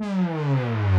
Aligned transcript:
Bonjour 0.00 0.93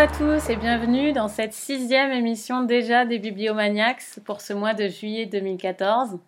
à 0.00 0.06
tous 0.06 0.48
et 0.48 0.56
bienvenue 0.56 1.12
dans 1.12 1.28
cette 1.28 1.52
sixième 1.52 2.10
émission 2.10 2.62
déjà 2.62 3.04
des 3.04 3.18
Bibliomaniacs 3.18 4.18
pour 4.24 4.40
ce 4.40 4.54
mois 4.54 4.72
de 4.72 4.88
juillet 4.88 5.26
2014. 5.26 6.18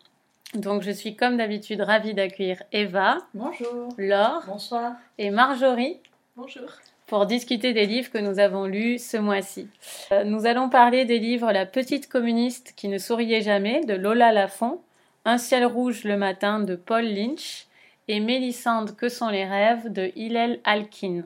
Donc 0.53 0.83
je 0.83 0.91
suis 0.91 1.17
comme 1.17 1.39
d'habitude 1.39 1.81
ravie 1.81 2.13
d'accueillir 2.13 2.63
Eva. 2.73 3.17
Bonjour. 3.33 3.89
Laure. 3.97 4.43
Bonsoir. 4.47 4.93
Et 5.17 5.31
Marjorie. 5.31 6.01
Bonjour. 6.37 6.69
Pour 7.07 7.25
discuter 7.25 7.73
des 7.73 7.87
livres 7.87 8.11
que 8.11 8.19
nous 8.19 8.39
avons 8.39 8.67
lus 8.67 8.99
ce 8.99 9.17
mois-ci. 9.17 9.71
Euh, 10.13 10.25
nous 10.25 10.45
allons 10.45 10.69
parler 10.69 11.07
des 11.07 11.19
livres 11.19 11.51
La 11.51 11.65
petite 11.65 12.11
communiste 12.11 12.75
qui 12.77 12.89
ne 12.89 12.99
souriait 12.99 13.41
jamais 13.41 13.83
de 13.87 13.95
Lola 13.95 14.33
Lafont, 14.33 14.83
Un 15.25 15.39
ciel 15.39 15.65
rouge 15.65 16.05
le 16.05 16.19
matin 16.19 16.61
de 16.61 16.77
Paul 16.77 17.07
Lynch 17.07 17.69
et 18.07 18.21
Mélissande 18.21 18.95
que 18.97 19.09
sont 19.09 19.31
les 19.31 19.47
rêves 19.47 19.91
de 19.91 20.13
Hillel 20.15 20.61
Alkin. 20.65 21.23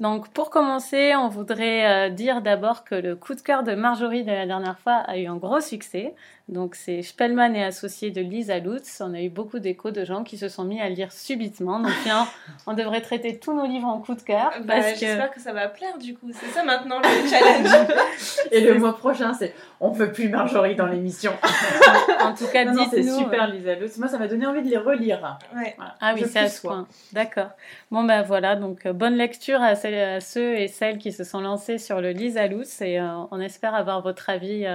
Donc 0.00 0.28
pour 0.28 0.50
commencer, 0.50 1.14
on 1.16 1.28
voudrait 1.28 2.08
euh, 2.08 2.10
dire 2.10 2.40
d'abord 2.40 2.84
que 2.84 2.94
le 2.94 3.16
coup 3.16 3.34
de 3.34 3.40
cœur 3.40 3.64
de 3.64 3.74
Marjorie 3.74 4.22
de 4.22 4.30
la 4.30 4.46
dernière 4.46 4.78
fois 4.78 4.94
a 4.94 5.18
eu 5.18 5.26
un 5.26 5.36
gros 5.36 5.60
succès. 5.60 6.14
Donc 6.48 6.76
c'est 6.76 7.02
Spellman 7.02 7.54
et 7.54 7.62
associé 7.62 8.10
de 8.10 8.22
Lisa 8.22 8.58
Lutz. 8.58 9.02
On 9.04 9.12
a 9.12 9.20
eu 9.20 9.28
beaucoup 9.28 9.58
d'échos 9.58 9.90
de 9.90 10.04
gens 10.04 10.24
qui 10.24 10.38
se 10.38 10.48
sont 10.48 10.64
mis 10.64 10.80
à 10.80 10.88
lire 10.88 11.12
subitement. 11.12 11.78
Donc 11.78 11.92
tiens, 12.04 12.26
on 12.66 12.72
devrait 12.72 13.02
traiter 13.02 13.38
tous 13.38 13.52
nos 13.52 13.66
livres 13.66 13.86
en 13.86 14.00
coup 14.00 14.14
de 14.14 14.22
cœur. 14.22 14.50
Bah, 14.64 14.80
J'espère 14.80 15.30
que... 15.30 15.40
ça 15.40 15.52
va 15.52 15.68
plaire 15.68 15.98
du 15.98 16.14
coup. 16.14 16.30
C'est 16.32 16.48
ça 16.48 16.64
maintenant 16.64 17.00
le 17.00 17.28
challenge. 17.28 17.88
et 18.50 18.62
le 18.62 18.78
mois 18.78 18.96
prochain, 18.96 19.34
c'est 19.34 19.54
on 19.80 19.90
veut 19.90 20.10
plus 20.10 20.30
Marjorie 20.30 20.74
dans 20.74 20.86
l'émission. 20.86 21.32
en 22.20 22.34
tout 22.34 22.46
cas, 22.46 22.64
dites-nous. 22.64 22.90
C'est 22.90 23.02
super 23.02 23.44
euh, 23.44 23.52
Lisa 23.52 23.74
Lutz. 23.74 23.98
Moi, 23.98 24.08
ça 24.08 24.18
m'a 24.18 24.26
donné 24.26 24.46
envie 24.46 24.62
de 24.62 24.70
les 24.70 24.78
relire. 24.78 25.38
Ouais. 25.54 25.76
Ah 26.00 26.14
oui, 26.14 26.24
c'est 26.26 26.38
à 26.38 26.48
ce 26.48 26.62
point. 26.62 26.86
D'accord. 27.12 27.50
Bon 27.90 28.04
ben 28.04 28.22
voilà, 28.22 28.56
donc 28.56 28.86
euh, 28.86 28.94
bonne 28.94 29.16
lecture 29.16 29.60
à, 29.62 29.74
ceux 29.74 30.54
et 30.54 30.68
celles 30.68 30.98
qui 30.98 31.12
se 31.12 31.24
sont 31.24 31.40
lancés 31.40 31.78
sur 31.78 32.00
le 32.00 32.10
Lisa 32.10 32.46
Lutz 32.46 32.80
et 32.80 32.98
euh, 32.98 33.06
on 33.30 33.40
espère 33.40 33.74
avoir 33.74 34.02
votre 34.02 34.30
avis 34.30 34.66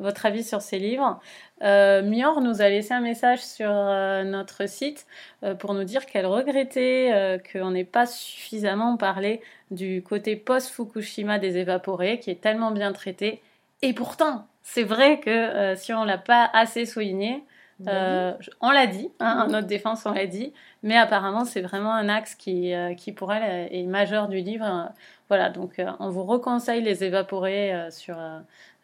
votre 0.00 0.26
avis 0.26 0.44
sur 0.44 0.60
ces 0.60 0.78
livres. 0.78 1.20
Euh, 1.62 2.02
Mior 2.02 2.40
nous 2.40 2.60
a 2.60 2.68
laissé 2.68 2.92
un 2.92 3.00
message 3.00 3.40
sur 3.40 3.70
euh, 3.70 4.24
notre 4.24 4.68
site 4.68 5.06
euh, 5.42 5.54
pour 5.54 5.74
nous 5.74 5.84
dire 5.84 6.04
qu'elle 6.06 6.26
regrettait 6.26 7.10
euh, 7.12 7.38
qu'on 7.38 7.70
n'ait 7.70 7.84
pas 7.84 8.06
suffisamment 8.06 8.96
parlé 8.96 9.40
du 9.70 10.02
côté 10.02 10.36
post-Fukushima 10.36 11.38
des 11.38 11.56
évaporés, 11.56 12.18
qui 12.18 12.30
est 12.30 12.40
tellement 12.40 12.70
bien 12.70 12.92
traité. 12.92 13.40
Et 13.82 13.92
pourtant, 13.92 14.46
c'est 14.62 14.82
vrai 14.82 15.20
que 15.20 15.74
si 15.76 15.92
on 15.92 16.04
l'a 16.04 16.18
pas 16.18 16.48
assez 16.52 16.86
souligné, 16.86 17.44
on 17.80 18.70
l'a 18.70 18.86
dit, 18.86 19.10
hein, 19.20 19.46
notre 19.50 19.66
défense, 19.66 20.06
on 20.06 20.12
l'a 20.12 20.26
dit, 20.26 20.52
mais 20.82 20.96
apparemment, 20.96 21.44
c'est 21.44 21.60
vraiment 21.60 21.92
un 21.92 22.08
axe 22.08 22.34
qui, 22.34 22.72
qui 22.96 23.12
pour 23.12 23.32
elle 23.32 23.68
est 23.72 23.82
majeur 23.82 24.28
du 24.28 24.38
livre. 24.38 24.90
Voilà, 25.28 25.50
donc 25.50 25.82
on 25.98 26.08
vous 26.08 26.24
reconseille 26.24 26.82
les 26.82 27.04
évaporés 27.04 27.74
sur, 27.90 28.16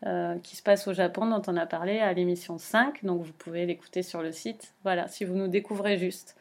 euh, 0.06 0.38
qui 0.42 0.56
se 0.56 0.62
passe 0.62 0.88
au 0.88 0.94
Japon, 0.94 1.26
dont 1.26 1.42
on 1.46 1.56
a 1.58 1.66
parlé 1.66 1.98
à 1.98 2.12
l'émission 2.14 2.56
5. 2.56 3.04
Donc 3.04 3.22
vous 3.22 3.32
pouvez 3.32 3.66
l'écouter 3.66 4.02
sur 4.02 4.22
le 4.22 4.32
site. 4.32 4.72
Voilà, 4.82 5.08
si 5.08 5.26
vous 5.26 5.34
nous 5.34 5.48
découvrez 5.48 5.98
juste. 5.98 6.36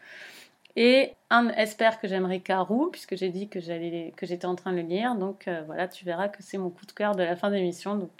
Et 0.77 1.13
un 1.29 1.49
espère 1.49 1.99
que 1.99 2.07
j'aimerais 2.07 2.39
Karou, 2.39 2.89
puisque 2.89 3.17
j'ai 3.17 3.27
dit 3.27 3.49
que 3.49 3.59
j'allais 3.59 4.13
que 4.15 4.25
j'étais 4.25 4.45
en 4.45 4.55
train 4.55 4.71
de 4.71 4.77
le 4.77 4.83
lire. 4.83 5.15
Donc 5.15 5.47
euh, 5.47 5.61
voilà, 5.65 5.89
tu 5.89 6.05
verras 6.05 6.29
que 6.29 6.41
c'est 6.41 6.57
mon 6.57 6.69
coup 6.69 6.85
de 6.85 6.93
cœur 6.93 7.15
de 7.15 7.23
la 7.23 7.35
fin 7.35 7.51
d'émission. 7.51 7.95
Donc 7.95 8.11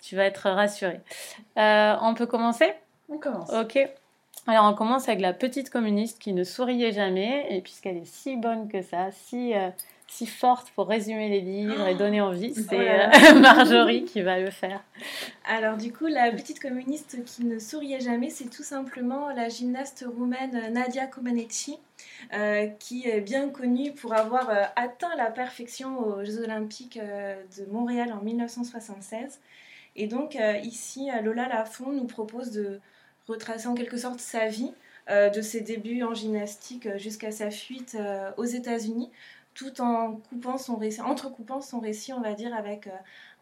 tu 0.00 0.16
vas 0.16 0.24
être 0.24 0.48
rassuré. 0.48 1.00
Euh, 1.58 1.96
on 2.00 2.14
peut 2.14 2.26
commencer? 2.26 2.72
On 3.10 3.18
commence. 3.18 3.52
Ok. 3.52 3.78
Alors 4.46 4.64
on 4.64 4.74
commence 4.74 5.08
avec 5.08 5.20
la 5.20 5.34
petite 5.34 5.68
communiste 5.68 6.18
qui 6.18 6.32
ne 6.32 6.42
souriait 6.42 6.92
jamais, 6.92 7.48
et 7.50 7.60
puisqu'elle 7.60 7.98
est 7.98 8.06
si 8.06 8.38
bonne 8.38 8.68
que 8.68 8.80
ça, 8.80 9.10
si 9.10 9.52
si 10.10 10.26
forte 10.26 10.72
pour 10.72 10.88
résumer 10.88 11.28
les 11.28 11.40
livres 11.40 11.86
et 11.86 11.94
donner 11.94 12.20
envie, 12.20 12.52
c'est 12.52 12.90
euh, 12.90 13.34
Marjorie 13.40 14.04
qui 14.04 14.22
va 14.22 14.40
le 14.40 14.50
faire. 14.50 14.82
Alors 15.46 15.76
du 15.76 15.92
coup, 15.92 16.06
la 16.06 16.32
petite 16.32 16.58
communiste 16.58 17.24
qui 17.24 17.44
ne 17.44 17.60
souriait 17.60 18.00
jamais, 18.00 18.28
c'est 18.28 18.50
tout 18.50 18.64
simplement 18.64 19.30
la 19.30 19.48
gymnaste 19.48 20.04
roumaine 20.06 20.72
Nadia 20.72 21.06
Comaneci, 21.06 21.78
euh, 22.34 22.66
qui 22.80 23.08
est 23.08 23.20
bien 23.20 23.50
connue 23.50 23.92
pour 23.92 24.12
avoir 24.12 24.50
euh, 24.50 24.64
atteint 24.74 25.14
la 25.16 25.30
perfection 25.30 26.00
aux 26.00 26.24
Jeux 26.24 26.42
olympiques 26.42 26.98
de 26.98 27.64
Montréal 27.70 28.12
en 28.12 28.20
1976. 28.20 29.38
Et 29.94 30.08
donc 30.08 30.36
ici, 30.62 31.08
Lola 31.22 31.48
Lafont 31.48 31.92
nous 31.92 32.06
propose 32.06 32.50
de 32.52 32.80
retracer 33.28 33.68
en 33.68 33.74
quelque 33.74 33.96
sorte 33.96 34.20
sa 34.20 34.46
vie, 34.46 34.72
de 35.08 35.40
ses 35.40 35.60
débuts 35.60 36.04
en 36.04 36.14
gymnastique 36.14 36.96
jusqu'à 36.96 37.32
sa 37.32 37.50
fuite 37.50 37.96
aux 38.36 38.44
États-Unis 38.44 39.10
tout 39.54 39.80
en 39.80 40.20
son 40.58 40.76
récit, 40.76 41.00
entrecoupant 41.00 41.60
son 41.60 41.80
récit, 41.80 42.12
on 42.12 42.20
va 42.20 42.34
dire, 42.34 42.54
avec 42.54 42.86
euh, 42.86 42.90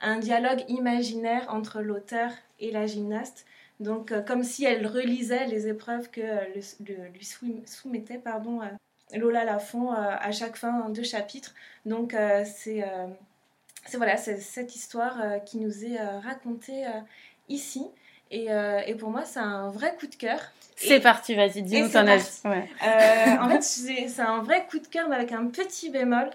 un 0.01 0.19
dialogue 0.19 0.65
imaginaire 0.69 1.47
entre 1.49 1.81
l'auteur 1.81 2.31
et 2.61 2.71
la 2.71 2.87
gymnaste. 2.87 3.47
Donc, 3.81 4.11
euh, 4.11 4.23
comme 4.23 4.43
si 4.43 4.65
elle 4.65 4.87
relisait 4.87 5.47
les 5.47 5.69
épreuves 5.69 6.11
que 6.11 6.21
euh, 6.21 7.09
lui 7.13 7.65
soumettait 7.67 8.19
pardon, 8.19 8.61
Lola 9.15 9.45
Lafont 9.45 9.91
à 9.93 10.31
chaque 10.33 10.57
fin 10.57 10.91
de 10.91 11.03
chapitre. 11.03 11.55
Donc, 11.87 12.15
c'est 12.45 12.85
voilà, 13.97 14.19
cette 14.19 14.77
histoire 14.77 15.43
qui 15.47 15.57
nous 15.57 15.87
est 15.87 15.99
racontée 16.19 16.85
ici. 17.49 17.87
Et, 18.31 18.49
et, 18.87 18.95
pour 18.97 19.09
moi, 19.09 19.25
c'est 19.25 19.39
un 19.39 19.71
vrai 19.71 19.97
coup 19.99 20.09
de 20.09 20.15
cœur. 20.15 20.53
C'est 20.79 21.01
parti, 21.01 21.35
vas-y, 21.35 21.63
dis-nous 21.63 21.89
ton 21.89 22.07
avis. 22.07 22.25
Euh, 22.47 23.37
en 23.41 23.49
fait, 23.61 23.63
c'est 23.63 24.21
un 24.21 24.43
vrai 24.43 24.67
coup 24.71 24.79
de 24.79 24.87
cœur, 24.87 25.09
mais 25.09 25.17
avec 25.17 25.33
un 25.33 25.47
petit 25.47 25.91
bémol. 25.91 26.31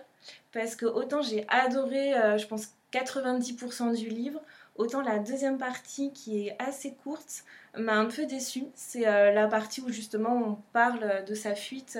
Parce 0.51 0.75
que 0.75 0.85
autant 0.85 1.21
j'ai 1.21 1.45
adoré, 1.47 2.13
euh, 2.13 2.37
je 2.37 2.45
pense, 2.45 2.67
90% 2.91 3.95
du 3.95 4.09
livre, 4.09 4.39
autant 4.75 5.01
la 5.01 5.17
deuxième 5.17 5.57
partie, 5.57 6.11
qui 6.13 6.47
est 6.47 6.55
assez 6.59 6.93
courte, 7.03 7.43
m'a 7.75 7.95
un 7.95 8.05
peu 8.05 8.25
déçue. 8.25 8.65
C'est 8.75 9.07
euh, 9.07 9.31
la 9.31 9.47
partie 9.47 9.81
où 9.81 9.89
justement 9.89 10.35
on 10.35 10.57
parle 10.73 11.25
de 11.25 11.33
sa 11.33 11.55
fuite 11.55 11.97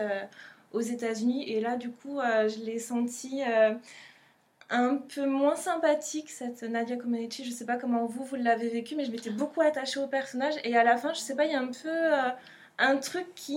aux 0.71 0.81
États-Unis. 0.81 1.49
Et 1.49 1.61
là, 1.61 1.77
du 1.77 1.89
coup, 1.89 2.19
je 2.19 2.63
l'ai 2.63 2.79
senti 2.79 3.41
un 4.73 4.95
peu 4.97 5.27
moins 5.27 5.55
sympathique 5.55 6.31
cette 6.31 6.63
Nadia 6.63 6.97
Comaneci. 6.97 7.45
Je 7.45 7.51
sais 7.51 7.65
pas 7.65 7.77
comment 7.77 8.05
vous 8.07 8.25
vous 8.25 8.35
l'avez 8.35 8.69
vécu, 8.69 8.95
mais 8.95 9.05
je 9.05 9.11
m'étais 9.11 9.29
beaucoup 9.29 9.61
attachée 9.61 9.99
au 9.99 10.07
personnage 10.07 10.55
et 10.63 10.75
à 10.75 10.83
la 10.83 10.97
fin, 10.97 11.13
je 11.13 11.19
sais 11.19 11.35
pas, 11.35 11.45
il 11.45 11.51
y 11.51 11.55
a 11.55 11.61
un 11.61 11.67
peu 11.67 11.89
euh, 11.89 12.29
un 12.79 12.97
truc 12.97 13.27
qui 13.35 13.55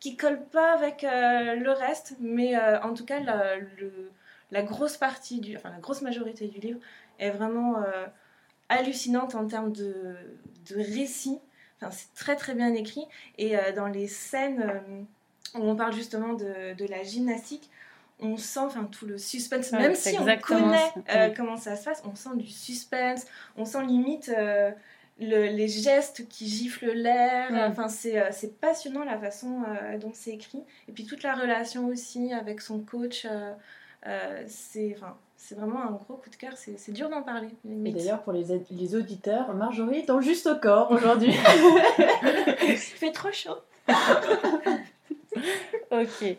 qui 0.00 0.16
colle 0.16 0.44
pas 0.52 0.74
avec 0.74 1.02
euh, 1.02 1.54
le 1.56 1.72
reste, 1.72 2.14
mais 2.20 2.56
euh, 2.56 2.80
en 2.82 2.94
tout 2.94 3.06
cas 3.06 3.20
la, 3.20 4.62
grosse 4.62 4.98
partie 4.98 5.54
enfin 5.56 5.70
la 5.70 5.80
grosse 5.80 6.02
majorité 6.02 6.46
du 6.46 6.60
livre 6.60 6.78
est 7.18 7.30
vraiment 7.30 7.82
hallucinante 8.68 9.34
en 9.34 9.46
termes 9.46 9.72
de, 9.72 10.14
de 10.68 10.76
récit. 10.76 11.38
Enfin, 11.80 11.90
c'est 11.90 12.12
très 12.14 12.36
très 12.36 12.54
bien 12.54 12.74
écrit 12.74 13.06
et 13.38 13.56
dans 13.74 13.86
les 13.86 14.08
scènes 14.08 14.82
où 15.54 15.60
on 15.62 15.74
parle 15.74 15.94
justement 15.94 16.34
de, 16.34 16.74
de 16.74 16.86
la 16.86 17.02
gymnastique, 17.02 17.70
on 18.20 18.36
sent 18.36 18.60
enfin 18.60 18.84
tout 18.84 19.06
le 19.06 19.18
suspense, 19.18 19.72
même 19.72 19.94
si 19.94 20.16
on 20.18 20.24
connaît 20.38 20.92
euh, 21.14 21.30
comment 21.36 21.56
ça 21.56 21.76
se 21.76 21.84
passe, 21.84 22.02
on 22.04 22.14
sent 22.14 22.36
du 22.36 22.48
suspense, 22.48 23.26
on 23.56 23.64
sent 23.64 23.84
limite 23.86 24.30
euh, 24.36 24.70
les 25.18 25.68
gestes 25.68 26.28
qui 26.28 26.48
giflent 26.48 26.92
l'air. 26.92 27.48
Enfin, 27.70 27.86
euh, 28.06 28.28
c'est 28.30 28.60
passionnant 28.60 29.04
la 29.04 29.18
façon 29.18 29.62
dont 30.00 30.12
c'est 30.12 30.30
écrit. 30.30 30.62
Et 30.88 30.92
puis 30.92 31.04
toute 31.04 31.22
la 31.22 31.34
relation 31.34 31.86
aussi 31.86 32.32
avec 32.32 32.60
son 32.60 32.80
coach, 32.80 33.26
c'est 34.46 34.96
enfin, 34.96 35.16
vraiment 35.56 35.82
un 35.82 35.92
gros 35.92 36.16
coup 36.16 36.30
de 36.30 36.36
cœur. 36.36 36.52
C'est 36.56 36.92
dur 36.92 37.08
d'en 37.08 37.22
parler. 37.22 37.48
Et 37.84 37.92
d'ailleurs, 37.92 38.22
pour 38.22 38.32
les, 38.32 38.46
les 38.70 38.94
auditeurs, 38.94 39.54
Marjorie 39.54 39.98
est 39.98 40.06
dans 40.06 40.16
le 40.16 40.22
juste 40.22 40.46
au 40.46 40.56
corps 40.56 40.90
aujourd'hui. 40.90 41.32
Il 42.62 42.76
fait 42.76 43.12
trop 43.12 43.32
chaud. 43.32 43.58
ok. 45.90 46.36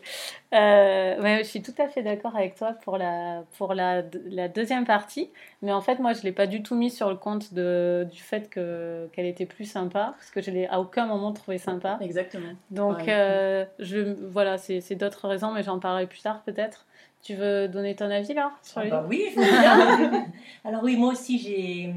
Euh, 0.52 1.20
ouais, 1.22 1.38
je 1.38 1.48
suis 1.48 1.62
tout 1.62 1.74
à 1.78 1.88
fait 1.88 2.02
d'accord 2.02 2.34
avec 2.36 2.56
toi 2.56 2.72
pour, 2.84 2.98
la, 2.98 3.44
pour 3.56 3.74
la, 3.74 4.02
la, 4.26 4.48
deuxième 4.48 4.84
partie. 4.84 5.30
Mais 5.62 5.72
en 5.72 5.80
fait, 5.80 5.98
moi, 5.98 6.12
je 6.12 6.20
ne 6.20 6.24
l'ai 6.24 6.32
pas 6.32 6.46
du 6.46 6.62
tout 6.62 6.74
mis 6.74 6.90
sur 6.90 7.08
le 7.08 7.16
compte 7.16 7.54
de, 7.54 8.06
du 8.10 8.20
fait 8.20 8.50
que, 8.50 9.08
qu'elle 9.12 9.26
était 9.26 9.46
plus 9.46 9.64
sympa. 9.64 10.14
Parce 10.16 10.30
que 10.30 10.40
je 10.40 10.50
ne 10.50 10.56
l'ai 10.56 10.66
à 10.66 10.80
aucun 10.80 11.06
moment 11.06 11.32
trouvé 11.32 11.58
sympa. 11.58 11.98
Exactement. 12.00 12.52
Donc, 12.70 13.08
euh, 13.08 13.64
je, 13.78 14.14
voilà, 14.30 14.58
c'est, 14.58 14.80
c'est 14.80 14.96
d'autres 14.96 15.28
raisons, 15.28 15.52
mais 15.52 15.62
j'en 15.62 15.78
parlerai 15.78 16.06
plus 16.06 16.20
tard 16.20 16.42
peut-être. 16.42 16.86
Tu 17.22 17.34
veux 17.34 17.68
donner 17.68 17.94
ton 17.94 18.10
avis 18.10 18.32
là 18.32 18.52
sur 18.62 18.80
Ah 18.80 18.86
bah 18.86 19.06
oui, 19.06 19.26
je 19.34 19.40
veux 19.40 19.44
bien. 19.44 20.26
Alors 20.64 20.82
oui, 20.82 20.96
moi 20.96 21.12
aussi 21.12 21.38
j'ai 21.38 21.92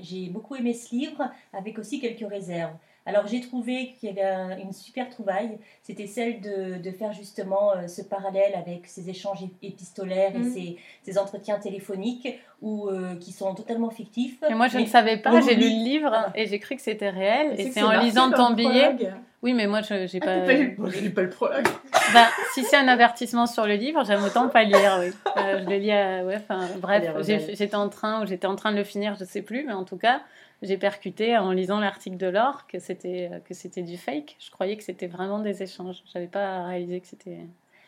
j'ai 0.00 0.28
beaucoup 0.28 0.54
aimé 0.54 0.74
ce 0.74 0.94
livre, 0.94 1.28
avec 1.52 1.76
aussi 1.76 2.00
quelques 2.00 2.28
réserves. 2.30 2.74
Alors 3.10 3.26
j'ai 3.26 3.40
trouvé 3.40 3.96
qu'il 3.98 4.08
y 4.08 4.12
avait 4.12 4.22
un- 4.28 4.56
une 4.56 4.72
super 4.72 5.08
trouvaille, 5.08 5.58
c'était 5.82 6.06
celle 6.06 6.40
de, 6.40 6.78
de 6.80 6.90
faire 6.92 7.12
justement 7.12 7.72
euh, 7.72 7.88
ce 7.88 8.02
parallèle 8.02 8.54
avec 8.54 8.86
ces 8.86 9.10
échanges 9.10 9.42
ép- 9.42 9.50
épistolaires 9.62 10.30
et 10.36 10.38
Mhm. 10.38 10.52
ces, 10.52 10.76
ces 11.02 11.18
entretiens 11.18 11.58
téléphoniques 11.58 12.38
ou 12.62 12.88
euh, 12.88 13.16
qui 13.16 13.32
sont 13.32 13.52
totalement 13.56 13.90
fictifs. 13.90 14.38
Et 14.48 14.54
moi, 14.54 14.68
je 14.68 14.76
Mais 14.76 14.84
ne 14.84 14.88
savais 14.88 15.16
pas, 15.16 15.40
j'ai 15.40 15.56
lu 15.56 15.62
le 15.62 15.84
livre 15.84 16.12
Ah. 16.14 16.30
et 16.36 16.46
j'ai 16.46 16.60
cru 16.60 16.76
que 16.76 16.82
c'était 16.82 17.10
réel. 17.10 17.58
Et 17.58 17.72
c'est 17.72 17.82
en 17.82 17.98
lisant 17.98 18.30
ton 18.30 18.50
le 18.50 18.54
billet. 18.54 18.94
prologue. 18.94 19.12
Oui, 19.42 19.54
mais 19.54 19.66
moi, 19.66 19.80
je 19.80 20.06
j'ai 20.06 20.20
Ah, 20.22 20.26
pas. 20.26 20.34
t'as 20.40 20.46
pas 20.46 20.52
lu 21.00 21.10
pas 21.10 21.22
le 21.22 21.30
prologue. 21.30 21.66
Bah, 22.14 22.28
si 22.52 22.62
c'est 22.62 22.76
un 22.76 22.86
avertissement 22.88 23.46
sur 23.46 23.66
le 23.66 23.74
livre, 23.74 24.04
j'aime 24.04 24.22
autant 24.22 24.48
pas 24.48 24.62
lire, 24.62 24.98
oui. 25.00 25.10
Euh, 25.36 25.62
je 25.64 25.68
le 25.68 25.76
lis 25.78 25.90
à... 25.90 26.22
Ouais, 26.24 26.38
bref, 26.78 27.04
j'étais 27.26 27.74
en 27.74 27.88
train 27.88 28.22
ou 28.22 28.26
j'étais 28.26 28.46
en 28.46 28.54
train 28.54 28.70
de 28.70 28.76
le 28.76 28.84
finir, 28.84 29.16
je 29.18 29.24
sais 29.24 29.42
plus, 29.42 29.64
mais 29.66 29.72
en 29.72 29.84
tout 29.84 29.96
cas, 29.96 30.20
j'ai 30.62 30.76
percuté 30.76 31.36
en 31.38 31.52
lisant 31.52 31.80
l'article 31.80 32.16
de 32.16 32.26
Laure 32.26 32.66
que 32.66 32.78
c'était 32.78 33.30
que 33.46 33.54
c'était 33.54 33.82
du 33.82 33.96
fake. 33.96 34.36
Je 34.38 34.50
croyais 34.50 34.76
que 34.76 34.82
c'était 34.84 35.06
vraiment 35.06 35.38
des 35.38 35.62
échanges. 35.62 36.02
J'avais 36.12 36.26
pas 36.28 36.64
réalisé 36.64 37.00
que 37.00 37.06
c'était. 37.06 37.38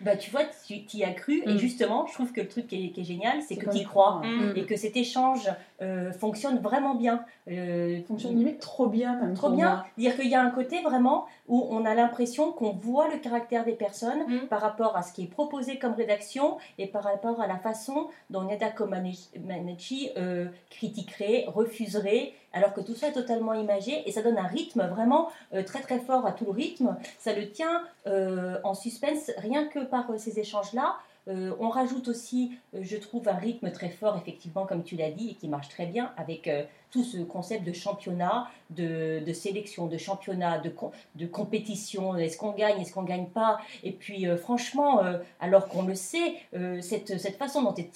Bah 0.00 0.16
tu 0.16 0.32
vois, 0.32 0.42
tu 0.66 0.82
y 0.96 1.04
as 1.04 1.12
cru 1.12 1.42
et 1.46 1.54
Mm. 1.54 1.58
justement, 1.58 2.06
je 2.08 2.14
trouve 2.14 2.32
que 2.32 2.40
le 2.40 2.48
truc 2.48 2.66
qui 2.66 2.86
est, 2.86 2.90
qui 2.90 3.02
est 3.02 3.04
génial, 3.04 3.40
c'est 3.40 3.54
que 3.56 3.70
tu 3.70 3.76
y 3.78 3.84
crois. 3.84 4.20
Mm. 4.24 4.54
Et 4.56 4.64
que 4.66 4.74
cet 4.76 4.96
échange 4.96 5.48
euh, 5.82 6.12
fonctionne 6.12 6.58
vraiment 6.58 6.94
bien. 6.94 7.24
Euh, 7.48 8.00
fonctionne 8.06 8.36
limite 8.36 8.60
trop 8.60 8.86
bien, 8.86 9.16
même. 9.16 9.34
Trop 9.34 9.50
bien, 9.50 9.68
moi. 9.74 9.86
dire 9.98 10.16
qu'il 10.16 10.28
y 10.28 10.34
a 10.34 10.42
un 10.42 10.50
côté 10.50 10.80
vraiment 10.82 11.26
où 11.48 11.66
on 11.70 11.84
a 11.84 11.94
l'impression 11.94 12.52
qu'on 12.52 12.72
voit 12.72 13.08
le 13.08 13.18
caractère 13.18 13.64
des 13.64 13.72
personnes 13.72 14.22
Mm. 14.32 14.48
par 14.48 14.60
rapport 14.60 14.96
à 14.96 15.02
ce 15.02 15.12
qui 15.12 15.24
est 15.24 15.30
proposé 15.30 15.78
comme 15.78 15.92
rédaction 15.94 16.58
et 16.78 16.86
par 16.86 17.04
rapport 17.04 17.40
à 17.40 17.46
la 17.46 17.58
façon 17.58 18.08
dont 18.30 18.42
Neda 18.42 18.70
Comaneci 18.70 20.10
euh, 20.16 20.46
critiquerait, 20.70 21.44
refuserait, 21.48 22.32
alors 22.52 22.74
que 22.74 22.80
tout 22.80 22.94
ça 22.94 23.08
est 23.08 23.12
totalement 23.12 23.54
imagé 23.54 24.02
et 24.06 24.12
ça 24.12 24.22
donne 24.22 24.38
un 24.38 24.46
rythme 24.46 24.86
vraiment 24.86 25.28
euh, 25.54 25.62
très 25.62 25.80
très 25.80 25.98
fort 25.98 26.26
à 26.26 26.32
tout 26.32 26.44
le 26.46 26.50
rythme. 26.52 26.96
Ça 27.18 27.32
le 27.32 27.50
tient 27.50 27.82
euh, 28.06 28.58
en 28.64 28.74
suspense 28.74 29.30
rien 29.38 29.66
que 29.66 29.80
par 29.80 30.10
euh, 30.10 30.18
ces 30.18 30.38
échanges-là. 30.38 30.96
Euh, 31.28 31.54
on 31.60 31.68
rajoute 31.68 32.08
aussi, 32.08 32.52
euh, 32.74 32.80
je 32.82 32.96
trouve, 32.96 33.28
un 33.28 33.36
rythme 33.36 33.70
très 33.70 33.90
fort, 33.90 34.16
effectivement, 34.16 34.66
comme 34.66 34.82
tu 34.82 34.96
l'as 34.96 35.10
dit, 35.10 35.30
et 35.30 35.34
qui 35.34 35.48
marche 35.48 35.68
très 35.68 35.86
bien 35.86 36.12
avec 36.16 36.48
euh, 36.48 36.64
tout 36.92 37.02
ce 37.02 37.16
concept 37.18 37.64
de 37.66 37.72
championnat, 37.72 38.46
de, 38.70 39.20
de 39.26 39.32
sélection, 39.32 39.86
de 39.86 39.96
championnat, 39.98 40.58
de, 40.58 40.72
de 41.16 41.26
compétition. 41.26 42.16
Est-ce 42.16 42.36
qu'on 42.36 42.52
gagne, 42.52 42.80
est-ce 42.80 42.92
qu'on 42.92 43.02
gagne 43.02 43.26
pas? 43.26 43.58
Et 43.82 43.92
puis, 43.92 44.26
euh, 44.28 44.36
franchement, 44.36 45.02
euh, 45.04 45.18
alors 45.40 45.68
qu'on 45.68 45.82
le 45.82 45.94
sait, 45.94 46.34
euh, 46.54 46.80
cette, 46.80 47.18
cette 47.18 47.36
façon 47.36 47.62
dont 47.62 47.74
est, 47.74 47.90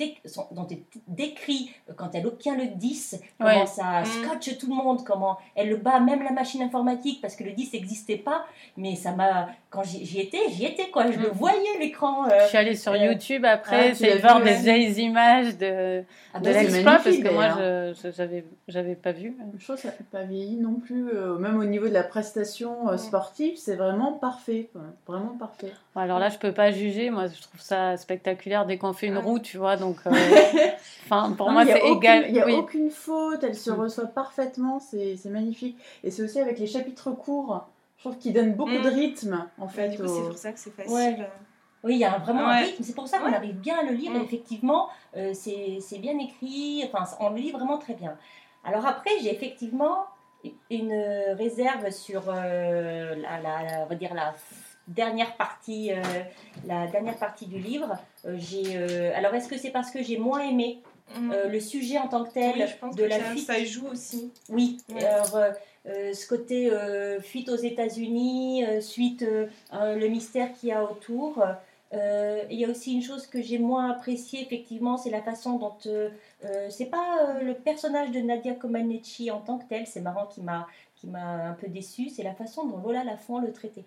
décrit 1.09 1.71
quand 1.97 2.11
elle 2.15 2.27
obtient 2.27 2.57
le 2.57 2.67
10, 2.75 3.21
comment 3.39 3.61
Ouais. 3.61 3.67
ça 3.67 4.01
Mm. 4.03 4.05
scotche 4.07 4.59
tout 4.59 4.69
le 4.69 4.75
monde, 4.75 5.05
comment 5.05 5.37
elle 5.55 5.69
le 5.69 5.77
bat, 5.77 6.01
même 6.01 6.23
la 6.23 6.33
machine 6.33 6.63
informatique, 6.63 7.21
parce 7.21 7.37
que 7.37 7.45
le 7.45 7.53
10 7.53 7.73
n'existait 7.75 8.17
pas. 8.17 8.45
Mais 8.77 8.97
ça 8.97 9.13
m'a. 9.13 9.49
Quand 9.71 9.83
j'y 9.85 10.21
étais, 10.21 10.39
j'y 10.51 10.65
étais, 10.65 10.89
quoi. 10.91 11.11
Je 11.11 11.19
le 11.19 11.29
Mm. 11.29 11.33
voyais, 11.33 11.79
l'écran. 11.81 12.29
Je 12.43 12.49
suis 12.49 12.59
allée 12.59 12.77
sur 12.77 12.97
YouTube 12.97 13.45
après, 13.45 13.91
ah, 13.91 13.95
c'est 13.95 14.19
voir 14.19 14.39
vu, 14.41 14.45
des 14.51 14.55
vieilles 14.57 14.93
images 15.03 15.57
de, 15.59 16.03
ah 16.33 16.39
de 16.41 16.45
bah, 16.45 16.53
l'exploit 16.53 16.99
parce 17.05 17.17
que 17.17 17.29
moi, 17.29 17.93
j'avais 18.69 18.86
pas 18.95 19.13
vu. 19.13 19.37
Je 19.59 19.65
trouve 19.65 19.77
que 19.77 19.83
ça 19.83 19.89
n'a 19.89 19.95
pas 20.13 20.23
vieilli 20.23 20.57
non 20.57 20.75
plus. 20.75 21.09
euh, 21.09 21.37
même 21.39 21.59
au 21.59 21.65
niveau 21.65 21.89
de 21.89 21.93
la 21.93 22.03
prestation 22.05 22.89
euh, 22.89 22.97
sportive, 22.97 23.57
c'est 23.57 23.75
vraiment 23.77 24.13
parfait. 24.13 24.69
quoi. 24.73 24.83
Vraiment 25.07 25.37
parfait. 25.39 25.73
Bon, 25.95 26.01
Alors 26.03 26.19
là, 26.19 26.29
je 26.29 26.39
peux 26.39 26.53
pas 26.53 26.71
juger. 26.71 27.11
Moi, 27.11 27.27
je 27.27 27.43
trouve 27.43 27.61
ça 27.61 27.97
spectaculaire 27.97 28.67
dès 28.67 28.79
qu'on 28.79 28.93
fait 28.93 29.09
une 29.09 29.17
Ah. 29.17 29.21
roue, 29.21 29.39
tu 29.39 29.57
vois. 29.59 29.77
Donc, 29.77 29.97
euh, 30.07 30.11
enfin, 31.07 31.33
pour 31.37 31.47
Non, 31.47 31.53
moi, 31.55 31.65
mais 31.65 31.71
il 31.73 31.75
y 31.75 31.77
a 31.79 31.81
c'est 31.81 31.83
aucune- 31.91 31.97
égal. 31.99 32.25
Il 32.29 32.33
n'y 32.35 32.41
a 32.41 32.47
Oui. 32.47 32.55
aucune 32.55 32.91
faute, 32.91 33.43
elle 33.43 33.55
se 33.57 33.71
Mm. 33.71 33.81
reçoit 33.81 34.07
parfaitement, 34.07 34.79
c'est 34.79 35.17
magnifique. 35.27 35.77
Et 36.05 36.11
c'est 36.11 36.23
aussi 36.23 36.39
avec 36.41 36.59
les 36.59 36.67
chapitres 36.67 37.11
courts, 37.11 37.67
je 37.99 38.03
trouve 38.05 38.19
qu'ils 38.19 38.33
donnent 38.33 38.55
beaucoup 38.55 38.79
Mm. 38.79 38.83
de 38.83 38.89
rythme, 38.91 39.47
en 39.59 39.69
fait. 39.69 39.91
c'est 39.97 40.03
pour 40.05 40.37
ça 40.39 40.53
que 40.53 40.59
c'est 40.59 40.71
facile. 40.75 40.93
Ouais. 40.95 41.17
Oui, 41.85 41.95
il 41.95 41.99
y 41.99 42.05
a 42.05 42.19
vraiment 42.19 42.49
un 42.49 42.57
rythme. 42.63 42.83
C'est 42.83 42.95
pour 42.97 43.07
ça 43.07 43.19
qu'on 43.19 43.27
Ouais. 43.27 43.35
arrive 43.37 43.55
bien 43.61 43.79
à 43.79 43.83
le 43.85 43.93
lire. 43.93 44.11
Mm. 44.13 44.23
Effectivement, 44.23 44.89
euh, 45.17 45.33
c'est 45.35 45.99
bien 45.99 46.19
écrit. 46.19 46.83
Enfin, 46.93 47.05
on 47.21 47.31
le 47.31 47.37
lit 47.37 47.53
vraiment 47.53 47.79
très 47.79 47.95
bien. 47.95 48.17
Alors 48.67 48.85
après, 48.87 49.11
j'ai 49.23 49.33
effectivement 49.33 50.07
une 50.71 50.93
réserve 51.39 51.91
sur 51.91 52.25
euh, 52.29 53.15
la, 53.17 53.41
la- 53.41 53.81
on 53.83 53.87
va 53.87 53.95
dire 53.95 54.13
la 54.15 54.35
dernière 54.89 55.37
partie, 55.37 55.93
euh, 55.93 55.97
la 56.67 56.87
dernière 56.89 57.17
partie 57.17 57.47
du 57.47 57.59
livre. 57.59 57.97
Euh, 58.25 58.37
j'ai, 58.39 58.77
alors, 59.15 59.35
est-ce 59.35 59.49
que 59.49 59.57
c'est 59.59 59.71
parce 59.71 59.91
que 59.91 60.03
j'ai 60.03 60.19
moins 60.19 60.41
aimé 60.41 60.83
Mm. 61.17 61.33
le 61.53 61.61
sujet 61.61 61.99
en 61.99 62.09
tant 62.09 62.25
que 62.25 62.33
tel 62.33 62.53
oui, 62.57 62.65
je 62.67 62.77
pense 62.79 62.97
de 62.97 63.05
que 63.05 63.09
la 63.09 63.19
ça, 63.21 63.25
fuite 63.27 63.47
ça 63.47 63.65
joue 63.65 63.87
aussi. 63.87 64.33
oui, 64.49 64.79
Ouais. 64.93 65.05
alors 65.05 65.39
ce 65.85 66.27
côté 66.29 66.69
fuite 67.23 67.49
aux 67.49 67.55
États-Unis, 67.57 68.65
suite 68.81 69.25
le 69.73 70.07
mystère 70.09 70.53
qu'il 70.53 70.71
y 70.71 70.73
a 70.73 70.83
autour. 70.83 71.45
Euh, 71.95 72.43
Il 72.51 72.59
y 72.59 72.65
a 72.65 72.69
aussi 72.69 72.95
une 72.95 73.03
chose 73.03 73.27
que 73.27 73.41
j'ai 73.41 73.59
moins 73.59 73.91
appréciée, 73.91 74.41
effectivement, 74.43 74.97
c'est 74.97 75.11
la 75.11 75.23
façon 75.23 75.53
dont. 75.59 75.77
euh, 75.87 76.11
euh, 76.45 76.67
c'est 76.71 76.87
pas 76.87 77.19
euh, 77.21 77.43
le 77.43 77.55
personnage 77.55 78.11
de 78.11 78.21
Nadia 78.21 78.55
Comaneci 78.55 79.31
en 79.31 79.41
tant 79.41 79.59
que 79.59 79.65
tel, 79.69 79.87
c'est 79.87 80.01
marrant 80.01 80.27
qui 80.27 80.41
m'a 80.43 80.67
qui 80.97 81.07
m'a 81.09 81.21
un 81.49 81.53
peu 81.53 81.69
déçu, 81.69 82.09
c'est 82.09 82.23
la 82.23 82.33
façon 82.35 82.65
dont 82.67 82.79
Lola 82.79 83.05
Lafont 83.05 83.39
le 83.39 83.53
traitait. 83.53 83.85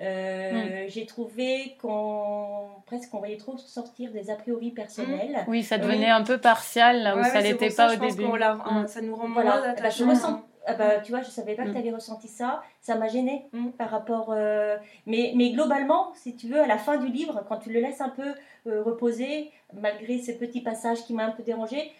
Euh, 0.00 0.84
J'ai 0.88 1.06
trouvé 1.06 1.76
qu'on 1.80 2.68
presque 2.86 3.12
on 3.14 3.18
voyait 3.18 3.36
trop 3.36 3.56
sortir 3.58 4.12
des 4.12 4.30
a 4.30 4.36
priori 4.36 4.70
personnels. 4.70 5.44
Oui, 5.48 5.62
ça 5.62 5.76
Oui. 5.76 5.82
devenait 5.82 6.10
un 6.10 6.22
peu 6.22 6.38
partial 6.38 7.02
là 7.02 7.16
où 7.16 7.18
Ouais, 7.18 7.28
ça 7.30 7.40
l'était 7.40 7.70
ça, 7.70 7.86
pas 7.86 7.92
je 7.92 7.96
au 7.98 8.00
pense 8.02 8.16
début. 8.16 8.28
qu'on 8.28 8.36
l'a- 8.36 8.54
Mm. 8.54 8.86
Ça 8.88 9.00
nous 9.02 9.16
rend 9.16 9.28
Voilà, 9.28 9.58
moins 9.60 9.74
bah, 9.74 9.90
je 9.90 10.04
ressens- 10.04 10.40
Ah 10.66 10.74
bah, 10.74 11.00
tu 11.00 11.10
vois, 11.10 11.22
je 11.22 11.30
savais 11.30 11.54
pas 11.54 11.64
que 11.64 11.70
Mm. 11.70 11.72
tu 11.72 11.78
avais 11.78 11.90
ressenti 11.90 12.28
ça. 12.28 12.62
Ça 12.80 12.94
m'a 12.96 13.08
gêné 13.08 13.46
Mm. 13.52 13.70
par 13.70 13.90
rapport. 13.90 14.28
euh, 14.32 14.76
Mais, 15.06 15.32
mais 15.34 15.50
globalement, 15.50 16.12
si 16.14 16.36
tu 16.36 16.46
veux, 16.48 16.60
à 16.60 16.66
la 16.66 16.78
fin 16.78 16.96
du 16.98 17.08
livre, 17.08 17.44
quand 17.48 17.56
tu 17.56 17.70
le 17.72 17.80
laisses 17.80 18.00
un 18.00 18.10
peu 18.10 18.34
euh, 18.68 18.82
reposer, 18.84 19.50
malgré 19.74 20.18
ces 20.18 20.38
petits 20.38 20.60
passages 20.60 21.02
qui 21.04 21.14
m'ont 21.14 21.24
un 21.24 21.30
peu 21.32 21.42
dérangé, 21.42 21.90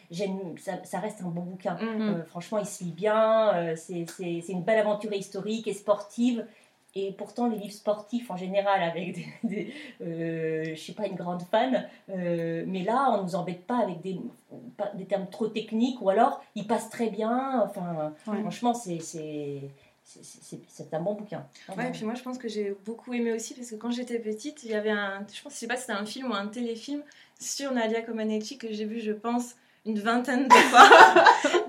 ça, 0.58 0.72
ça 0.84 0.98
reste 1.00 1.20
un 1.22 1.28
bon 1.28 1.40
bouquin. 1.42 1.74
Mm. 1.74 2.00
Euh, 2.20 2.24
franchement, 2.24 2.58
il 2.58 2.66
se 2.66 2.84
lit 2.84 2.92
bien. 2.92 3.74
c'est 3.76 4.06
une 4.48 4.62
belle 4.62 4.78
aventure 4.78 5.12
historique 5.12 5.66
et 5.66 5.72
sportive. 5.74 6.46
Et 6.94 7.12
pourtant, 7.12 7.48
les 7.48 7.56
livres 7.56 7.72
sportifs 7.72 8.30
en 8.30 8.36
général, 8.36 8.82
avec 8.82 9.14
des. 9.14 9.26
des- 9.44 9.74
euh, 10.02 10.64
je 10.74 10.74
suis 10.80 10.92
pas 10.92 11.06
une 11.06 11.14
grande 11.14 11.42
fan, 11.42 11.88
euh, 12.10 12.64
mais 12.66 12.82
là, 12.82 13.16
on 13.18 13.22
nous 13.22 13.34
embête 13.34 13.66
pas 13.66 13.78
avec 13.78 14.02
des, 14.02 14.18
termes 15.08 15.28
trop 15.30 15.48
techniques 15.48 16.00
ou 16.02 16.10
alors 16.10 16.42
ils 16.54 16.66
passent 16.66 16.90
très 16.90 17.08
bien. 17.08 17.62
Enfin, 17.64 18.12
Ouais. 18.26 18.40
franchement, 18.40 18.74
c'est 18.74 19.00
c'est- 19.00 19.70
c'est- 20.04 20.42
c'est- 20.42 20.60
c'est 20.68 20.92
un 20.94 21.00
bon 21.00 21.14
bouquin. 21.14 21.46
Ouais, 21.76 21.88
et 21.88 21.92
puis 21.92 22.04
moi 22.04 22.14
je 22.14 22.22
pense 22.22 22.36
que 22.36 22.48
j'ai 22.48 22.74
beaucoup 22.84 23.14
aimé 23.14 23.32
aussi 23.32 23.54
parce 23.54 23.70
que 23.70 23.76
quand 23.76 23.90
j'étais 23.92 24.18
petite, 24.18 24.62
il 24.64 24.70
y 24.70 24.74
avait 24.74 24.90
un. 24.90 25.24
Je 25.32 25.40
pense, 25.42 25.54
je 25.54 25.58
sais 25.60 25.66
pas 25.66 25.76
si 25.76 25.82
c'était 25.82 25.92
un 25.94 26.04
film 26.04 26.30
ou 26.30 26.34
un 26.34 26.48
téléfilm 26.48 27.02
sur 27.40 27.72
Nadia 27.72 28.02
Comaneci 28.02 28.58
que 28.58 28.70
j'ai 28.72 28.84
vu, 28.84 29.00
je 29.00 29.12
pense, 29.12 29.54
une 29.84 29.98
vingtaine 29.98 30.46
de 30.48 30.54
fois. 30.54 30.88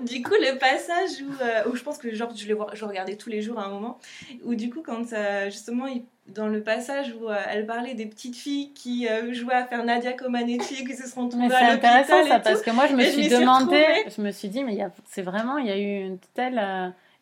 du 0.02 0.22
coup, 0.22 0.34
le 0.34 0.56
passage 0.58 1.10
où, 1.22 1.42
euh, 1.42 1.70
où 1.70 1.74
je 1.76 1.82
pense 1.82 1.98
que 1.98 2.14
genre, 2.14 2.30
je, 2.36 2.46
le, 2.48 2.54
vois- 2.54 2.70
je 2.74 2.84
regardais 2.84 3.16
tous 3.16 3.28
les 3.30 3.42
jours 3.42 3.58
à 3.58 3.64
un 3.64 3.70
moment, 3.70 3.98
où 4.44 4.54
du 4.54 4.70
coup, 4.70 4.82
quand 4.84 5.12
euh, 5.12 5.46
justement, 5.50 5.86
il- 5.86 6.04
dans 6.28 6.48
le 6.48 6.62
passage 6.62 7.14
où 7.20 7.28
euh, 7.28 7.36
elle 7.50 7.66
parlait 7.66 7.92
des 7.92 8.06
petites 8.06 8.36
filles 8.36 8.72
qui 8.72 9.06
jouaient 9.32 9.52
à 9.54 9.66
faire 9.66 9.84
Nadia 9.84 10.14
Comaneci 10.14 10.76
et 10.80 10.84
qui 10.86 10.96
se 10.96 11.06
sont 11.06 11.28
c'est 11.30 11.36
à 11.36 11.70
l'hôpital 11.72 11.98
intéressant 11.98 12.24
et 12.24 12.28
ça 12.28 12.36
tout. 12.38 12.44
parce 12.44 12.62
que 12.62 12.70
moi 12.70 12.86
je 12.86 12.94
me 12.94 13.02
suis 13.04 13.28
demandé, 13.28 13.84
je 14.16 14.22
me 14.22 14.30
suis 14.30 14.48
dit 14.48 14.64
mais 14.64 14.78
c'est 15.04 15.20
vraiment 15.20 15.58
il 15.58 15.66
y 15.66 15.70
a 15.70 15.76
eu 15.76 16.06
une 16.06 16.18
telle 16.32 16.58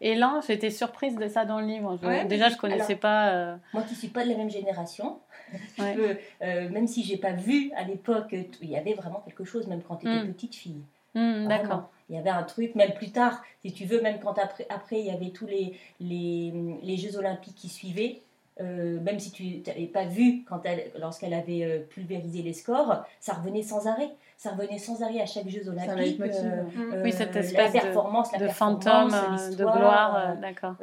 euh, 0.02 0.06
élan, 0.12 0.40
j'étais 0.46 0.70
surprise 0.70 1.16
de 1.16 1.28
ça 1.28 1.44
dans 1.44 1.60
le 1.60 1.66
livre. 1.66 1.98
Je- 2.02 2.06
Ouais, 2.06 2.24
déjà 2.24 2.48
je 2.48 2.56
connaissais 2.56 2.84
alors- 2.92 3.00
pas. 3.00 3.28
euh, 3.30 3.56
Moi 3.72 3.82
qui 3.82 3.94
suis 3.94 4.08
pas 4.08 4.24
de 4.24 4.30
la 4.30 4.36
même 4.36 4.50
génération, 4.50 5.18
je 5.78 5.82
Ouais. 5.82 5.94
peux, 5.94 6.16
euh, 6.42 6.68
même 6.70 6.86
si 6.86 7.02
j'ai 7.04 7.16
pas 7.16 7.32
vu 7.32 7.70
à 7.76 7.84
l'époque, 7.84 8.34
il 8.60 8.68
y 8.70 8.76
avait 8.76 8.94
vraiment 8.94 9.20
quelque 9.24 9.44
chose, 9.44 9.66
même 9.66 9.82
quand 9.82 9.96
tu 9.96 10.06
étais 10.08 10.24
Mm. 10.24 10.32
petite 10.32 10.54
fille. 10.54 10.82
Vraiment. 11.14 11.48
D'accord. 11.48 11.90
Il 12.08 12.16
y 12.16 12.18
avait 12.18 12.30
un 12.30 12.42
truc, 12.42 12.74
même 12.74 12.92
plus 12.94 13.10
tard, 13.10 13.42
si 13.62 13.72
tu 13.72 13.84
veux, 13.84 14.00
même 14.00 14.18
quand 14.18 14.38
après, 14.38 14.66
après 14.70 14.98
il 15.00 15.06
y 15.06 15.10
avait 15.10 15.30
tous 15.30 15.46
les, 15.46 15.78
les, 16.00 16.52
les 16.82 16.96
Jeux 16.96 17.16
Olympiques 17.16 17.54
qui 17.54 17.68
suivaient, 17.68 18.20
euh, 18.60 19.00
même 19.00 19.18
si 19.18 19.30
tu 19.30 19.62
n'avais 19.66 19.86
pas 19.86 20.04
vu 20.04 20.42
quand 20.46 20.60
elle, 20.64 20.90
lorsqu'elle 21.00 21.32
avait 21.34 21.86
pulvérisé 21.90 22.42
les 22.42 22.52
scores, 22.52 23.04
ça 23.20 23.34
revenait 23.34 23.62
sans 23.62 23.86
arrêt. 23.86 24.10
Ça 24.42 24.50
revenait 24.50 24.78
sans 24.78 25.00
arrêt 25.04 25.20
à 25.20 25.26
chaque 25.26 25.48
Jeux 25.48 25.62
Ça 25.62 25.70
Olympiques. 25.70 26.18
leitmotiv. 26.18 26.34
euh, 26.44 26.62
Mm. 26.64 26.92
euh, 26.94 27.02
Oui, 27.04 27.12
cette 27.12 27.32
la 27.36 27.40
espèce 27.42 27.72
de- 27.74 27.78
performance, 27.78 28.32
la 28.32 28.38
De 28.38 28.44
performance, 28.46 28.82
fantôme, 28.84 29.14
euh, 29.14 29.50
de 29.50 29.64
gloire, 29.78 30.16
euh, 30.16 30.32
euh, 30.32 30.34
d'accord. 30.40 30.74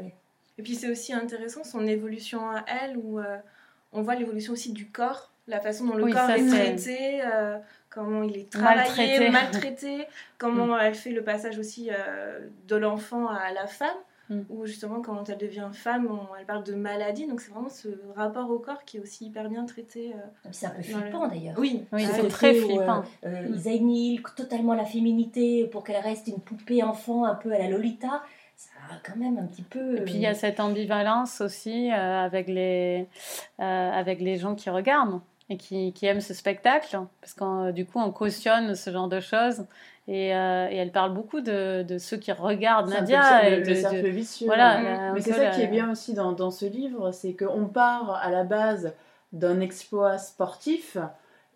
Et 0.57 0.63
puis 0.63 0.75
c'est 0.75 0.89
aussi 0.89 1.11
intéressant 1.13 1.65
son 1.65 1.85
évolution 1.85 2.39
à 2.51 2.63
elle, 2.67 2.95
où 2.95 3.19
euh, 3.19 3.37
on 3.91 4.01
voit 4.01 4.15
l'évolution 4.15 4.53
aussi 4.53 4.71
du 4.71 4.87
corps, 4.89 5.29
la 5.47 5.59
façon 5.59 5.83
dont 5.87 5.95
le 5.95 6.05
Oui, 6.05 6.13
corps 6.13 6.25
ça, 6.27 6.37
est 6.37 6.47
traité, 6.47 7.19
euh, 7.21 7.57
comment 7.89 8.23
il 8.23 8.37
est 8.37 8.49
travaillé, 8.49 8.77
Maltraité. 8.77 9.29
maltraité, 9.29 10.07
comment 10.37 10.79
elle 10.79 10.95
fait 10.95 11.09
le 11.11 11.21
passage 11.25 11.59
aussi 11.59 11.89
euh, 11.91 12.39
de 12.69 12.75
l'enfant 12.77 13.27
à 13.27 13.51
la 13.51 13.67
femme, 13.67 13.97
Mm. 14.29 14.41
où 14.49 14.65
justement 14.65 15.01
quand 15.01 15.27
elle 15.29 15.37
devient 15.39 15.69
femme, 15.73 16.07
on- 16.11 16.35
elle 16.39 16.45
parle 16.45 16.63
de 16.63 16.75
maladie, 16.75 17.25
donc 17.27 17.41
c'est 17.41 17.51
vraiment 17.51 17.69
ce 17.69 17.87
rapport 18.15 18.49
au 18.51 18.59
corps 18.59 18.83
qui 18.85 18.97
est 18.97 18.99
aussi 18.99 19.25
hyper 19.25 19.49
bien 19.49 19.65
traité. 19.65 20.13
euh. 20.13 20.49
C'est 20.51 20.67
un 20.67 20.69
peu 20.69 20.77
le- 20.77 20.83
flippant 20.83 21.27
d'ailleurs. 21.27 21.55
Oui, 21.57 21.85
Oui, 21.91 22.05
Ah, 22.07 22.11
c'est 22.15 22.27
très 22.27 22.53
flippant. 22.53 23.03
Euh, 23.25 23.49
Mm. 23.49 23.55
Isaïe 23.55 23.81
Neal, 23.81 24.21
totalement 24.35 24.75
la 24.75 24.85
féminité 24.85 25.65
pour 25.65 25.83
qu'elle 25.83 26.01
reste 26.03 26.27
une 26.27 26.39
poupée 26.39 26.83
enfant 26.83 27.25
un 27.25 27.33
peu 27.35 27.51
à 27.53 27.57
la 27.57 27.69
Lolita. 27.69 28.21
Ça 28.55 28.69
a 28.91 28.95
quand 29.03 29.15
même 29.17 29.37
un 29.37 29.45
petit 29.47 29.61
peu. 29.63 29.97
Et 29.97 30.01
puis 30.01 30.13
il 30.15 30.19
y 30.21 30.27
a 30.27 30.33
cette 30.35 30.59
ambivalence 30.59 31.41
aussi 31.41 31.89
euh, 31.91 31.95
avec, 32.23 32.47
les, 32.47 33.07
euh, 33.59 33.63
avec 33.91 34.19
les 34.19 34.37
gens 34.37 34.53
qui 34.53 34.69
regardent 34.69 35.21
et 35.49 35.57
qui, 35.57 35.91
qui 35.93 36.05
aiment 36.05 36.21
ce 36.21 36.33
spectacle, 36.35 36.99
parce 37.21 37.33
que 37.33 37.71
du 37.71 37.85
coup 37.85 37.99
on 37.99 38.11
cautionne 38.11 38.75
ce 38.75 38.91
genre 38.91 39.07
de 39.07 39.19
choses. 39.19 39.65
Et, 40.11 40.33
euh, 40.35 40.67
et 40.71 40.75
elle 40.77 40.91
parle 40.91 41.13
beaucoup 41.13 41.39
de, 41.39 41.83
de 41.83 41.97
ceux 41.99 42.17
qui 42.17 42.31
regardent 42.31 42.89
Nadia. 42.89 43.43
le- 43.43 43.47
et 43.47 43.55
le, 43.57 43.63
de- 43.63 43.69
de- 43.69 43.75
cercle 43.75 44.07
vicieux. 44.09 44.47
voilà, 44.47 45.09
un 45.09 45.13
Mais 45.13 45.21
c'est 45.21 45.33
ça 45.33 45.49
qui 45.51 45.61
est 45.61 45.67
bien 45.67 45.91
aussi 45.91 46.13
dans, 46.15 46.31
dans 46.31 46.49
ce 46.49 46.65
livre, 46.65 47.11
c'est 47.11 47.33
qu'on 47.33 47.65
part 47.65 48.19
à 48.21 48.31
la 48.31 48.43
base 48.43 48.93
d'un 49.33 49.59
exploit 49.59 50.17
sportif 50.17 50.97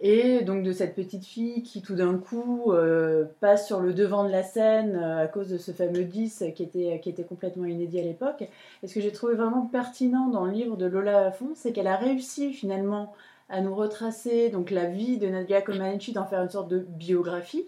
et 0.01 0.41
donc 0.41 0.63
de 0.63 0.71
cette 0.71 0.93
petite 0.95 1.25
fille 1.25 1.63
qui 1.63 1.81
tout 1.81 1.95
d'un 1.95 2.17
coup 2.17 2.73
euh, 2.73 3.25
passe 3.39 3.65
sur 3.65 3.79
le 3.79 3.93
devant 3.93 4.23
de 4.23 4.29
la 4.29 4.43
scène 4.43 4.99
euh, 5.01 5.23
à 5.23 5.27
cause 5.27 5.49
de 5.49 5.57
ce 5.57 5.71
fameux 5.71 6.03
10 6.03 6.43
qui 6.55 6.61
était, 6.63 6.99
qui 7.01 7.09
était 7.09 7.23
complètement 7.23 7.65
inédit 7.65 7.99
à 7.99 8.03
l'époque. 8.03 8.43
Et 8.83 8.87
ce 8.87 8.93
que 8.93 9.01
j'ai 9.01 9.11
trouvé 9.11 9.33
vraiment 9.33 9.65
pertinent 9.65 10.27
dans 10.27 10.45
le 10.45 10.51
livre 10.51 10.77
de 10.77 10.85
Lola 10.85 11.23
Lafont, 11.23 11.49
c'est 11.55 11.71
qu'elle 11.71 11.87
a 11.87 11.95
réussi 11.95 12.53
finalement 12.53 13.13
à 13.49 13.61
nous 13.61 13.73
retracer 13.73 14.49
donc 14.49 14.69
la 14.71 14.85
vie 14.85 15.17
de 15.17 15.27
Nadia 15.27 15.61
Comaneci, 15.61 16.11
d'en 16.11 16.25
faire 16.25 16.41
une 16.43 16.49
sorte 16.49 16.67
de 16.69 16.79
biographie. 16.79 17.65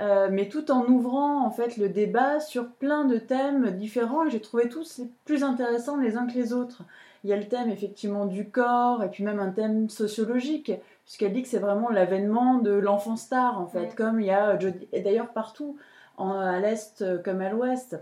Euh, 0.00 0.28
mais 0.30 0.48
tout 0.48 0.70
en 0.70 0.86
ouvrant 0.86 1.44
en 1.44 1.50
fait 1.50 1.76
le 1.76 1.90
débat 1.90 2.40
sur 2.40 2.66
plein 2.70 3.04
de 3.04 3.18
thèmes 3.18 3.70
différents 3.72 4.24
et 4.24 4.30
j'ai 4.30 4.40
trouvé 4.40 4.68
tous 4.68 5.02
plus 5.26 5.44
intéressants 5.44 5.98
les 5.98 6.16
uns 6.16 6.26
que 6.26 6.32
les 6.32 6.52
autres. 6.54 6.82
Il 7.22 7.28
y 7.28 7.34
a 7.34 7.36
le 7.36 7.46
thème 7.46 7.68
effectivement 7.68 8.24
du 8.24 8.48
corps 8.48 9.04
et 9.04 9.10
puis 9.10 9.24
même 9.24 9.38
un 9.40 9.50
thème 9.50 9.90
sociologique 9.90 10.72
puisqu'elle 11.04 11.34
dit 11.34 11.42
que 11.42 11.48
c'est 11.48 11.58
vraiment 11.58 11.90
l'avènement 11.90 12.54
de 12.54 12.70
l'enfant 12.72 13.16
star 13.16 13.60
en 13.60 13.66
fait, 13.66 13.78
Ouais. 13.80 13.90
comme 13.94 14.20
il 14.20 14.26
y 14.28 14.30
a 14.30 14.58
Jodie- 14.58 14.88
et 14.92 15.02
d'ailleurs 15.02 15.28
partout 15.34 15.76
en- 16.16 16.30
à 16.38 16.58
l'est 16.60 17.02
euh, 17.02 17.18
comme 17.22 17.42
à 17.42 17.50
l'ouest. 17.50 17.98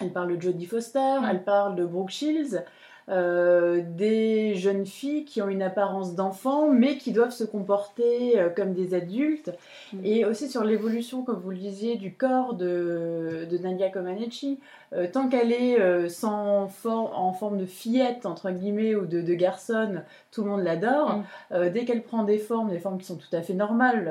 Elle 0.00 0.12
parle 0.12 0.34
de 0.36 0.40
Jodie 0.40 0.66
Foster, 0.66 1.18
Mm. 1.20 1.26
elle 1.30 1.44
parle 1.44 1.76
de 1.76 1.84
Brooke 1.84 2.10
Shields, 2.10 2.62
euh, 3.08 3.82
des 3.96 4.54
jeunes 4.56 4.84
filles 4.84 5.24
qui 5.24 5.40
ont 5.40 5.48
une 5.48 5.62
apparence 5.62 6.14
d'enfants 6.14 6.68
mais 6.68 6.98
qui 6.98 7.12
doivent 7.12 7.30
se 7.30 7.44
comporter 7.44 8.38
euh, 8.38 8.48
comme 8.48 8.72
des 8.72 8.94
adultes 8.94 9.52
Mm. 9.92 10.00
et 10.04 10.24
aussi 10.24 10.48
sur 10.48 10.64
l'évolution 10.64 11.22
comme 11.22 11.40
vous 11.40 11.50
le 11.50 11.56
disiez 11.56 11.96
du 11.96 12.12
corps 12.12 12.54
de, 12.54 13.46
de 13.48 13.58
Nadia 13.58 13.88
Comaneci 13.90 14.58
Euh, 14.92 15.08
tant 15.12 15.28
qu'elle 15.28 15.50
est 15.52 15.80
euh, 15.80 16.08
sans 16.08 16.68
for- 16.68 17.18
en 17.18 17.32
forme 17.32 17.58
de 17.58 17.66
fillette 17.66 18.24
entre 18.24 18.50
guillemets 18.52 18.94
ou 18.94 19.04
de, 19.04 19.20
de 19.20 19.34
garçonne 19.34 20.04
tout 20.30 20.44
le 20.44 20.50
monde 20.50 20.62
l'adore 20.62 21.16
Mm. 21.16 21.24
Euh, 21.52 21.70
dès 21.70 21.84
qu'elle 21.84 22.02
prend 22.04 22.22
des 22.22 22.38
formes 22.38 22.70
des 22.70 22.78
formes 22.78 22.98
qui 22.98 23.04
sont 23.04 23.16
tout 23.16 23.34
à 23.34 23.42
fait 23.42 23.54
normales 23.54 24.06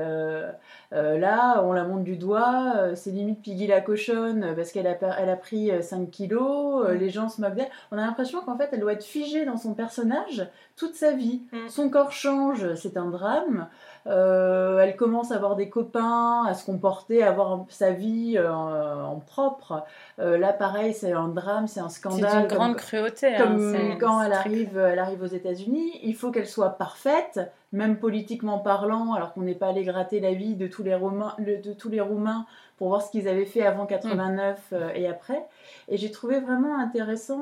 là 0.91 1.62
on 1.63 1.74
la 1.74 1.84
monte 1.84 2.03
du 2.03 2.17
doigt 2.17 2.96
c'est 2.96 3.12
limite 3.12 3.41
Piggy 3.41 3.67
la 3.67 3.82
cochonne 3.82 4.53
parce 4.55 4.72
qu'elle 4.72 4.88
a, 4.88 4.94
per- 4.94 5.13
elle 5.17 5.29
a 5.29 5.36
pris 5.36 5.72
euh, 5.72 5.82
5 5.82 6.10
kilos 6.12 6.86
Mm. 6.89 6.94
les 6.98 7.10
gens 7.10 7.29
se 7.29 7.39
moquent 7.41 7.55
d'elle 7.55 7.70
on 7.91 7.98
a 7.98 8.01
l'impression 8.05 8.41
qu'en 8.41 8.58
fait 8.58 8.70
elle 8.72 8.79
doit 8.82 8.94
être 8.94 9.03
figée 9.03 9.46
dans 9.46 9.58
son 9.58 9.74
personnage 9.74 10.46
toute 10.75 10.96
sa 10.96 11.12
vie 11.12 11.41
Mm. 11.53 11.70
son 11.70 11.89
corps 11.89 12.12
change 12.12 12.74
c'est 12.75 12.98
un 12.98 13.10
drame 13.10 13.67
Euh, 14.07 14.77
elle 14.79 14.95
commence 14.95 15.31
à 15.31 15.35
avoir 15.35 15.55
des 15.55 15.67
copains, 15.69 16.43
à 16.47 16.53
se 16.53 16.63
comporter, 16.65 17.24
à 17.24 17.29
avoir 17.29 17.65
sa 17.69 17.91
vie 17.91 18.35
euh, 18.38 18.51
en 18.53 19.19
propre. 19.19 19.83
Euh, 20.19 20.38
là, 20.38 20.53
pareil, 20.53 20.93
c'est 20.93 21.12
un 21.12 21.27
drame, 21.27 21.67
c'est 21.67 21.79
un 21.79 21.89
C'est 21.89 22.00
scandale. 22.00 22.39
d'une 22.41 22.47
comme- 22.47 22.57
grande 22.57 22.75
cruauté. 22.75 23.35
hein, 23.35 23.43
comme 23.43 23.74
c'est- 23.74 23.97
quand 23.97 24.19
c'est 24.19 24.25
elle 24.27 24.33
arrive, 24.33 24.77
elle 24.77 25.00
arrive 25.00 25.24
aux 25.24 25.25
États-Unis, 25.27 25.91
il 26.03 26.15
faut 26.15 26.29
qu'elle 26.31 26.47
soit 26.47 26.71
parfaite, 26.77 27.39
même 27.71 27.97
politiquement 27.97 28.59
parlant, 28.59 29.13
alors 29.13 29.33
qu'on 29.33 29.41
n'est 29.41 29.55
pas 29.55 29.67
allé 29.69 29.83
gratter 29.83 30.19
la 30.19 30.33
vie 30.33 30.55
de 30.55 30.67
tous 30.67 30.83
les 30.83 30.93
Romains, 30.95 31.33
de 31.39 31.74
tous 31.74 31.89
les 31.89 32.00
Roumains 32.01 32.45
pour 32.77 32.89
voir 32.89 33.01
ce 33.01 33.09
qu'ils 33.09 33.27
avaient 33.27 33.45
fait 33.45 33.65
avant 33.65 33.85
89 33.88 34.59
euh, 34.74 34.89
et 34.93 35.07
après. 35.07 35.45
Et 35.88 35.97
j'ai 35.97 36.12
trouvé 36.12 36.39
vraiment 36.39 36.77
intéressant. 36.77 37.39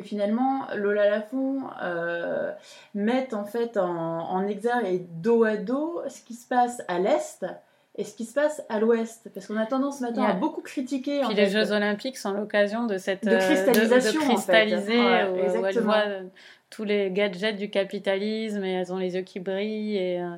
Que 0.00 0.06
finalement 0.06 0.62
Lola 0.74 1.08
Lafont 1.10 1.62
euh, 1.82 2.52
mette 2.94 3.34
en 3.34 3.44
fait 3.44 3.76
en, 3.76 3.86
en 4.30 4.46
exergue 4.46 4.86
et 4.86 4.98
dos 4.98 5.44
à 5.44 5.56
dos 5.56 6.02
ce 6.08 6.22
qui 6.22 6.34
se 6.34 6.46
passe 6.46 6.82
à 6.88 6.98
l'est 6.98 7.44
et 7.96 8.04
ce 8.04 8.14
qui 8.14 8.24
se 8.24 8.34
passe 8.34 8.62
à 8.68 8.78
l'ouest 8.78 9.28
parce 9.34 9.46
qu'on 9.46 9.56
a 9.56 9.66
tendance 9.66 10.00
maintenant 10.00 10.24
à 10.24 10.32
beaucoup 10.32 10.60
critiquer 10.62 11.24
en 11.24 11.28
Puis 11.28 11.36
les 11.36 11.46
fait, 11.46 11.50
Jeux 11.50 11.72
Olympiques 11.72 12.16
sont 12.16 12.32
l'occasion 12.32 12.86
de 12.86 12.96
cette 12.96 13.24
De 13.24 13.30
euh, 13.32 13.38
cristallisation, 13.38 14.20
de, 14.20 14.24
en 14.24 14.28
fait. 14.28 14.34
cristalliser 14.34 14.98
Ouais, 15.00 15.24
où, 15.28 15.32
où 15.32 15.36
elle 15.38 15.44
exactement. 15.46 15.84
voit 15.86 16.04
euh, 16.06 16.22
tous 16.70 16.84
les 16.84 17.10
gadgets 17.10 17.56
du 17.56 17.70
capitalisme 17.70 18.62
et 18.64 18.72
elles 18.74 18.92
ont 18.92 18.98
les 18.98 19.16
yeux 19.16 19.22
qui 19.22 19.40
brillent 19.40 19.96
et 19.96 20.20
euh, 20.20 20.36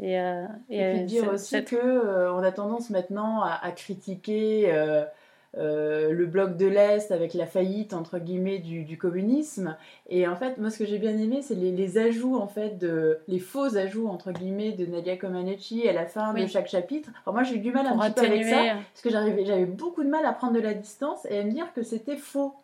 et, 0.00 0.18
euh, 0.20 0.44
Et 0.70 0.78
puis 0.78 1.00
euh, 1.00 1.04
dire 1.04 1.32
aussi 1.32 1.64
que 1.64 1.74
euh, 1.76 2.32
on 2.32 2.42
a 2.44 2.52
tendance 2.52 2.88
maintenant 2.90 3.42
à, 3.42 3.58
à 3.62 3.70
critiquer 3.72 4.70
euh, 4.72 5.04
euh, 5.56 6.12
le 6.12 6.26
bloc 6.26 6.58
de 6.58 6.66
l'Est 6.66 7.10
avec 7.10 7.32
la 7.32 7.46
faillite 7.46 7.94
entre 7.94 8.18
guillemets 8.18 8.58
du, 8.58 8.84
du 8.84 8.98
communisme. 8.98 9.76
Et 10.10 10.28
en 10.28 10.36
fait, 10.36 10.58
moi, 10.58 10.68
ce 10.70 10.78
que 10.78 10.84
j'ai 10.84 10.98
bien 10.98 11.16
aimé, 11.16 11.40
c'est 11.40 11.54
les, 11.54 11.72
les 11.72 11.96
ajouts 11.96 12.36
en 12.36 12.48
fait 12.48 12.78
de 12.78 13.18
les 13.28 13.38
faux 13.38 13.76
ajouts 13.76 14.08
entre 14.08 14.30
guillemets 14.30 14.72
de 14.72 14.84
Nadia 14.84 15.16
Comaneci 15.16 15.88
à 15.88 15.92
la 15.92 16.04
fin 16.04 16.34
de 16.34 16.46
chaque 16.46 16.68
chapitre. 16.68 17.08
Alors 17.24 17.34
moi, 17.34 17.44
j'ai 17.44 17.56
eu 17.56 17.60
du 17.60 17.72
mal 17.72 17.86
un 17.86 17.92
pour 17.92 18.04
petit 18.04 18.12
peu 18.12 18.26
avec 18.26 18.44
ça 18.44 18.56
parce 18.92 19.02
que 19.02 19.10
j'arrivais, 19.10 19.46
j'avais 19.46 19.64
beaucoup 19.64 20.04
de 20.04 20.10
mal 20.10 20.26
à 20.26 20.32
prendre 20.32 20.52
de 20.52 20.60
la 20.60 20.74
distance 20.74 21.26
et 21.30 21.38
à 21.38 21.44
me 21.44 21.50
dire 21.50 21.72
que 21.74 21.82
c'était 21.82 22.16
faux. 22.16 22.54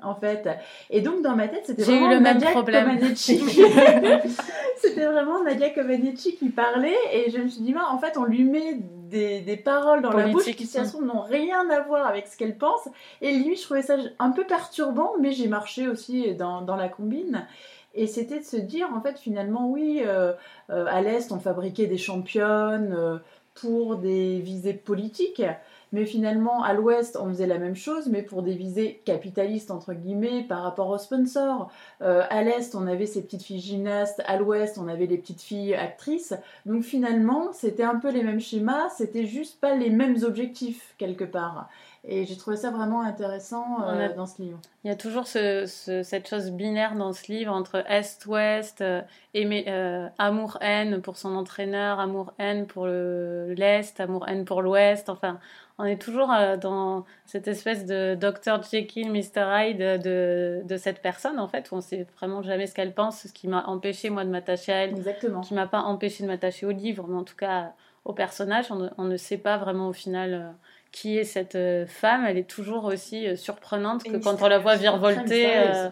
En 0.00 0.14
fait, 0.14 0.48
et 0.88 1.02
donc 1.02 1.20
dans 1.20 1.36
ma 1.36 1.48
tête, 1.48 1.64
c'était 1.66 1.82
eu 1.82 1.84
vraiment 1.84 2.08
le 2.08 2.20
même 2.20 2.22
Nadia 2.22 2.50
problème. 2.52 2.98
Comaneci. 2.98 3.38
c'était 4.78 5.04
vraiment 5.04 5.44
Nadia 5.44 5.68
Comaneci 5.68 6.34
qui 6.34 6.48
parlait, 6.48 6.96
et 7.12 7.30
je 7.30 7.36
me 7.36 7.48
suis 7.48 7.60
dit, 7.60 7.74
bah, 7.74 7.88
en 7.90 7.98
fait, 7.98 8.16
on 8.16 8.24
lui 8.24 8.44
met 8.44 8.78
des, 9.12 9.40
des 9.40 9.56
paroles 9.56 10.02
dans 10.02 10.12
la 10.12 10.26
bouche 10.28 10.46
qui, 10.56 10.64
mm. 10.64 10.66
se 10.66 10.88
trouve, 10.88 11.04
n'ont 11.04 11.20
rien 11.20 11.68
à 11.70 11.80
voir 11.80 12.06
avec 12.06 12.26
ce 12.26 12.36
qu'elle 12.36 12.56
pense. 12.56 12.88
Et 13.20 13.30
limite, 13.30 13.58
je 13.58 13.64
trouvais 13.64 13.82
ça 13.82 13.96
un 14.18 14.30
peu 14.30 14.44
perturbant, 14.44 15.12
mais 15.20 15.32
j'ai 15.32 15.46
marché 15.46 15.86
aussi 15.86 16.34
dans, 16.34 16.62
dans 16.62 16.76
la 16.76 16.88
combine. 16.88 17.46
Et 17.94 18.06
c'était 18.06 18.40
de 18.40 18.44
se 18.44 18.56
dire, 18.56 18.88
en 18.94 19.00
fait, 19.00 19.18
finalement, 19.18 19.68
oui, 19.68 20.02
euh, 20.04 20.32
euh, 20.70 20.86
à 20.88 21.02
l'Est, 21.02 21.30
on 21.30 21.38
fabriquait 21.38 21.86
des 21.86 21.98
championnes 21.98 22.94
euh, 22.96 23.18
pour 23.54 23.96
des 23.96 24.40
visées 24.40 24.72
politiques. 24.72 25.42
Mais 25.92 26.06
finalement, 26.06 26.62
à 26.62 26.72
l'Ouest, 26.72 27.18
on 27.20 27.28
faisait 27.28 27.46
la 27.46 27.58
même 27.58 27.76
chose, 27.76 28.08
mais 28.08 28.22
pour 28.22 28.42
des 28.42 28.54
visées 28.54 29.02
capitalistes, 29.04 29.70
entre 29.70 29.92
guillemets, 29.92 30.42
par 30.48 30.62
rapport 30.62 30.88
aux 30.88 30.98
sponsors. 30.98 31.70
Euh, 32.00 32.22
à 32.30 32.42
l'Est, 32.42 32.74
on 32.74 32.86
avait 32.86 33.06
ces 33.06 33.22
petites 33.22 33.42
filles 33.42 33.60
gymnastes, 33.60 34.22
à 34.26 34.36
l'Ouest, 34.38 34.78
on 34.78 34.88
avait 34.88 35.06
les 35.06 35.18
petites 35.18 35.42
filles 35.42 35.74
actrices. 35.74 36.34
Donc 36.66 36.82
finalement, 36.82 37.52
c'était 37.52 37.84
un 37.84 37.96
peu 37.96 38.10
les 38.10 38.22
mêmes 38.22 38.40
schémas, 38.40 38.88
c'était 38.96 39.26
juste 39.26 39.60
pas 39.60 39.74
les 39.74 39.90
mêmes 39.90 40.16
objectifs, 40.24 40.94
quelque 40.98 41.24
part. 41.24 41.68
Et 42.04 42.24
j'ai 42.24 42.36
trouvé 42.36 42.56
ça 42.56 42.72
vraiment 42.72 43.02
intéressant 43.02 43.80
euh, 43.86 44.06
a- 44.06 44.08
dans 44.08 44.26
ce 44.26 44.42
livre. 44.42 44.58
Il 44.82 44.88
y 44.88 44.90
a 44.90 44.96
toujours 44.96 45.28
ce- 45.28 45.66
ce- 45.66 46.02
cette 46.02 46.26
chose 46.28 46.50
binaire 46.50 46.96
dans 46.96 47.12
ce 47.12 47.30
livre 47.30 47.52
entre 47.52 47.84
Est-Ouest, 47.88 48.80
euh, 48.80 49.02
euh, 49.36 50.08
amour-haine 50.18 51.00
pour 51.00 51.16
son 51.16 51.36
entraîneur, 51.36 52.00
amour-haine 52.00 52.66
pour 52.66 52.86
le- 52.86 53.54
l'Est, 53.56 54.00
amour-haine 54.00 54.44
pour 54.44 54.62
l'Ouest. 54.62 55.08
Enfin, 55.10 55.38
on 55.82 55.86
est 55.86 56.00
toujours 56.00 56.32
euh, 56.32 56.56
dans 56.56 57.04
cette 57.26 57.48
espèce 57.48 57.84
de 57.86 58.14
Dr. 58.14 58.62
Jekyll, 58.70 59.10
Mr. 59.10 59.42
Hyde 59.52 59.78
de, 60.02 60.62
de 60.64 60.76
cette 60.76 61.02
personne, 61.02 61.40
en 61.40 61.48
fait, 61.48 61.70
où 61.72 61.74
on 61.74 61.80
sait 61.80 62.06
vraiment 62.16 62.40
jamais 62.40 62.68
ce 62.68 62.74
qu'elle 62.74 62.94
pense, 62.94 63.22
ce 63.26 63.32
qui 63.32 63.48
m'a 63.48 63.64
empêché, 63.66 64.08
moi, 64.08 64.24
de 64.24 64.30
m'attacher 64.30 64.72
à 64.72 64.76
elle, 64.84 64.90
Exactement. 64.90 65.40
qui 65.40 65.54
m'a 65.54 65.66
pas 65.66 65.80
empêché 65.80 66.22
de 66.22 66.28
m'attacher 66.28 66.66
au 66.66 66.70
livre, 66.70 67.06
mais 67.08 67.16
en 67.16 67.24
tout 67.24 67.36
cas 67.36 67.72
au 68.04 68.12
personnage. 68.12 68.66
On 68.70 68.76
ne, 68.76 68.88
on 68.96 69.04
ne 69.04 69.16
sait 69.16 69.38
pas 69.38 69.58
vraiment 69.58 69.88
au 69.88 69.92
final 69.92 70.34
euh, 70.34 70.50
qui 70.92 71.18
est 71.18 71.24
cette 71.24 71.56
euh, 71.56 71.84
femme. 71.86 72.24
Elle 72.26 72.38
est 72.38 72.48
toujours 72.48 72.84
aussi 72.84 73.26
euh, 73.26 73.36
surprenante 73.36 74.04
que 74.04 74.16
quand 74.18 74.40
on 74.40 74.48
la 74.48 74.58
voit 74.58 74.76
virevolter. 74.76 75.46
Euh, 75.56 75.88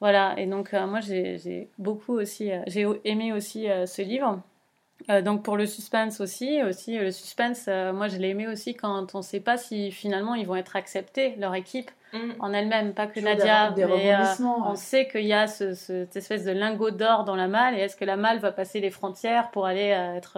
voilà, 0.00 0.34
et 0.36 0.46
donc 0.46 0.74
euh, 0.74 0.86
moi 0.86 1.00
j'ai 1.00 1.68
beaucoup 1.78 2.14
aussi, 2.14 2.50
euh, 2.50 2.58
j'ai 2.66 2.86
aimé 3.04 3.32
aussi 3.32 3.70
euh, 3.70 3.86
ce 3.86 4.02
livre. 4.02 4.40
Euh, 5.10 5.20
donc 5.22 5.42
pour 5.42 5.56
le 5.56 5.66
suspense 5.66 6.20
aussi, 6.20 6.62
aussi 6.62 6.96
euh, 6.98 7.04
le 7.04 7.10
suspense, 7.10 7.64
euh, 7.68 7.92
moi 7.92 8.08
je 8.08 8.18
l'ai 8.18 8.28
aimé 8.28 8.46
aussi 8.46 8.74
quand 8.74 9.14
on 9.14 9.18
ne 9.18 9.22
sait 9.22 9.40
pas 9.40 9.56
si 9.56 9.90
finalement 9.90 10.34
ils 10.34 10.46
vont 10.46 10.56
être 10.56 10.76
acceptés, 10.76 11.34
leur 11.38 11.54
équipe 11.54 11.90
Mm. 12.14 12.32
en 12.40 12.52
elle-même, 12.52 12.92
pas 12.92 13.06
que 13.06 13.14
Toujours 13.14 13.30
Nadia, 13.30 13.70
mais 13.96 14.14
euh, 14.14 14.18
on 14.66 14.74
sait 14.76 15.08
qu'il 15.08 15.24
y 15.24 15.32
a 15.32 15.46
ce- 15.46 15.72
ce- 15.72 16.04
cette 16.04 16.16
espèce 16.16 16.44
de 16.44 16.50
lingot 16.52 16.90
d'or 16.90 17.24
dans 17.24 17.36
la 17.36 17.48
malle, 17.48 17.74
et 17.74 17.78
est-ce 17.78 17.96
que 17.96 18.04
la 18.04 18.16
malle 18.18 18.38
va 18.38 18.52
passer 18.52 18.80
les 18.80 18.90
frontières 18.90 19.50
pour 19.50 19.64
aller 19.64 19.86
être, 20.18 20.36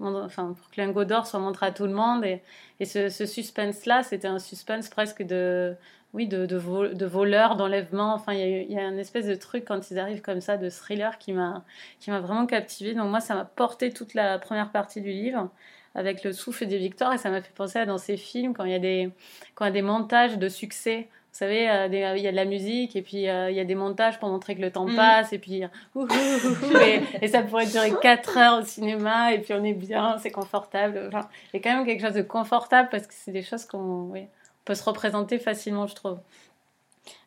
enfin 0.00 0.54
pour 0.58 0.70
que 0.70 0.80
le 0.80 0.86
lingot 0.86 1.04
d'or 1.04 1.26
soit 1.26 1.38
montré 1.38 1.66
à 1.66 1.70
tout 1.70 1.84
le 1.86 1.92
monde, 1.92 2.24
et, 2.24 2.42
et 2.80 2.86
ce, 2.86 3.10
ce 3.10 3.26
suspense-là, 3.26 4.02
c'était 4.02 4.26
un 4.28 4.38
suspense 4.38 4.88
presque 4.88 5.22
de, 5.22 5.76
oui, 6.14 6.26
de, 6.26 6.44
de, 6.46 6.56
vol- 6.56 6.94
de 6.94 7.06
voleur, 7.06 7.56
d'enlèvement. 7.56 8.14
Enfin, 8.14 8.32
il 8.34 8.38
y, 8.38 8.42
a 8.42 8.46
eu- 8.48 8.66
il 8.68 8.72
y 8.72 8.78
a 8.78 8.82
un 8.84 8.98
espèce 8.98 9.26
de 9.26 9.34
truc 9.34 9.64
quand 9.66 9.90
ils 9.90 9.98
arrivent 9.98 10.20
comme 10.22 10.40
ça, 10.40 10.56
de 10.58 10.68
thriller 10.68 11.16
qui 11.18 11.32
m'a 11.32 11.64
vraiment 12.06 12.46
captivée. 12.46 12.94
Donc 12.94 13.08
moi, 13.10 13.20
ça 13.20 13.34
m'a 13.34 13.44
porté 13.44 13.90
toute 13.92 14.14
la 14.14 14.38
première 14.38 14.70
partie 14.70 15.00
du 15.00 15.10
livre. 15.10 15.48
avec 15.94 16.24
le 16.24 16.32
souffle 16.32 16.64
des 16.64 16.78
victoires 16.78 17.12
et 17.12 17.18
ça 17.18 17.28
m'a 17.28 17.42
fait 17.42 17.52
penser 17.54 17.78
à 17.78 17.84
dans 17.84 17.98
ces 17.98 18.16
films 18.16 18.54
quand 18.54 18.64
il 18.64 18.70
y 18.72 18.74
a 18.74 18.78
des, 18.78 19.10
quand 19.54 19.66
il 19.66 19.68
y 19.68 19.70
a 19.70 19.72
des 19.74 19.82
montages 19.82 20.38
de 20.38 20.48
succès. 20.48 21.08
Vous 21.32 21.38
savez, 21.38 21.68
euh, 21.70 21.88
des- 21.90 22.14
il 22.16 22.22
y 22.22 22.28
a 22.28 22.30
de 22.30 22.36
la 22.36 22.46
musique 22.46 22.96
et 22.96 23.02
puis 23.02 23.28
euh, 23.28 23.50
il 23.50 23.56
y 23.56 23.60
a 23.60 23.64
des 23.66 23.74
montages 23.74 24.18
pour 24.18 24.30
montrer 24.30 24.54
que 24.56 24.62
le 24.62 24.70
temps 24.70 24.86
Mhm. 24.86 24.96
passe 24.96 25.34
et 25.34 25.38
puis 25.38 25.62
ouh, 25.94 26.00
ouh, 26.00 26.06
ouh, 26.06 26.66
ouh, 26.66 26.76
et, 26.80 27.02
et 27.20 27.28
ça 27.28 27.42
pourrait 27.42 27.66
durer 27.66 27.92
4 28.00 28.38
heures 28.38 28.60
au 28.60 28.64
cinéma 28.64 29.34
et 29.34 29.40
puis 29.40 29.52
on 29.52 29.62
est 29.64 29.74
bien, 29.74 30.16
c'est 30.16 30.30
confortable. 30.30 30.98
Enfin, 31.08 31.28
il 31.52 31.56
y 31.56 31.60
a 31.60 31.62
quand 31.62 31.76
même 31.76 31.84
quelque 31.84 32.00
chose 32.06 32.14
de 32.14 32.22
confortable 32.22 32.88
parce 32.90 33.06
que 33.06 33.12
c'est 33.14 33.32
des 33.32 33.42
choses 33.42 33.66
qu'on 33.66 34.08
oui, 34.10 34.22
peut 34.64 34.74
se 34.74 34.84
représenter 34.84 35.38
facilement, 35.38 35.86
je 35.86 35.94
trouve. 35.94 36.18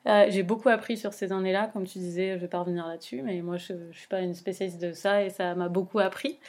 Euh, 0.07 0.27
j'ai 0.29 0.43
beaucoup 0.43 0.69
appris 0.69 0.97
sur 0.97 1.13
ces 1.13 1.31
années-là, 1.31 1.67
comme 1.73 1.85
tu 1.85 1.99
disais, 1.99 2.35
je 2.35 2.39
vais 2.39 2.47
pas 2.47 2.59
revenir 2.59 2.87
là-dessus, 2.87 3.21
mais 3.21 3.41
moi 3.41 3.57
je, 3.57 3.73
je 3.91 3.97
suis 3.97 4.07
pas 4.07 4.21
une 4.21 4.33
spécialiste 4.33 4.79
de 4.79 4.93
ça 4.93 5.23
et 5.23 5.29
ça 5.29 5.55
m'a 5.55 5.67
beaucoup 5.67 5.99
appris. 5.99 6.39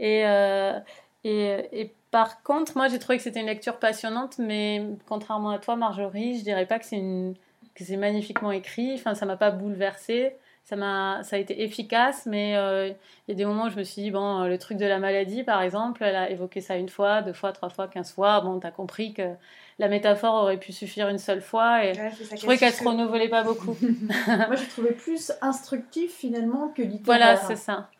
Et, 0.00 0.26
euh, 0.26 0.78
et, 1.22 1.80
et 1.80 1.94
par 2.10 2.42
contre, 2.42 2.76
moi 2.76 2.88
j'ai 2.88 2.98
trouvé 2.98 3.16
que 3.16 3.24
c'était 3.24 3.40
une 3.40 3.46
lecture 3.46 3.78
passionnante, 3.78 4.38
mais 4.38 4.84
contrairement 5.06 5.50
à 5.50 5.58
toi, 5.58 5.76
Marjorie, 5.76 6.38
je 6.38 6.44
dirais 6.44 6.66
pas 6.66 6.78
que 6.78 6.84
c'est 6.84 6.96
une 6.96 7.34
que 7.74 7.84
c'est 7.84 7.96
magnifiquement 7.96 8.52
écrit. 8.52 8.94
Enfin, 8.94 9.14
ça 9.14 9.26
m'a 9.26 9.36
pas 9.36 9.50
bouleversée. 9.50 10.36
Ça 10.64 10.76
m'a, 10.76 11.22
ça 11.22 11.36
a 11.36 11.38
été 11.38 11.62
efficace, 11.62 12.24
mais 12.24 12.56
euh, 12.56 12.88
il 12.88 12.94
y 13.28 13.32
a 13.32 13.34
des 13.34 13.44
moments 13.44 13.66
où 13.66 13.70
je 13.70 13.76
me 13.76 13.84
suis 13.84 14.00
dit 14.00 14.10
bon, 14.10 14.40
euh, 14.40 14.48
le 14.48 14.56
truc 14.56 14.78
de 14.78 14.86
la 14.86 14.98
maladie, 14.98 15.42
par 15.42 15.60
exemple, 15.60 16.02
elle 16.02 16.16
a 16.16 16.30
évoqué 16.30 16.62
ça 16.62 16.76
une 16.76 16.88
fois, 16.88 17.20
deux 17.20 17.34
fois, 17.34 17.52
trois 17.52 17.68
fois, 17.68 17.86
quinze 17.86 18.10
fois. 18.12 18.40
Bon, 18.40 18.58
t'as 18.60 18.70
compris 18.70 19.12
que 19.12 19.34
la 19.78 19.88
métaphore 19.88 20.34
aurait 20.34 20.56
pu 20.56 20.72
suffire 20.72 21.10
une 21.10 21.18
seule 21.18 21.42
fois, 21.42 21.84
et 21.84 21.92
Ouais, 21.92 22.10
je 22.18 22.36
trouvais 22.36 22.56
qu'elle 22.56 22.72
se 22.72 22.82
renouvelait 22.82 23.28
pas 23.28 23.42
beaucoup. 23.42 23.76
Moi, 24.26 24.56
j'ai 24.56 24.68
trouvé 24.68 24.92
plus 24.92 25.32
instructif 25.42 26.14
finalement 26.14 26.68
que 26.68 26.80
littéraire. 26.80 27.04
Voilà, 27.04 27.36
c'est 27.36 27.56
ça. 27.56 27.90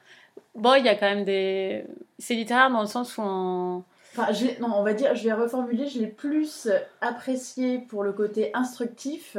Bon, 0.54 0.74
il 0.74 0.86
y 0.86 0.88
a 0.88 0.94
quand 0.94 1.06
même 1.06 1.24
des. 1.24 1.84
C'est 2.18 2.34
littéraire 2.34 2.70
dans 2.70 2.80
le 2.80 2.86
sens 2.86 3.18
où 3.18 3.22
on. 3.22 3.84
Enfin, 4.16 4.32
je 4.32 4.58
non, 4.62 4.70
on 4.74 4.82
va 4.82 4.94
dire, 4.94 5.14
je 5.14 5.24
vais 5.24 5.34
reformuler, 5.34 5.86
je 5.86 5.98
l'ai 5.98 6.06
plus 6.06 6.68
apprécié 7.02 7.80
pour 7.80 8.04
le 8.04 8.12
côté 8.12 8.52
instructif 8.54 9.36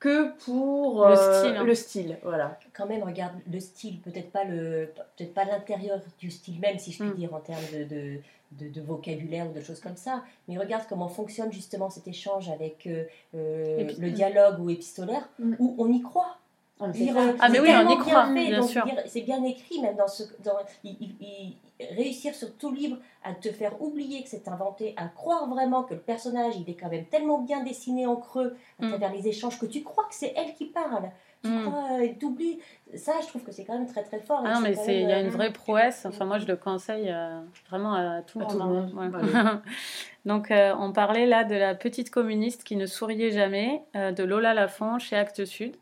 que 0.00 0.32
pour 0.44 1.06
Le 1.06 1.12
euh, 1.18 1.40
style, 1.42 1.56
hein. 1.56 1.64
le 1.64 1.74
style, 1.74 2.18
voilà. 2.22 2.58
Quand 2.74 2.86
même, 2.86 3.02
regarde 3.02 3.32
le 3.50 3.58
style, 3.60 4.00
peut-être 4.00 4.30
pas 4.30 4.44
le, 4.44 4.92
peut-être 5.16 5.32
pas 5.32 5.44
l'intérieur 5.44 5.98
du 6.18 6.30
style 6.30 6.60
même, 6.60 6.78
si 6.78 6.92
je 6.92 6.98
puis 6.98 7.08
Mm. 7.08 7.14
dire, 7.16 7.34
en 7.34 7.40
termes 7.40 7.64
de, 7.72 7.84
de, 7.84 8.18
de- 8.52 8.68
de 8.68 8.80
vocabulaire 8.82 9.48
ou 9.48 9.52
de 9.54 9.60
choses 9.62 9.80
comme 9.80 9.96
ça. 9.96 10.22
Mais 10.46 10.58
regarde 10.58 10.84
comment 10.88 11.08
fonctionne 11.08 11.52
justement 11.52 11.88
cet 11.90 12.06
échange 12.06 12.50
avec 12.50 12.86
euh, 12.86 13.04
euh, 13.34 13.90
le 13.98 14.10
dialogue 14.10 14.60
ou 14.60 14.68
épistolaire, 14.70 15.28
Mm. 15.38 15.54
où 15.58 15.74
on 15.78 15.90
y 15.90 16.02
croit. 16.02 16.36
Ah, 16.80 16.88
mais 16.88 16.92
c'est 16.92 16.98
Dire, 17.04 17.16
Ah, 17.40 17.48
mais 17.48 17.60
oui, 17.60 17.68
on 17.72 17.88
y 17.88 17.98
croit, 17.98 18.26
bien 18.26 18.34
fait, 18.34 18.48
bien 18.50 18.60
donc 18.60 18.68
sûr. 18.68 18.84
C'est 19.06 19.20
bien 19.22 19.42
écrit, 19.44 19.80
même 19.80 19.96
dans 19.96 20.08
ce. 20.08 20.24
Dans, 20.44 20.56
il, 20.82 20.96
il- 21.00 21.14
il- 21.20 21.56
réussir 21.80 22.34
sur 22.34 22.56
tout 22.56 22.72
livre 22.72 22.98
à 23.24 23.34
te 23.34 23.50
faire 23.50 23.80
oublier 23.82 24.22
que 24.22 24.28
c'est 24.28 24.46
inventé, 24.48 24.94
à 24.96 25.06
croire 25.08 25.48
vraiment 25.48 25.82
que 25.82 25.94
le 25.94 26.00
personnage, 26.00 26.54
il 26.56 26.68
est 26.70 26.76
quand 26.76 26.88
même 26.88 27.06
tellement 27.06 27.38
bien 27.38 27.62
dessiné 27.64 28.06
en 28.06 28.16
creux 28.16 28.56
à 28.80 28.84
Mm. 28.84 28.88
travers 28.90 29.12
les 29.12 29.26
échanges 29.28 29.58
que 29.58 29.66
tu 29.66 29.82
crois 29.82 30.04
que 30.04 30.14
c'est 30.14 30.32
elle 30.36 30.54
qui 30.54 30.66
parle. 30.66 31.10
Tu 31.42 31.50
Mm. 31.50 31.62
crois, 31.66 31.84
euh, 32.00 32.08
t'oublies. 32.18 32.58
Ça, 32.94 33.12
je 33.22 33.26
trouve 33.26 33.42
que 33.42 33.52
c'est 33.52 33.64
quand 33.64 33.74
même 33.74 33.86
très 33.86 34.02
très 34.02 34.20
fort. 34.20 34.42
Ah 34.46 34.54
non, 34.54 34.60
mais 34.60 34.74
il 34.86 35.08
y 35.08 35.12
a 35.12 35.16
euh, 35.18 35.24
une 35.24 35.28
vraie 35.30 35.52
prouesse. 35.52 36.06
Enfin, 36.06 36.24
moi, 36.24 36.38
je 36.38 36.46
le 36.46 36.56
conseille 36.56 37.10
euh, 37.10 37.40
vraiment 37.68 37.92
à 37.94 38.22
tout 38.22 38.38
le 38.38 38.46
monde. 38.46 38.90
hein. 38.96 38.96
Ouais. 38.96 39.08
voilà. 39.08 39.62
Donc, 40.24 40.50
euh, 40.50 40.74
on 40.78 40.92
parlait 40.92 41.26
là 41.26 41.44
de 41.44 41.54
la 41.54 41.74
petite 41.74 42.10
communiste 42.10 42.64
qui 42.64 42.76
ne 42.76 42.86
souriait 42.86 43.30
jamais, 43.30 43.82
euh, 43.94 44.10
de 44.12 44.22
Lola 44.22 44.54
Lafont 44.54 44.98
chez 44.98 45.16
Actes 45.16 45.44
Sud. 45.44 45.76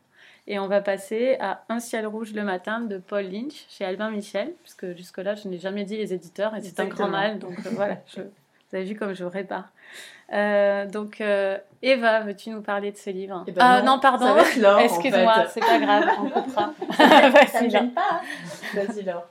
Et 0.45 0.59
on 0.59 0.67
va 0.67 0.81
passer 0.81 1.37
à 1.39 1.63
Un 1.69 1.79
ciel 1.79 2.05
rouge 2.05 2.33
le 2.33 2.43
matin 2.43 2.81
de 2.81 2.97
Paul 2.97 3.23
Lynch 3.25 3.65
chez 3.69 3.85
Albin 3.85 4.09
Michel, 4.11 4.53
parce 4.63 4.73
que 4.73 4.93
jusque-là, 4.95 5.35
je 5.35 5.47
n'ai 5.47 5.57
jamais 5.57 5.85
dit 5.85 5.95
les 5.97 6.13
éditeurs 6.13 6.53
et 6.55 6.61
c'est 6.61 6.79
un 6.81 6.85
grand 6.85 7.07
mal. 7.07 7.39
Donc 7.39 7.57
euh, 7.65 7.69
voilà, 7.73 7.97
je- 8.13 8.21
vous 8.21 8.75
avez 8.77 8.83
vu 8.85 8.95
comme 8.95 9.13
je 9.13 9.23
répare. 9.23 9.69
Euh, 10.33 10.85
donc, 10.87 11.21
euh, 11.21 11.57
Eva, 11.81 12.21
veux-tu 12.21 12.49
nous 12.49 12.61
parler 12.61 12.91
de 12.91 12.97
ce 12.97 13.09
livre? 13.11 13.43
Eh 13.47 13.51
ben 13.51 13.61
Ah 13.63 13.81
non, 13.81 13.93
non, 13.95 13.99
pardon. 13.99 14.25
en 14.25 14.77
Excuse-moi, 14.79 15.33
fait. 15.45 15.49
c'est 15.53 15.59
pas 15.59 15.79
grave, 15.79 16.09
on 16.19 16.29
coupera. 16.29 16.73
Ça 17.47 17.61
ne 17.61 17.69
gêne 17.69 17.91
pas. 17.93 18.01
hein. 18.13 18.21
Vas-y, 18.73 19.03
Laure. 19.03 19.27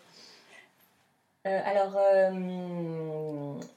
Alors, 1.44 1.98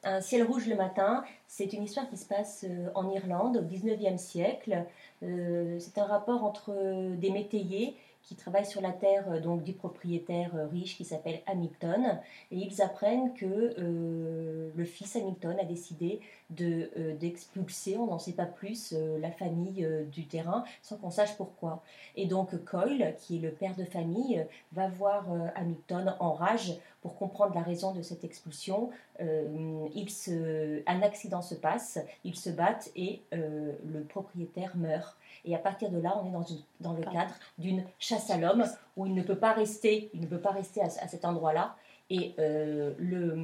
Un 0.03 0.21
ciel 0.21 0.43
rouge 0.43 0.67
le 0.67 0.75
matin, 0.75 1.23
c'est 1.57 1.71
une 1.71 1.83
histoire 1.83 2.09
qui 2.09 2.17
se 2.17 2.25
passe 2.25 2.65
euh, 2.67 2.89
en 2.95 3.09
Irlande 3.09 3.55
au 3.55 3.62
19e 3.62 4.17
siècle. 4.17 4.83
Euh, 5.24 5.79
c'est 5.79 5.97
un 5.97 6.03
rapport 6.03 6.43
entre 6.43 6.74
euh, 6.75 7.15
des 7.15 7.29
métayers 7.29 7.95
qui 8.24 8.35
travaillent 8.35 8.65
sur 8.65 8.81
la 8.81 8.91
terre 8.91 9.39
donc 9.39 9.63
du 9.63 9.72
propriétaire 9.72 10.51
riche 10.72 10.98
qui 10.98 11.05
s'appelle 11.05 11.41
Hamilton 11.46 12.20
et 12.50 12.57
ils 12.57 12.81
apprennent 12.81 13.35
que 13.35 13.75
le 13.77 14.83
fils 14.83 15.15
Hamilton 15.15 15.55
a 15.61 15.63
décidé 15.63 16.22
de 16.50 16.89
d'expulser, 17.20 17.98
on 17.98 18.07
n'en 18.07 18.18
sait 18.18 18.33
pas 18.33 18.48
plus, 18.48 18.96
la 19.20 19.29
famille 19.29 19.87
du 20.11 20.25
terrain 20.25 20.63
sans 20.81 20.98
qu'on 20.98 21.11
sache 21.11 21.37
pourquoi. 21.37 21.83
Et 22.15 22.25
donc 22.25 22.65
Coyle, 22.65 23.15
qui 23.20 23.35
est 23.35 23.41
le 23.41 23.51
père 23.51 23.75
de 23.75 23.85
famille, 23.85 24.44
va 24.72 24.87
voir 24.87 25.27
Hamilton 25.53 26.15
en 26.20 26.33
rage 26.33 26.74
pour 27.05 27.18
comprendre 27.18 27.53
la 27.53 27.61
raison 27.61 27.94
de 27.94 28.01
cette 28.01 28.24
expulsion. 28.24 28.89
Euh, 29.22 29.85
il 29.94 30.09
se, 30.09 30.81
un 30.89 31.03
accident 31.03 31.44
se 31.44 31.53
passe, 31.53 32.00
ils 32.24 32.35
se 32.35 32.50
battent 32.50 32.89
et 32.96 33.22
euh, 33.31 33.74
le 33.85 34.01
propriétaire 34.05 34.75
meurt. 34.75 35.15
Et 35.46 35.53
à 35.53 35.59
partir 35.59 35.91
de 35.91 36.00
là, 36.00 36.20
on 36.20 36.27
est 36.27 36.31
dans, 36.31 36.41
une- 36.41 36.57
dans 36.79 36.94
le 36.94 37.01
Pardon. 37.01 37.20
cadre 37.20 37.35
d'une 37.59 37.83
chasse 38.00 38.31
à 38.31 38.37
l'homme 38.37 38.65
où 38.98 39.05
il 39.05 39.13
ne 39.13 39.22
peut 39.22 39.35
pas 39.37 39.53
rester, 39.53 40.09
il 40.15 40.22
ne 40.22 40.25
peut 40.25 40.39
pas 40.39 40.50
rester 40.50 40.81
à, 40.81 40.85
à 40.85 41.07
cet 41.07 41.25
endroit-là. 41.25 41.75
Et 42.09 42.33
euh, 42.39 42.96
le, 42.98 43.35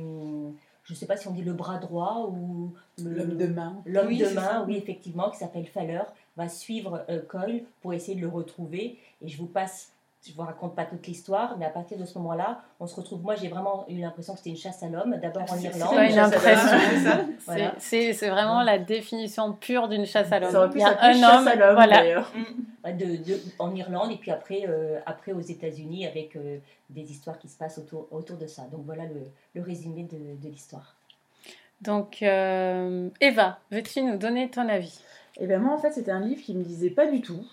je 0.83 0.93
ne 0.93 0.97
sais 0.97 1.05
pas 1.05 1.15
si 1.17 1.27
on 1.27 1.31
dit 1.31 1.43
le 1.43 1.53
bras 1.53 1.77
droit 1.77 2.27
ou 2.31 2.73
L'homme 2.97 3.37
de 3.37 3.45
main. 3.45 3.79
L'homme 3.85 4.07
Oui, 4.07 4.17
de 4.17 4.27
main, 4.29 4.65
oui, 4.67 4.75
effectivement, 4.75 5.29
qui 5.29 5.37
s'appelle 5.37 5.67
Faller, 5.67 6.01
va 6.35 6.49
suivre 6.49 7.05
euh, 7.09 7.21
Coyle 7.29 7.63
pour 7.81 7.93
essayer 7.93 8.15
de 8.15 8.21
le 8.21 8.27
retrouver. 8.27 8.97
Et 9.21 9.27
je 9.27 9.37
vous 9.37 9.45
passe, 9.47 9.90
je 10.27 10.33
vous 10.33 10.41
raconte 10.43 10.75
pas 10.75 10.85
toute 10.85 11.05
l'histoire, 11.07 11.57
mais 11.57 11.65
à 11.65 11.69
partir 11.69 11.97
de 11.97 12.05
ce 12.05 12.17
moment-là, 12.19 12.61
on 12.79 12.85
se 12.87 12.95
retrouve. 12.95 13.21
Moi, 13.23 13.35
j'ai 13.35 13.47
vraiment 13.47 13.85
eu 13.89 13.99
l'impression 13.99 14.33
que 14.33 14.39
c'était 14.39 14.51
une 14.51 14.55
chasse 14.57 14.83
à 14.83 14.87
l'homme, 14.87 15.15
d'abord 15.21 15.43
en 15.51 15.57
Irlande. 15.57 15.89
c'est 15.95 16.11
une 16.11 16.19
impression. 16.19 16.77
C'est 16.91 16.99
ça. 17.03 17.21
Voilà. 17.45 17.73
Vraiment 18.31 18.61
la 18.61 18.77
définition 18.77 19.53
pure 19.53 19.87
d'une 19.87 20.05
chasse 20.05 20.31
à 20.31 20.39
l'homme. 20.39 20.51
Ça 20.51 20.59
aurait 20.59 20.69
pu 20.69 20.77
Il 20.77 20.81
y 20.81 20.83
a 20.83 21.03
un 21.03 21.13
chasse 21.13 21.39
homme, 21.41 21.47
à 21.47 21.55
l'homme, 21.55 21.73
voilà. 21.75 21.97
d'ailleurs. 21.97 22.31
Ouais, 22.83 22.93
de, 22.93 23.05
de- 23.17 23.39
en 23.59 23.75
Irlande 23.75 24.11
et 24.11 24.15
puis 24.17 24.31
après, 24.31 24.65
euh, 24.67 24.99
après 25.05 25.33
aux 25.33 25.39
États-Unis 25.41 26.05
avec 26.07 26.35
euh, 26.35 26.57
des 26.89 27.11
histoires 27.11 27.37
qui 27.39 27.47
se 27.47 27.57
passent 27.57 27.77
autour, 27.77 28.07
autour 28.11 28.37
de 28.37 28.47
ça. 28.47 28.63
Donc 28.71 28.81
voilà 28.85 29.03
le, 29.05 29.21
le 29.55 29.61
résumé 29.61 30.03
de, 30.03 30.17
de 30.41 30.49
l'histoire. 30.51 30.95
Donc, 31.81 32.21
euh, 32.21 33.09
Eva, 33.21 33.59
veux-tu 33.71 34.01
nous 34.03 34.17
donner 34.17 34.49
ton 34.49 34.67
avis? 34.69 34.99
Et 35.39 35.47
ben 35.47 35.59
moi 35.61 35.73
en 35.73 35.77
fait 35.79 35.91
c'était 35.93 36.11
un 36.11 36.19
livre 36.19 36.41
qui 36.43 36.53
me 36.53 36.63
disait 36.63 36.89
pas 36.89 37.07
du 37.07 37.21
tout. 37.21 37.43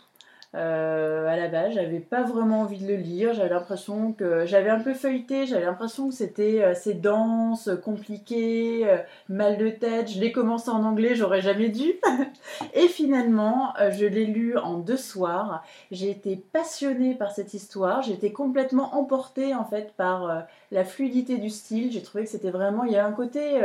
Euh, 0.58 1.28
à 1.28 1.36
la 1.36 1.46
base, 1.46 1.74
j'avais 1.74 2.00
pas 2.00 2.22
vraiment 2.22 2.62
envie 2.62 2.78
de 2.78 2.88
le 2.88 2.96
lire. 2.96 3.32
J'avais 3.32 3.50
l'impression 3.50 4.12
que 4.12 4.44
j'avais 4.44 4.70
un 4.70 4.80
peu 4.80 4.92
feuilleté. 4.92 5.46
J'avais 5.46 5.66
l'impression 5.66 6.08
que 6.08 6.14
c'était 6.14 6.62
euh, 6.62 6.72
assez 6.72 6.94
dense, 6.94 7.70
compliqué, 7.84 8.88
euh, 8.88 8.98
mal 9.28 9.56
de 9.56 9.68
tête. 9.68 10.10
Je 10.10 10.18
l'ai 10.18 10.32
commencé 10.32 10.68
en 10.70 10.82
anglais, 10.82 11.14
j'aurais 11.14 11.42
jamais 11.42 11.68
dû. 11.68 11.92
Et 12.74 12.88
finalement, 12.88 13.72
je 13.92 14.04
l'ai 14.06 14.24
lu 14.24 14.58
en 14.58 14.78
deux 14.78 14.96
soirs. 14.96 15.62
J'ai 15.92 16.10
été 16.10 16.34
passionnée 16.36 17.14
par 17.14 17.30
cette 17.30 17.54
histoire. 17.54 18.08
Été 18.08 18.32
complètement 18.32 18.96
emportée 18.96 19.54
en 19.54 19.64
fait 19.64 19.92
par 19.96 20.46
la 20.72 20.84
fluidité 20.84 21.38
du 21.38 21.50
style. 21.50 21.92
J'ai 21.92 22.02
trouvé 22.02 22.24
que 22.24 22.30
c'était 22.30 22.50
vraiment, 22.50 22.84
il 22.84 22.92
y 22.92 22.96
a 22.96 23.06
un 23.06 23.12
côté 23.12 23.60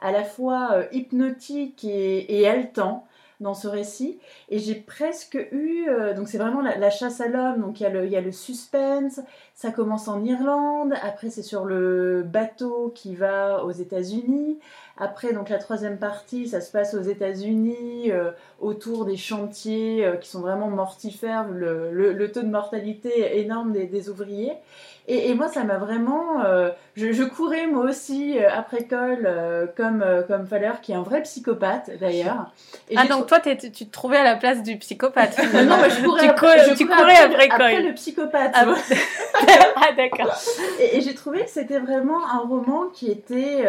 à 0.00 0.12
la 0.12 0.22
fois 0.22 0.82
hypnotique 0.92 1.82
et, 1.84 2.40
et 2.40 2.48
haletant 2.48 3.06
dans 3.40 3.54
ce 3.54 3.68
récit. 3.68 4.18
Et 4.48 4.58
j'ai 4.58 4.74
presque 4.74 5.38
eu. 5.52 5.88
euh, 5.88 6.14
donc, 6.14 6.28
c'est 6.28 6.38
vraiment 6.38 6.62
la, 6.62 6.90
chasse 6.90 7.20
à 7.20 7.28
l'homme. 7.28 7.60
Donc, 7.60 7.80
il 7.80 7.84
y, 7.84 8.16
a 8.16 8.20
le, 8.20 8.32
suspense. 8.32 9.20
Ça 9.54 9.70
commence 9.70 10.08
en 10.08 10.24
Irlande. 10.24 10.94
Après, 11.02 11.30
c'est 11.30 11.42
sur 11.42 11.64
le 11.64 12.22
bateau 12.22 12.92
qui 12.94 13.14
va 13.14 13.64
aux 13.64 13.72
États-Unis. 13.72 14.58
Après, 14.98 15.32
donc, 15.32 15.48
la 15.50 15.58
troisième 15.58 15.98
partie, 15.98 16.48
ça 16.48 16.60
se 16.60 16.70
passe 16.70 16.94
aux 16.94 17.02
États-Unis, 17.02 18.10
euh, 18.10 18.30
autour 18.60 19.04
des 19.04 19.16
chantiers 19.16 20.06
euh, 20.06 20.16
qui 20.16 20.28
sont 20.28 20.40
vraiment 20.40 20.68
mortifères. 20.70 21.48
Le, 21.48 22.30
taux 22.32 22.42
de 22.42 22.48
mortalité 22.48 23.38
énorme 23.38 23.72
des 23.72 24.08
ouvriers. 24.08 24.54
Et, 25.08 25.30
et 25.30 25.34
moi, 25.34 25.48
ça 25.48 25.64
m'a 25.64 25.78
vraiment. 25.78 26.42
euh, 26.44 26.70
je, 26.96 27.12
je 27.12 27.22
courais 27.22 27.66
moi 27.66 27.84
aussi 27.84 28.38
euh, 28.38 28.48
après 28.52 28.84
Cole, 28.84 29.24
euh, 29.26 29.66
comme, 29.76 30.04
comme 30.26 30.46
Faller, 30.46 30.72
qui 30.82 30.92
est 30.92 30.94
un 30.96 31.02
vrai 31.02 31.22
psychopathe 31.22 31.90
d'ailleurs. 32.00 32.50
Et 32.90 32.96
Ah, 32.96 33.06
donc 33.06 33.26
toi, 33.26 33.38
tu 33.40 33.56
te 33.56 33.84
trouvais 33.90 34.16
à 34.16 34.24
la 34.24 34.36
place 34.36 34.62
du 34.62 34.78
psychopathe. 34.78 35.36
non, 35.52 35.76
mais 35.80 35.90
je 35.90 36.04
courais 36.04 36.22
Tu 36.22 36.28
après, 36.28 36.58
je 36.70 36.74
tu 36.74 36.86
courais 36.86 36.96
courais 36.96 37.48
après 37.50 37.82
le 37.82 37.94
psychopathe. 37.94 38.52
Ah, 38.54 38.64
ah, 39.76 39.92
d'accord. 39.96 40.34
Et, 40.80 40.96
et 40.96 41.00
j'ai 41.02 41.14
trouvé 41.14 41.44
que 41.44 41.50
c'était 41.50 41.78
vraiment 41.78 42.26
un 42.26 42.38
roman 42.40 42.86
qui 42.92 43.10
était 43.10 43.64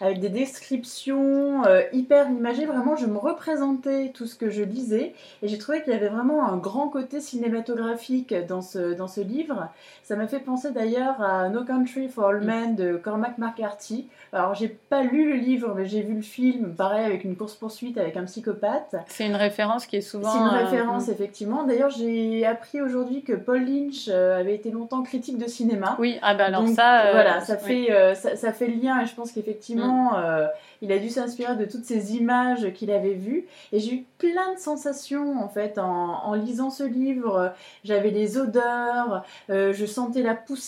avec 0.00 0.20
des 0.20 0.28
descriptions 0.28 1.62
hyper 1.92 2.28
imagées. 2.28 2.66
Vraiment, 2.66 2.96
je 2.96 3.06
me 3.06 3.18
représentais 3.18 4.10
tout 4.14 4.26
ce 4.26 4.34
que 4.34 4.50
je 4.50 4.62
lisais 4.62 5.14
et 5.42 5.48
j'ai 5.48 5.58
trouvé 5.58 5.82
qu'il 5.82 5.92
y 5.92 5.96
avait 5.96 6.08
vraiment 6.08 6.46
un 6.46 6.56
grand 6.56 6.88
côté 6.88 7.20
cinématographique 7.20 8.34
dans 8.48 8.62
ce, 8.62 8.94
dans 8.94 9.08
ce 9.08 9.20
livre. 9.20 9.68
Ça 10.02 10.16
m'a 10.16 10.26
fait 10.26 10.40
penser 10.40 10.70
d'ailleurs 10.74 11.22
à 11.22 11.48
No 11.48 11.64
Country 11.64 12.08
for 12.08 12.26
All 12.28 12.40
Men 12.40 12.74
de 12.76 12.96
Cormac 12.96 13.38
McCarthy. 13.38 14.08
Alors, 14.32 14.54
j'ai 14.54 14.68
pas 14.68 15.02
lu 15.04 15.32
le 15.32 15.36
livre, 15.38 15.72
mais 15.76 15.86
j'ai 15.86 16.02
vu 16.02 16.14
le 16.14 16.22
film, 16.22 16.74
pareil, 16.74 17.04
avec 17.06 17.22
une 17.24 17.36
course-poursuite 17.36 17.96
avec 17.98 18.16
un 18.16 18.24
psychopathe. 18.24 18.96
C'est 19.06 19.26
une 19.26 19.36
référence 19.36 19.86
qui 19.86 19.96
est 19.96 20.00
souvent. 20.00 20.30
C'est 20.30 20.38
une 20.38 20.44
euh, 20.46 20.64
référence, 20.64 21.08
effectivement. 21.08 21.62
D'ailleurs, 21.64 21.90
j'ai 21.90 22.44
appris 22.44 22.80
aujourd'hui 22.82 23.22
que 23.22 23.32
Paul 23.32 23.64
Lynch 23.64 24.08
euh, 24.08 24.40
avait 24.40 24.54
été 24.56 24.70
longtemps 24.72 25.02
critique 25.04 25.38
de 25.38 25.46
cinéma. 25.46 25.96
Oui, 26.00 26.18
ah 26.22 26.34
ben 26.34 26.46
alors 26.46 26.64
Donc, 26.64 26.74
ça. 26.74 27.06
euh, 27.06 27.12
voilà, 27.12 27.40
ça 27.42 27.56
fait, 27.56 27.88
ça, 28.16 28.34
ça 28.36 28.52
fait 28.52 28.66
le 28.66 28.74
lien 28.82 29.00
et 29.00 29.06
je 29.06 29.14
pense 29.14 29.30
qu'effectivement, 29.32 30.12
Mm. 30.14 30.16
euh, 30.16 30.46
il 30.82 30.90
a 30.92 30.98
dû 30.98 31.08
s'inspirer 31.08 31.54
de 31.56 31.64
toutes 31.64 31.84
ces 31.84 32.16
images 32.16 32.72
qu'il 32.74 32.90
avait 32.90 33.14
vues. 33.14 33.46
Et 33.72 33.78
j'ai 33.78 33.94
eu 33.94 34.04
plein 34.18 34.52
de 34.54 34.58
sensations 34.58 35.40
en 35.42 35.48
fait 35.48 35.78
en, 35.78 35.84
en 36.24 36.34
lisant 36.34 36.70
ce 36.70 36.82
livre. 36.82 37.52
J'avais 37.84 38.10
les 38.10 38.36
odeurs, 38.36 39.24
je 39.48 39.86
sentais 39.86 40.22
la 40.22 40.34
poussière 40.34 40.63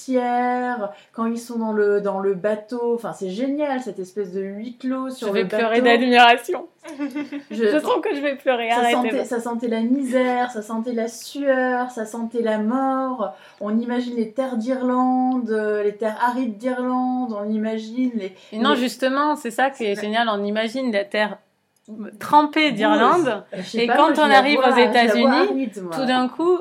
quand 1.13 1.27
ils 1.27 1.39
sont 1.39 1.59
dans 1.59 1.73
le, 1.73 2.01
dans 2.01 2.19
le 2.21 2.35
bateau. 2.35 2.95
Enfin, 2.95 3.13
c'est 3.13 3.31
génial 3.31 3.81
cette 3.81 3.99
espèce 3.99 4.33
de 4.33 4.41
huis 4.43 4.77
clos 4.77 5.11
sur 5.11 5.29
Je 5.29 5.33
le 5.33 5.39
vais 5.41 5.45
bateau. 5.45 5.57
pleurer 5.59 5.81
d'admiration. 5.83 6.67
Je- 7.51 7.65
Je 7.67 7.79
sens 7.81 8.01
que 8.03 8.15
je 8.15 8.21
vais 8.21 8.37
pleurer. 8.37 8.71
ça 8.71 8.91
sentait, 8.93 9.25
ça 9.25 9.41
sentait 9.41 9.69
la 9.69 9.81
misère, 9.81 10.51
ça 10.53 10.63
sentait 10.63 10.93
la 10.93 11.09
sueur, 11.09 11.91
ça 11.91 12.07
sentait 12.07 12.43
la 12.43 12.59
mort. 12.59 13.35
On 13.61 13.77
imagine 13.79 14.15
les 14.17 14.31
terres 14.31 14.57
d'Irlande, 14.57 15.51
euh, 15.51 15.83
les 15.83 15.97
terres 15.97 16.17
arides 16.23 16.59
d'Irlande, 16.59 17.35
on 17.37 17.49
imagine 17.51 18.13
les. 18.15 18.33
Et 18.53 18.59
non, 18.59 18.71
les- 18.75 18.77
justement, 18.81 19.35
c'est 19.37 19.51
ça 19.51 19.71
qui 19.71 19.85
est 19.85 20.01
génial. 20.01 20.29
On 20.31 20.45
imagine 20.45 20.93
la 20.93 21.05
terre 21.05 21.39
trempée 22.18 22.72
d'Irlande. 22.72 23.44
Et 23.75 23.87
pas, 23.87 23.96
quand 23.96 24.14
moi, 24.16 24.27
on 24.27 24.31
arrive 24.31 24.61
vois- 24.61 24.72
aux 24.72 24.77
États-Unis. 24.77 25.70
Tout 25.92 26.05
d'un 26.05 26.29
coup, 26.29 26.59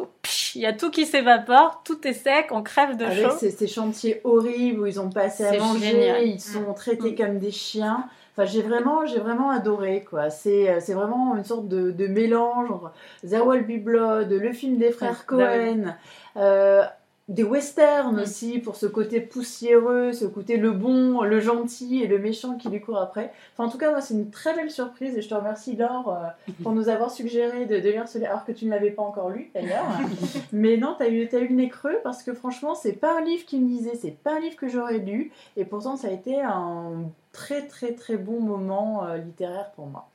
il 0.56 0.62
y 0.62 0.66
a 0.66 0.74
tout 0.74 0.92
qui 0.92 1.06
s'évapore, 1.06 1.82
tout 1.84 2.08
est 2.08 2.14
sec, 2.14 2.48
on 2.52 2.62
crève 2.64 2.98
de 2.98 3.06
Avec 3.06 3.26
chaud. 3.26 3.36
ces, 3.38 3.52
ces 3.52 3.68
chantiers 3.68 4.22
horribles 4.24 4.82
où 4.82 4.86
ils 4.86 5.00
ont 5.00 5.10
pas 5.10 5.24
assez 5.24 5.46
à 5.46 5.58
manger, 5.58 5.92
génial. 5.92 6.24
ils 6.28 6.40
sont 6.40 6.74
traités 6.74 7.12
Mm. 7.12 7.16
comme 7.16 7.40
des 7.40 7.52
chiens. 7.52 8.06
Enfin, 8.38 8.46
j'ai 8.46 8.62
vraiment, 8.62 9.06
j'ai 9.06 9.20
vraiment 9.20 9.50
adoré 9.50 10.04
quoi. 10.10 10.30
C'est, 10.30 10.70
euh, 10.70 10.80
c'est 10.82 10.94
vraiment 10.94 11.36
une 11.38 11.46
sorte 11.46 11.68
de, 11.70 11.92
de 11.92 12.08
mélange 12.08 12.70
entre 12.70 12.92
There 13.28 13.46
Will 13.48 13.64
Be 13.66 13.82
Blood, 13.84 14.30
le 14.30 14.52
film 14.52 14.78
des 14.78 14.92
frères 14.92 15.24
Ouais, 15.32 15.38
Cohen, 15.38 15.96
euh, 16.38 16.84
des 17.28 17.44
westerns 17.44 18.16
Mm. 18.16 18.20
aussi 18.20 18.60
pour 18.60 18.76
ce 18.76 18.86
côté 18.86 19.20
poussiéreux, 19.20 20.14
ce 20.14 20.26
côté 20.26 20.58
le 20.58 20.72
bon, 20.72 21.24
le 21.24 21.40
gentil 21.40 22.04
et 22.04 22.08
le 22.08 22.20
méchant 22.20 22.58
qui 22.58 22.70
lui 22.70 22.82
court 22.82 23.00
après. 23.00 23.32
Enfin, 23.54 23.68
en 23.68 23.72
tout 23.72 23.80
cas, 23.80 23.90
moi, 23.90 24.02
c'est 24.02 24.14
une 24.14 24.30
très 24.30 24.56
belle 24.56 24.70
surprise 24.70 25.18
et 25.18 25.22
je 25.22 25.30
te 25.30 25.34
remercie 25.34 25.76
Laure 25.76 26.14
euh, 26.14 26.52
pour 26.64 26.74
nous 26.74 26.88
avoir 26.88 27.10
suggéré 27.12 27.66
de, 27.66 27.80
de 27.80 27.90
lire 27.90 28.08
ce 28.08 28.20
livre, 28.20 28.30
alors 28.30 28.46
que 28.46 28.52
tu 28.52 28.66
ne 28.66 28.72
l'avais 28.72 28.92
pas 28.92 29.02
encore 29.02 29.30
lu 29.30 29.50
d'ailleurs. 29.56 29.86
Mais 30.52 30.78
non, 30.78 30.96
t'as 30.98 31.10
eu, 31.10 31.28
t'as 31.28 31.40
eu 31.40 31.48
le 31.48 31.56
nez 31.56 31.70
creux 31.70 31.98
parce 32.04 32.22
que 32.22 32.34
franchement, 32.34 32.76
c'est 32.76 32.94
pas 32.94 33.18
un 33.18 33.22
livre 33.22 33.46
qui 33.46 33.60
me 33.60 33.68
disait, 33.68 33.96
c'est 33.96 34.12
pas 34.12 34.36
un 34.36 34.40
livre 34.40 34.56
que 34.56 34.68
j'aurais 34.68 35.00
lu 35.00 35.32
et 35.58 35.66
pourtant, 35.66 35.98
ça 35.98 36.10
a 36.10 36.12
été 36.12 36.42
un 36.42 37.06
très 37.32 37.68
très 37.68 37.94
très 37.94 38.18
bon 38.18 38.40
moment 38.40 39.06
euh, 39.06 39.18
littéraire 39.18 39.72
pour 39.76 39.88
moi. 39.88 40.08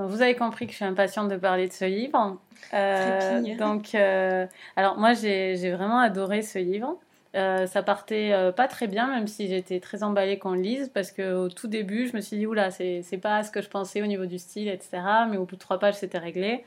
Donc, 0.00 0.08
vous 0.08 0.22
avez 0.22 0.34
compris 0.34 0.64
que 0.64 0.72
je 0.72 0.76
suis 0.76 0.84
impatiente 0.86 1.28
de 1.28 1.36
parler 1.36 1.68
de 1.68 1.74
ce 1.74 1.84
livre. 1.84 2.38
Euh, 2.72 3.54
donc, 3.58 3.94
euh, 3.94 4.46
alors 4.74 4.96
moi, 4.96 5.12
j'ai 5.12 5.72
vraiment 5.72 5.98
adoré 5.98 6.40
ce 6.40 6.58
livre. 6.58 6.96
Euh, 7.36 7.66
ça 7.66 7.82
partait 7.82 8.32
euh, 8.32 8.50
pas 8.50 8.66
très 8.66 8.86
bien, 8.86 9.08
même 9.08 9.26
si 9.26 9.46
j'étais 9.46 9.78
très 9.78 10.02
emballée 10.02 10.38
qu'on 10.38 10.52
le 10.52 10.62
lise, 10.62 10.90
parce 10.92 11.12
qu'au 11.12 11.50
tout 11.50 11.68
début, 11.68 12.08
je 12.08 12.16
me 12.16 12.22
suis 12.22 12.38
dit, 12.38 12.46
oula, 12.46 12.70
c'est 12.70 13.02
c'est 13.02 13.18
pas 13.18 13.42
ce 13.42 13.50
que 13.50 13.60
je 13.60 13.68
pensais 13.68 14.00
au 14.00 14.06
niveau 14.06 14.24
du 14.24 14.38
style, 14.38 14.68
etc. 14.68 15.02
Mais 15.30 15.36
au 15.36 15.44
bout 15.44 15.56
de 15.56 15.60
trois 15.60 15.78
pages, 15.78 15.96
c'était 15.96 16.16
réglé. 16.16 16.64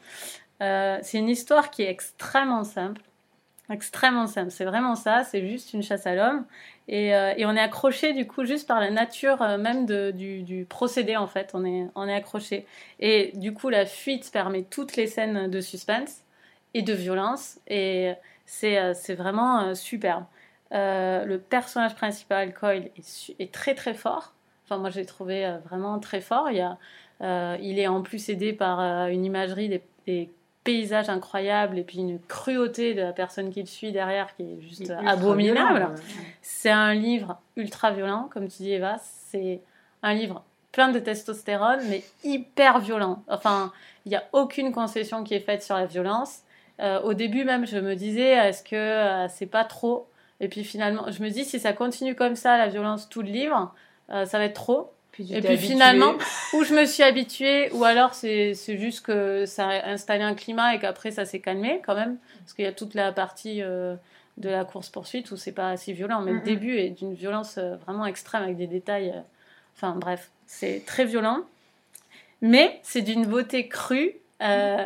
Euh, 0.62 1.00
c'est 1.02 1.18
une 1.18 1.28
histoire 1.28 1.72
qui 1.72 1.82
est 1.82 1.90
extrêmement 1.90 2.64
simple. 2.64 3.02
Extrêmement 3.70 4.28
simple, 4.28 4.52
c'est 4.52 4.66
vraiment 4.66 4.96
ça, 4.96 5.24
c'est 5.24 5.48
juste 5.48 5.74
une 5.74 5.84
chasse 5.84 6.06
à 6.06 6.16
l'homme. 6.16 6.46
Et, 6.90 7.16
euh, 7.16 7.34
et 7.38 7.46
on 7.46 7.56
est 7.56 7.62
accroché 7.62 8.12
du 8.12 8.28
coup 8.28 8.44
juste 8.44 8.68
par 8.68 8.82
la 8.82 8.92
nature 8.92 9.42
euh, 9.42 9.58
même 9.58 9.86
du, 9.86 10.42
du 10.44 10.66
procédé 10.66 11.16
en 11.16 11.28
fait, 11.28 11.52
on 11.54 11.64
est, 11.64 11.88
on 11.96 12.08
est 12.08 12.14
accroché. 12.14 12.66
Et 13.00 13.32
du 13.36 13.54
coup 13.54 13.70
la 13.70 13.86
fuite 13.86 14.30
permet 14.34 14.64
toutes 14.64 14.98
les 14.98 15.08
scènes 15.08 15.50
de 15.50 15.62
suspense 15.62 16.24
et 16.74 16.82
de 16.82 16.94
violence 16.94 17.60
et 17.68 18.14
c'est 18.46 18.80
euh, 18.80 18.94
vraiment 19.16 19.62
euh, 19.62 19.74
superbe. 19.76 20.26
Le 20.72 21.38
personnage 21.38 21.96
principal, 21.96 22.54
Coyle, 22.54 22.90
est, 23.40 23.52
très 23.54 23.76
très 23.76 23.94
fort. 23.94 24.34
Enfin 24.66 24.78
moi 24.78 24.90
je 24.90 25.00
l'ai 25.00 25.06
trouvé 25.06 25.58
vraiment 25.66 26.00
très 26.00 26.20
fort. 26.20 26.50
Il, 26.52 27.80
est 27.80 27.88
en 27.88 28.02
plus 28.02 28.30
aidé 28.30 28.54
par 28.54 28.80
une 29.08 29.24
imagerie 29.24 29.70
des 30.08 30.30
paysages 30.64 31.10
incroyables 31.10 31.78
et 31.78 31.84
puis 31.84 32.00
une 32.00 32.20
cruauté 32.20 32.94
de 32.94 33.02
la 33.02 33.14
personne 33.14 33.52
qui 33.52 33.60
le 33.62 33.68
suit 33.68 33.92
derrière 33.92 34.36
qui 34.36 34.44
est 34.44 34.62
juste 34.62 34.94
abominable. 35.06 35.96
C'est 36.42 36.72
un 36.72 36.94
livre 36.94 37.40
ultra 37.56 37.92
violent, 37.92 38.30
comme 38.32 38.48
tu 38.48 38.64
dis 38.64 38.72
Eva. 38.72 38.98
C'est 39.02 39.62
un 40.02 40.14
livre 40.14 40.44
plein 40.72 40.90
de 40.90 41.00
testostérone, 41.00 41.82
mais 41.90 42.04
hyper 42.24 42.80
violent. 42.80 43.24
Enfin, 43.28 43.72
il 44.06 44.10
n'y 44.10 44.16
a 44.16 44.24
aucune 44.34 44.72
concession 44.72 45.24
qui 45.24 45.34
est 45.34 45.40
faite 45.40 45.64
sur 45.64 45.76
la 45.76 45.86
violence. 45.86 46.42
Euh, 46.80 47.00
au 47.02 47.14
début 47.14 47.46
même, 47.46 47.66
je 47.66 47.78
me 47.78 47.96
disais, 47.96 48.32
est-ce 48.32 48.64
que 48.64 48.76
euh, 48.76 49.28
c'est 49.30 49.46
pas 49.46 49.64
trop? 49.64 50.08
Et 50.40 50.48
puis 50.48 50.64
finalement, 50.64 51.10
je 51.12 51.22
me 51.22 51.30
dis, 51.30 51.46
si 51.46 51.60
ça 51.60 51.74
continue 51.74 52.16
comme 52.16 52.36
ça, 52.36 52.58
la 52.58 52.68
violence, 52.68 53.08
tout 53.08 53.22
le 53.22 53.30
livre, 53.30 53.74
euh, 54.10 54.26
ça 54.26 54.40
va 54.40 54.46
être 54.46 54.56
trop. 54.56 54.92
Puis 55.14 55.32
Et 55.34 55.40
puis 55.40 55.48
habitué. 55.54 55.68
finalement, 55.68 56.14
ou 56.54 56.64
je 56.66 56.74
me 56.74 56.86
suis 56.86 57.04
habituée, 57.04 57.72
ou 57.72 57.86
alors 57.86 58.14
c'est 58.14 58.54
juste 58.78 59.06
que 59.06 59.46
ça 59.46 59.70
a 59.70 59.90
installé 59.92 60.24
un 60.24 60.34
climat 60.36 60.76
et 60.76 60.80
qu'après 60.80 61.12
ça 61.12 61.24
s'est 61.24 61.40
calmé 61.40 61.82
quand 61.86 61.96
même. 61.96 62.18
Parce 62.40 62.54
qu'il 62.54 62.66
y 62.66 62.68
a 62.68 62.74
toute 62.74 62.94
la 62.96 63.12
partie 63.14 63.62
euh, 63.62 63.96
de 64.38 64.50
la 64.50 64.66
course-poursuite 64.66 65.32
où 65.32 65.38
c'est 65.38 65.52
pas 65.54 65.78
si 65.78 65.94
violent, 65.94 66.22
mais 66.22 66.34
le 66.34 66.40
début 66.42 66.76
est 66.78 66.90
d'une 66.90 67.14
violence 67.14 67.56
euh, 67.58 67.76
vraiment 67.86 68.06
extrême 68.06 68.44
avec 68.44 68.58
des 68.58 68.68
détails. 68.68 69.12
euh, 69.16 69.22
Enfin 69.78 69.96
bref, 69.96 70.30
c'est 70.46 70.84
très 70.86 71.06
violent. 71.06 71.40
Mais 72.42 72.80
c'est 72.84 73.02
d'une 73.02 73.26
beauté 73.26 73.68
crue. 73.68 74.14
euh, 74.42 74.86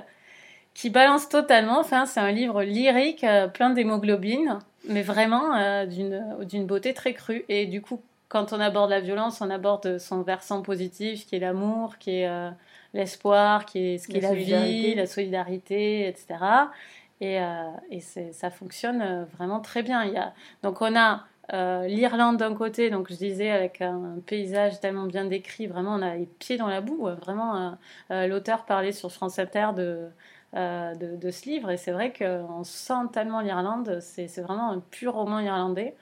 qui 0.73 0.91
balance 0.91 1.27
totalement. 1.27 1.79
Enfin, 1.79 2.05
c'est 2.05 2.19
un 2.19 2.31
livre 2.31 2.61
lyrique, 2.61 3.25
plein 3.55 3.71
d'hémoglobine, 3.71 4.59
mais 4.87 5.01
vraiment 5.01 5.55
euh, 5.55 5.87
d'une 5.87 6.23
d'une 6.45 6.67
beauté 6.67 6.93
très 6.93 7.13
crue. 7.13 7.43
Et 7.49 7.65
du 7.65 7.81
coup, 7.81 7.99
quand 8.29 8.53
on 8.53 8.59
aborde 8.59 8.89
la 8.89 8.99
violence, 8.99 9.41
on 9.41 9.49
aborde 9.49 9.97
son 9.97 10.21
versant 10.21 10.61
positif, 10.61 11.25
qui 11.25 11.35
est 11.35 11.39
l'amour, 11.39 11.97
qui 11.97 12.11
est 12.11 12.27
euh, 12.27 12.49
l'espoir, 12.93 13.65
qui 13.65 13.79
est 13.79 13.97
ce 13.97 14.07
qui 14.07 14.17
est 14.17 14.21
La 14.21 14.29
la, 14.29 14.35
vie, 14.35 14.95
la 14.95 15.07
solidarité, 15.07 16.07
etc. 16.07 16.37
Et, 17.21 17.39
euh, 17.41 17.71
et 17.89 17.99
ça 17.99 18.49
fonctionne 18.49 19.01
euh, 19.01 19.25
vraiment 19.37 19.59
très 19.59 19.81
bien. 19.83 20.03
Il 20.03 20.13
y 20.13 20.17
a, 20.17 20.33
donc 20.61 20.81
on 20.81 20.95
a 20.95 21.25
euh, 21.53 21.87
l'Irlande 21.87 22.37
d'un 22.37 22.53
côté, 22.53 22.89
donc 22.89 23.09
je 23.09 23.15
disais 23.15 23.49
avec 23.49 23.81
un 23.81 24.17
paysage 24.25 24.79
tellement 24.81 25.05
bien 25.05 25.25
décrit, 25.25 25.65
vraiment 25.65 25.95
on 25.95 26.01
a 26.01 26.15
les 26.15 26.25
pieds 26.25 26.57
dans 26.57 26.67
la 26.67 26.81
boue. 26.81 27.07
Vraiment, 27.21 27.77
l'auteur 28.09 28.65
parlait 28.65 28.91
sur 28.91 29.11
France 29.11 29.39
Inter 29.39 29.69
de, 29.75 30.09
euh, 30.55 30.95
de, 30.95 31.29
ce 31.29 31.45
livre 31.49 31.71
et 31.71 31.77
c'est 31.77 31.91
vrai 31.91 32.13
qu'on 32.13 32.63
sent 32.63 33.09
tellement 33.11 33.41
l'Irlande, 33.41 33.99
c'est 33.99 34.27
vraiment 34.39 34.71
un 34.71 34.79
pur 34.79 35.13
roman 35.13 35.39
irlandais. 35.39 35.93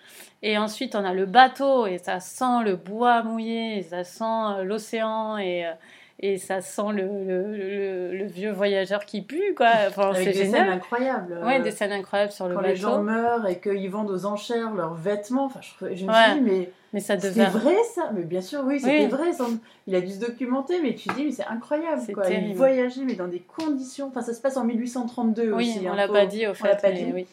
Et 0.43 0.57
ensuite 0.59 0.95
on 0.95 1.03
a 1.03 1.13
le 1.13 1.25
bateau 1.25 1.87
et 1.87 1.97
ça 1.97 2.19
sent 2.19 2.63
le 2.63 2.75
bois 2.75 3.23
mouillé, 3.23 3.81
ça 3.81 4.03
sent 4.03 4.23
euh, 4.23 4.63
l'océan 4.63 5.37
et, 5.37 5.65
euh, 5.65 5.71
et 6.19 6.37
ça 6.37 6.61
sent 6.61 6.91
le, 6.93 7.01
le, 7.03 7.57
le- 7.57 8.17
le 8.17 8.25
vieux 8.25 8.51
voyageur 8.51 9.05
qui 9.05 9.21
pue 9.21 9.53
quoi. 9.55 9.69
Enfin, 9.89 10.11
Avec 10.11 10.23
c'est 10.23 10.25
des 10.31 10.33
scènes 10.45 10.45
génial. 10.53 10.69
incroyables. 10.69 11.39
Ouais, 11.43 11.59
euh, 11.59 11.63
des 11.63 11.71
scènes 11.71 11.91
incroyables 11.91 12.31
sur 12.31 12.47
le 12.47 12.55
quand 12.55 12.61
les 12.61 12.75
gens 12.77 13.01
meurent 13.03 13.45
et 13.47 13.59
qu'ils 13.59 13.89
vendent 13.89 14.09
aux 14.11 14.25
enchères 14.25 14.73
leurs 14.73 14.93
vêtements. 14.93 15.45
Enfin, 15.45 15.59
je, 15.61 15.93
je 15.93 16.05
me 16.05 16.09
Ouais. 16.11 16.23
suis 16.31 16.33
dit, 16.35 16.41
mais 16.49 16.69
Mais 16.93 16.99
ça 17.01 17.19
c'était 17.19 17.29
devait. 17.43 17.49
vrai 17.49 17.75
ça 17.93 18.11
Mais 18.13 18.23
bien 18.23 18.39
sûr, 18.41 18.61
oui, 18.65 18.79
c'était 18.79 19.03
Oui. 19.03 19.07
vrai. 19.07 19.33
ça. 19.33 19.45
Il 19.87 19.95
a 19.95 19.99
dû 20.01 20.11
se 20.11 20.19
documenter, 20.21 20.81
mais 20.81 20.95
tu 20.95 21.09
dis, 21.09 21.25
mais 21.25 21.31
c'est 21.31 21.45
incroyable. 21.47 22.01
C'est 22.05 22.13
Quoi. 22.13 22.23
Il 22.27 22.29
terrible. 22.35 22.55
voyageait, 22.55 23.03
mais 23.03 23.15
dans 23.15 23.27
des 23.27 23.41
conditions. 23.41 24.07
Enfin, 24.07 24.21
ça 24.21 24.33
se 24.33 24.41
passe 24.41 24.55
en 24.57 24.63
1832 24.63 25.51
Oui, 25.51 25.69
aussi. 25.77 25.85
on 25.85 25.91
hein, 25.91 25.95
l'a 25.95 26.07
pas 26.07 26.25
dit 26.25 26.45
au 26.47 26.51
on 26.51 26.63
l'a 26.65 26.77
fait, 26.77 26.81
pas 26.81 26.91
dit. 26.93 27.11
oui. 27.13 27.27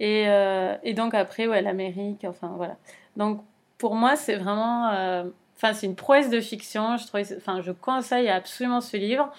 Et, 0.00 0.24
euh, 0.26 0.74
et 0.82 0.94
donc 0.94 1.14
après, 1.14 1.46
ouais, 1.46 1.62
l'Amérique, 1.62 2.26
enfin 2.28 2.52
voilà. 2.56 2.76
Donc 3.16 3.40
pour 3.78 3.94
moi, 3.94 4.16
c'est 4.16 4.34
vraiment, 4.36 4.88
euh, 4.90 5.24
enfin 5.62 5.74
c'est 5.74 5.86
une 5.86 5.94
prouesse 5.94 6.30
de 6.30 6.40
fiction. 6.40 6.96
Je 6.96 7.06
trouvais, 7.06 7.36
enfin 7.36 7.60
je 7.62 7.70
conseille 7.72 8.28
absolument 8.28 8.80
ce 8.80 8.96
livre. 8.96 9.32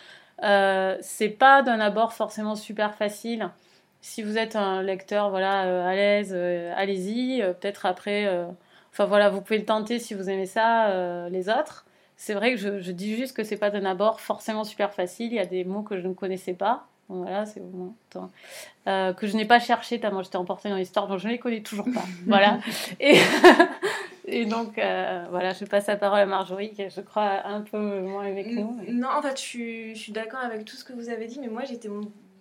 Euh, 0.44 0.98
c'est 1.02 1.30
pas 1.30 1.62
d'un 1.62 1.80
abord 1.80 2.14
forcément 2.14 2.56
super 2.56 2.96
facile. 2.96 3.50
Si 4.02 4.22
vous 4.24 4.38
êtes 4.38 4.56
un 4.56 4.82
lecteur, 4.82 5.30
voilà, 5.30 5.66
euh, 5.66 5.88
à 5.88 5.96
l'aise, 5.96 6.34
euh, 6.36 6.74
allez-y. 6.76 7.42
Euh, 7.42 7.54
Peut-être 7.54 7.86
après, 7.86 8.28
enfin 8.92 9.06
voilà, 9.06 9.30
vous 9.30 9.42
pouvez 9.42 9.60
le 9.60 9.66
tenter 9.66 10.00
si 10.00 10.14
vous 10.14 10.30
aimez 10.30 10.46
ça, 10.46 11.30
les 11.30 11.50
autres. 11.50 11.86
C'est 12.16 12.34
vrai 12.34 12.52
que 12.52 12.58
je, 12.58 12.80
je 12.80 12.92
dis 12.92 13.16
juste 13.16 13.36
que 13.36 13.44
c'est 13.44 13.58
pas 13.58 13.70
d'un 13.70 13.86
abord 13.86 14.22
forcément 14.22 14.64
super 14.64 14.94
facile. 14.94 15.32
Il 15.32 15.36
y 15.36 15.40
a 15.40 15.46
des 15.46 15.64
mots 15.66 15.82
que 15.82 16.00
je 16.00 16.08
ne 16.08 16.14
connaissais 16.14 16.54
pas. 16.54 16.88
Donc 17.10 17.24
voilà, 17.24 17.46
c'est. 17.46 17.62
Euh, 18.88 19.14
que 19.14 19.28
je 19.28 19.36
n'ai 19.36 19.46
pas 19.46 19.60
cherché 19.60 20.00
tellement 20.00 20.24
j'étais 20.24 20.38
emportée 20.38 20.70
dans 20.70 20.78
l'histoire, 20.78 21.08
donc 21.08 21.20
je 21.20 21.28
ne 21.28 21.34
les 21.34 21.40
connais 21.40 21.62
toujours 21.62 21.86
pas. 21.94 22.04
voilà. 22.28 22.60
Et, 23.00 23.16
Et 24.34 24.46
donc, 24.46 24.80
euh, 24.80 25.26
voilà, 25.30 25.54
je 25.54 25.64
passe 25.66 25.86
la 25.86 25.96
parole 25.96 26.20
à 26.20 26.26
Marjorie, 26.26 26.72
qui 26.72 26.90
je 26.90 27.02
crois 27.02 27.46
un 27.46 27.62
peu 27.62 27.78
moins 28.02 28.26
avec 28.26 28.48
nous. 28.48 28.80
Non, 28.88 29.10
en 29.10 29.22
fait, 29.22 29.40
je 29.40 29.94
suis, 29.94 30.12
d'accord 30.12 30.40
avec 30.40 30.66
tout 30.66 30.76
ce 30.76 30.84
que 30.84 30.94
vous 30.94 31.10
avez 31.10 31.28
dit, 31.28 31.40
mais 31.40 31.50
moi, 31.50 31.64
j'étais 31.66 31.90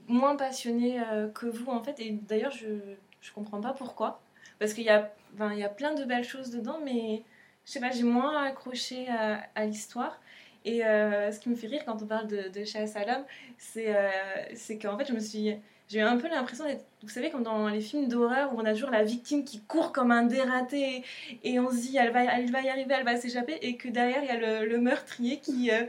moins 0.08 0.36
passionnée 0.36 1.00
euh, 1.00 1.28
que 1.28 1.46
vous, 1.46 1.70
en 1.70 1.82
fait. 1.82 2.00
Et 2.00 2.12
d'ailleurs, 2.12 2.50
je 2.50 2.68
ne 2.68 3.34
comprends 3.34 3.60
pas 3.60 3.74
pourquoi. 3.74 4.22
Parce 4.58 4.72
qu'il 4.72 4.84
y, 4.84 4.88
a, 4.88 5.12
il 5.38 5.58
y 5.58 5.64
a 5.64 5.68
plein 5.68 5.94
de 5.94 6.04
belles 6.04 6.24
choses 6.24 6.50
dedans, 6.50 6.78
mais 6.82 7.24
je 7.66 7.72
sais 7.72 7.80
pas, 7.80 7.90
j'ai 7.90 8.04
moins 8.04 8.42
accroché 8.42 9.06
à, 9.54 9.66
l'histoire. 9.66 10.18
Et 10.64 10.86
euh, 10.86 11.30
ce 11.30 11.40
qui 11.40 11.50
me 11.50 11.56
fait 11.56 11.66
rire 11.66 11.82
quand 11.84 12.02
on 12.02 12.06
parle 12.06 12.26
de, 12.26 12.48
de 12.48 12.64
chasse 12.64 12.96
à 12.96 13.04
l'homme, 13.04 13.24
c'est 13.58 14.78
qu'en 14.80 14.96
fait, 14.96 15.06
je 15.08 15.12
me 15.12 15.20
suis 15.20 15.56
j'ai 15.92 15.98
eu 15.98 16.02
un 16.02 16.16
peu 16.16 16.26
l'impression 16.28 16.64
d'être, 16.64 16.86
vous 17.02 17.10
savez, 17.10 17.30
comme 17.30 17.42
dans 17.42 17.68
les 17.68 17.82
films 17.82 18.08
d'horreur 18.08 18.54
où 18.54 18.60
on 18.60 18.64
a 18.64 18.72
toujours 18.72 18.90
la 18.90 19.04
victime 19.04 19.44
qui 19.44 19.60
court 19.60 19.92
comme 19.92 20.10
un 20.10 20.22
dératé 20.22 21.04
et 21.44 21.60
on 21.60 21.70
se 21.70 21.76
dit 21.76 21.98
elle 21.98 22.12
va, 22.12 22.24
elle 22.24 22.50
va 22.50 22.62
y 22.62 22.70
arriver, 22.70 22.94
elle 22.96 23.04
va 23.04 23.16
s'échapper 23.16 23.58
et 23.60 23.76
que 23.76 23.88
derrière 23.88 24.22
il 24.22 24.28
y 24.28 24.30
a 24.30 24.64
le, 24.64 24.78
meurtrier 24.78 25.38
qui, 25.38 25.70
euh, 25.70 25.84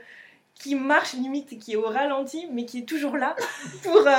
qui 0.56 0.76
marche 0.76 1.14
limite, 1.14 1.58
qui 1.58 1.74
est 1.74 1.76
au 1.78 1.86
ralenti 1.86 2.48
mais 2.52 2.66
qui 2.66 2.80
est 2.80 2.86
toujours 2.86 3.16
là 3.16 3.34
pour. 3.84 4.06
Euh, 4.06 4.12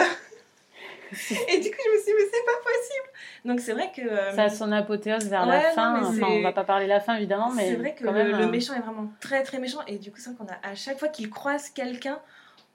et 1.49 1.61
du 1.61 1.71
coup, 1.71 1.77
je 1.85 1.91
me 1.91 1.97
suis 1.97 2.07
dit, 2.07 2.13
mais 2.19 2.31
c'est 2.33 2.45
pas 2.45 2.59
possible. 2.65 3.09
Donc, 3.45 3.61
c'est 3.61 3.73
vrai 3.73 3.93
que. 3.95 4.03
Euh, 4.03 4.35
Ça 4.35 4.45
a 4.45 4.49
son 4.49 4.73
apothéose 4.73 5.29
vers 5.29 5.47
la 5.47 5.61
fin. 5.71 6.03
enfin, 6.03 6.27
on 6.29 6.43
va 6.43 6.53
pas 6.53 6.65
parler 6.65 6.87
de 6.87 6.91
la 6.91 6.99
fin, 6.99 7.15
évidemment, 7.17 7.51
mais. 7.51 7.69
C'est 7.69 7.77
vrai 7.77 7.95
que 7.95 8.05
le, 8.05 8.47
méchant 8.49 8.75
est 8.75 8.81
vraiment 8.81 9.13
très, 9.21 9.45
très 9.45 9.59
méchant. 9.59 9.81
Et 9.87 9.99
du 9.99 10.11
coup, 10.11 10.19
c'est 10.19 10.31
vrai 10.31 10.39
qu'on 10.39 10.53
a, 10.53 10.69
à 10.69 10.75
chaque 10.75 10.99
fois 10.99 11.09
qu'il 11.09 11.31
croise 11.31 11.71
quelqu'un, 11.71 12.19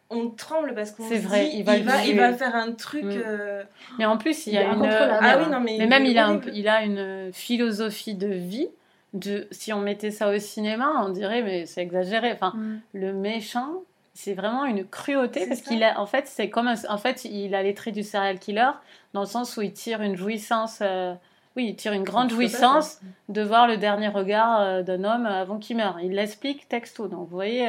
on 0.09 0.29
tremble 0.29 0.73
parce 0.73 0.91
qu'on 0.91 1.07
c'est 1.07 1.19
vrai, 1.19 1.51
il 1.53 1.63
va, 1.63 1.77
il 1.77 1.85
va, 2.15 2.33
faire 2.33 2.55
un 2.55 2.71
truc. 2.71 3.05
Euh, 3.05 3.63
mais 3.97 4.05
en 4.05 4.17
plus, 4.17 4.47
il 4.47 4.53
y 4.53 4.57
a, 4.57 4.63
une. 4.73 4.83
Ah 4.85 5.37
oui, 5.39 5.49
non, 5.51 5.59
mais, 5.59 5.77
mais 5.77 5.87
même 5.87 6.05
il 6.05 6.17
a, 6.17 6.27
un, 6.27 6.41
il 6.53 6.67
a 6.67 6.83
une 6.83 7.31
philosophie 7.31 8.15
de 8.15 8.27
vie. 8.27 8.69
De, 9.13 9.47
si 9.49 9.73
on 9.73 9.81
mettait 9.81 10.11
ça 10.11 10.29
au 10.29 10.37
cinéma, 10.37 11.03
on 11.03 11.09
dirait, 11.09 11.41
mais 11.41 11.65
c'est 11.65 11.81
exagéré. 11.81 12.31
Enfin, 12.31 12.53
mm. 12.55 12.81
le 12.93 13.13
méchant, 13.13 13.83
c'est 14.13 14.33
vraiment 14.33 14.65
une 14.65 14.85
cruauté 14.85 15.47
parce 15.47 15.61
qu'il 15.61 15.83
a, 15.83 15.99
en 15.99 16.05
fait, 16.05 16.27
c'est 16.27 16.49
comme, 16.49 16.67
en 16.67 16.97
fait, 16.97 17.25
il 17.25 17.55
a 17.55 17.63
les 17.63 17.73
traits 17.73 17.93
du 17.93 18.03
serial 18.03 18.39
killer 18.39 18.69
dans 19.13 19.21
le 19.21 19.27
sens 19.27 19.57
où 19.57 19.61
il 19.61 19.73
tire 19.73 20.01
une 20.01 20.15
jouissance. 20.15 20.79
Euh, 20.81 21.13
oui, 21.55 21.69
il 21.69 21.75
tire 21.75 21.93
une 21.93 22.03
grande 22.03 22.29
jouissance 22.29 22.99
de 23.29 23.41
voir 23.41 23.67
le 23.67 23.77
dernier 23.77 24.07
regard 24.07 24.61
euh, 24.61 24.81
d'un 24.83 25.03
homme 25.03 25.25
avant 25.25 25.57
qu'il 25.57 25.77
meure. 25.77 25.99
Il 26.01 26.13
l'explique 26.13 26.67
texto. 26.67 27.07
Donc, 27.07 27.29
vous 27.29 27.35
voyez, 27.35 27.67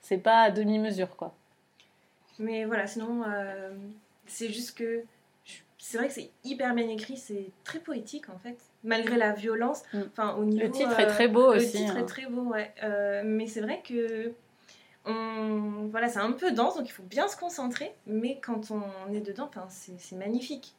c'est 0.00 0.18
pas 0.18 0.40
à 0.40 0.50
demi-mesure, 0.50 1.16
quoi. 1.16 1.34
Mais 2.40 2.64
voilà, 2.64 2.86
sinon, 2.86 3.22
euh, 3.28 3.70
c'est 4.26 4.48
juste 4.48 4.76
que 4.76 5.04
c'est 5.76 5.98
vrai 5.98 6.08
que 6.08 6.14
c'est 6.14 6.30
hyper 6.42 6.74
bien 6.74 6.88
écrit, 6.88 7.16
c'est 7.16 7.50
très 7.64 7.78
poétique 7.78 8.28
en 8.28 8.38
fait, 8.38 8.58
malgré 8.82 9.16
la 9.16 9.32
violence. 9.32 9.82
Mm. 9.92 10.00
Enfin, 10.10 10.34
au 10.34 10.44
niveau, 10.44 10.64
le 10.64 10.70
titre 10.70 10.98
est 10.98 11.06
très 11.06 11.28
beau 11.28 11.54
aussi. 11.54 11.78
Le 11.78 11.84
titre 11.84 11.96
est 11.96 12.00
hein. 12.00 12.06
très 12.06 12.26
beau, 12.26 12.42
ouais. 12.42 12.72
Euh, 12.82 13.22
mais 13.24 13.46
c'est 13.46 13.60
vrai 13.60 13.82
que 13.86 14.32
on, 15.04 15.88
voilà, 15.90 16.08
c'est 16.08 16.18
un 16.18 16.32
peu 16.32 16.50
dense, 16.52 16.76
donc 16.76 16.88
il 16.88 16.92
faut 16.92 17.02
bien 17.02 17.28
se 17.28 17.36
concentrer. 17.36 17.94
Mais 18.06 18.40
quand 18.40 18.70
on 18.70 19.12
est 19.12 19.20
dedans, 19.20 19.50
c'est 19.68 20.16
magnifique. 20.16 20.74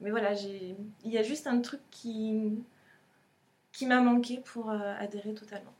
Mais 0.00 0.10
voilà, 0.10 0.34
il 0.34 1.10
y 1.10 1.16
a 1.16 1.22
juste 1.22 1.46
un 1.46 1.60
truc 1.60 1.80
qui, 1.90 2.62
qui 3.72 3.86
m'a 3.86 4.02
manqué 4.02 4.42
pour 4.44 4.70
euh, 4.70 4.94
adhérer 4.98 5.32
totalement. 5.32 5.72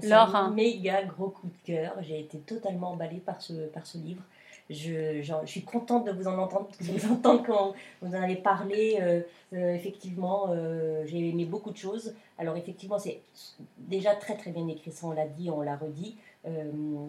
C'est 0.00 0.12
un 0.12 0.50
méga 0.50 1.04
gros 1.04 1.28
coup 1.28 1.46
de 1.46 1.66
cœur. 1.72 1.94
J'ai 2.02 2.20
été 2.20 2.38
totalement 2.38 2.92
emballée 2.92 3.18
par 3.24 3.40
ce, 3.40 3.52
par 3.68 3.86
ce 3.86 3.98
livre. 3.98 4.22
Je, 4.70 5.22
je, 5.22 5.32
suis 5.46 5.62
contente 5.62 6.04
de 6.04 6.12
vous 6.12 6.28
en 6.28 6.36
entendre, 6.36 6.68
de 6.80 6.92
vous 6.92 7.12
entendre 7.12 7.42
quand 7.46 7.72
vous 8.02 8.14
en 8.14 8.22
avez 8.22 8.36
parlé. 8.36 8.98
Euh, 9.00 9.20
euh, 9.54 9.74
effectivement, 9.74 10.48
euh, 10.50 11.04
j'ai 11.06 11.30
aimé 11.30 11.46
beaucoup 11.46 11.70
de 11.70 11.76
choses. 11.76 12.14
Alors 12.36 12.56
effectivement, 12.56 12.98
c'est 12.98 13.22
déjà 13.78 14.14
très 14.14 14.36
très 14.36 14.50
bien 14.50 14.68
écrit, 14.68 14.92
ça 14.92 15.06
on 15.06 15.12
l'a 15.12 15.26
dit, 15.26 15.50
on 15.50 15.62
l'a 15.62 15.76
redit. 15.76 16.16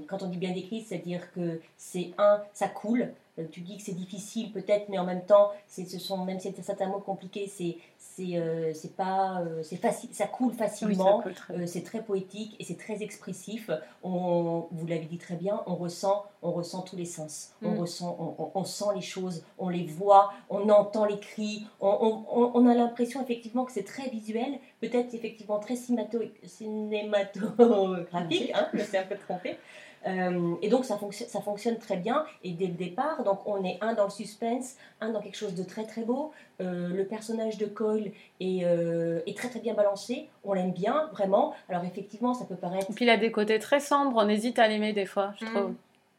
quand 0.07 0.23
on 0.23 0.27
dit 0.27 0.37
bien 0.37 0.53
écrit, 0.55 0.81
c'est-à-dire 0.81 1.31
que 1.33 1.61
c'est 1.77 2.11
un, 2.17 2.41
ça 2.53 2.67
coule. 2.67 3.09
tu 3.51 3.61
dis 3.61 3.77
que 3.77 3.83
c'est 3.83 3.93
difficile 3.93 4.51
peut-être, 4.51 4.89
mais 4.89 4.97
en 4.97 5.05
même 5.05 5.25
temps, 5.25 5.51
ce 5.67 5.83
sont 5.99 6.23
même 6.25 6.39
si 6.39 6.51
c'est 6.55 6.63
certains 6.63 6.87
mots 6.87 6.99
compliqués, 6.99 7.47
c'est 7.47 7.77
euh, 8.19 8.71
c'est 8.73 8.95
pas 8.95 9.41
euh, 9.41 9.61
c'est 9.63 9.77
facile 9.77 10.09
ça 10.13 10.27
coule 10.27 10.53
facilement 10.53 11.23
euh, 11.51 11.65
c'est 11.65 11.83
très 11.83 12.01
poétique 12.01 12.55
et 12.59 12.63
c'est 12.63 12.77
très 12.77 13.01
expressif. 13.03 13.69
On 14.03 14.67
vous 14.71 14.87
l'avez 14.87 15.05
dit 15.05 15.17
très 15.17 15.35
bien 15.35 15.61
on 15.65 15.75
ressent 15.75 16.25
on 16.41 16.51
ressent 16.51 16.81
tous 16.81 16.95
les 16.95 17.05
sens. 17.05 17.53
On 17.61 17.71
mm. 17.71 17.79
ressent 17.79 18.51
on, 18.53 18.63
sent 18.63 18.85
les 18.95 19.01
choses 19.01 19.43
on 19.57 19.67
les 19.69 19.85
voit 19.85 20.31
on 20.49 20.69
entend 20.69 21.05
les 21.05 21.19
cris. 21.19 21.65
On, 21.81 22.23
on 22.53 22.67
a 22.67 22.73
l'impression 22.73 23.21
effectivement 23.21 23.65
que 23.65 23.71
c'est 23.71 23.83
très 23.83 24.09
visuel 24.09 24.59
peut-être 24.81 25.13
effectivement 25.13 25.59
très 25.59 25.75
cinématographique 25.75 28.51
hein, 28.53 28.67
je 28.73 28.79
me 28.79 28.83
suis 28.83 28.97
un 28.97 29.03
peu 29.03 29.17
trompée 29.17 29.57
euh, 30.07 30.55
et 30.61 30.69
donc 30.69 30.85
ça, 30.85 30.97
fonctionne, 30.97 31.27
ça 31.27 31.41
fonctionne 31.41 31.77
très 31.77 31.97
bien. 31.97 32.25
Et 32.43 32.51
dès 32.51 32.67
le 32.67 32.73
départ, 32.73 33.23
donc 33.23 33.39
on 33.45 33.63
est 33.63 33.77
un 33.81 33.93
dans 33.93 34.05
le 34.05 34.09
suspense, 34.09 34.75
un 35.01 35.09
dans 35.09 35.21
quelque 35.21 35.37
chose 35.37 35.55
de 35.55 35.63
très 35.63 35.83
très 35.83 36.01
beau. 36.01 36.31
Euh, 36.61 36.89
le 36.89 37.05
personnage 37.05 37.57
de 37.57 37.65
Coyle 37.65 38.11
est, 38.39 38.63
euh, 38.63 39.21
est, 39.25 39.37
très 39.37 39.49
très 39.49 39.59
bien 39.59 39.73
balancé. 39.73 40.29
On 40.43 40.53
l'aime 40.53 40.71
bien, 40.71 41.09
vraiment. 41.13 41.53
Alors 41.69 41.83
effectivement, 41.83 42.33
ça 42.33 42.45
peut 42.45 42.55
paraître. 42.55 42.89
Et 42.89 42.93
puis 42.93 43.05
il 43.05 43.09
a 43.09 43.17
des 43.17 43.31
côtés 43.31 43.59
très 43.59 43.79
sombres. 43.79 44.21
On 44.23 44.29
hésite 44.29 44.59
à 44.59 44.67
l'aimer 44.67 44.93
des 44.93 45.05
fois, 45.05 45.33
je 45.39 45.45
mm. 45.45 45.49
trouve. 45.49 45.73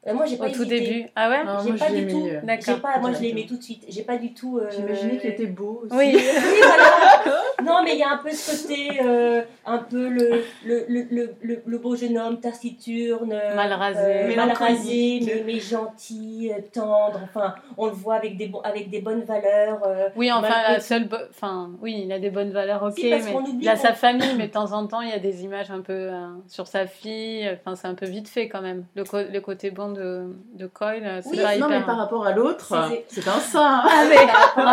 Euh, 0.06 0.14
moi, 0.14 0.24
j'ai 0.24 0.38
pas 0.38 0.48
Au 0.48 0.52
tout 0.52 0.64
début. 0.64 1.06
Ah 1.14 1.28
ouais 1.28 1.42
J'ai 1.66 1.74
pas 1.74 1.90
du 1.90 2.06
tout. 2.06 2.26
D'accord. 2.42 2.80
Pas, 2.80 2.98
moi, 3.00 3.12
je 3.12 3.20
l'ai 3.20 3.28
aimé 3.30 3.44
tout 3.46 3.58
de 3.58 3.62
suite. 3.62 3.84
J'ai 3.86 4.02
pas 4.02 4.16
du 4.16 4.32
tout. 4.32 4.58
Euh... 4.58 4.70
J'imaginais 4.70 5.18
qu'il 5.18 5.30
était 5.30 5.46
beau 5.46 5.82
aussi. 5.84 5.94
Oui. 5.94 6.16
non, 7.62 7.83
mais 7.85 7.94
il 7.94 7.99
y 7.99 8.03
a 8.03 8.11
un 8.11 8.16
peu 8.18 8.31
ce 8.31 8.62
côté, 8.62 9.01
euh, 9.03 9.42
un 9.64 9.79
peu 9.79 10.09
le, 10.09 10.44
le, 10.64 10.85
le, 10.88 11.35
le, 11.42 11.62
le 11.64 11.79
beau 11.79 11.96
jeune 11.96 12.18
homme 12.18 12.40
taciturne. 12.40 13.35
Mal 13.55 13.73
rasé. 13.73 14.35
mal 14.37 14.51
rasé, 14.53 15.20
mais, 15.25 15.42
mais, 15.46 15.61
gentil, 15.61 16.51
tendre. 16.73 17.20
Enfin, 17.25 17.55
on 17.77 17.87
le 17.87 17.92
voit 17.92 18.16
avec 18.16 18.37
des, 18.37 18.51
avec 18.64 18.90
des 18.90 19.01
bonnes 19.01 19.23
valeurs. 19.23 19.81
oui, 20.16 20.33
enfin, 20.33 20.73
la 20.73 20.81
seule. 20.81 21.09
Enfin, 21.31 21.70
oui, 21.81 22.03
il 22.05 22.12
a 22.12 22.18
des 22.18 22.31
bonnes 22.31 22.53
valeurs, 22.53 22.83
ok. 22.83 22.99
mais 23.03 23.20
il 23.61 23.68
a 23.68 23.77
sa 23.77 23.92
famille, 23.92 24.35
mais 24.37 24.49
de 24.49 24.53
temps 24.53 24.73
en 24.73 24.87
temps, 24.87 25.01
il 25.01 25.11
y 25.11 25.12
a 25.12 25.18
des 25.18 25.44
images 25.44 25.70
un 25.70 25.81
peu 25.81 26.11
sur 26.49 26.66
sa 26.66 26.87
fille. 26.87 27.49
Enfin, 27.61 27.77
c'est 27.77 27.88
un 27.88 27.94
peu 27.94 28.07
vite 28.07 28.29
fait 28.29 28.49
quand 28.49 28.62
même. 28.62 28.85
Le, 28.94 29.05
le 29.33 29.40
côté 29.40 29.70
bon 29.70 29.92
de, 29.92 30.35
de 30.55 30.66
Coyle, 30.66 31.20
c'est 31.23 31.42
pas 31.42 31.57
non, 31.57 31.68
mais 31.68 31.83
par 31.83 31.96
rapport 31.99 32.25
à 32.27 32.33
l'autre, 32.33 32.75
c'est 33.09 33.29
un 33.29 33.40
saint. 33.40 33.83
Ah, 33.85 34.05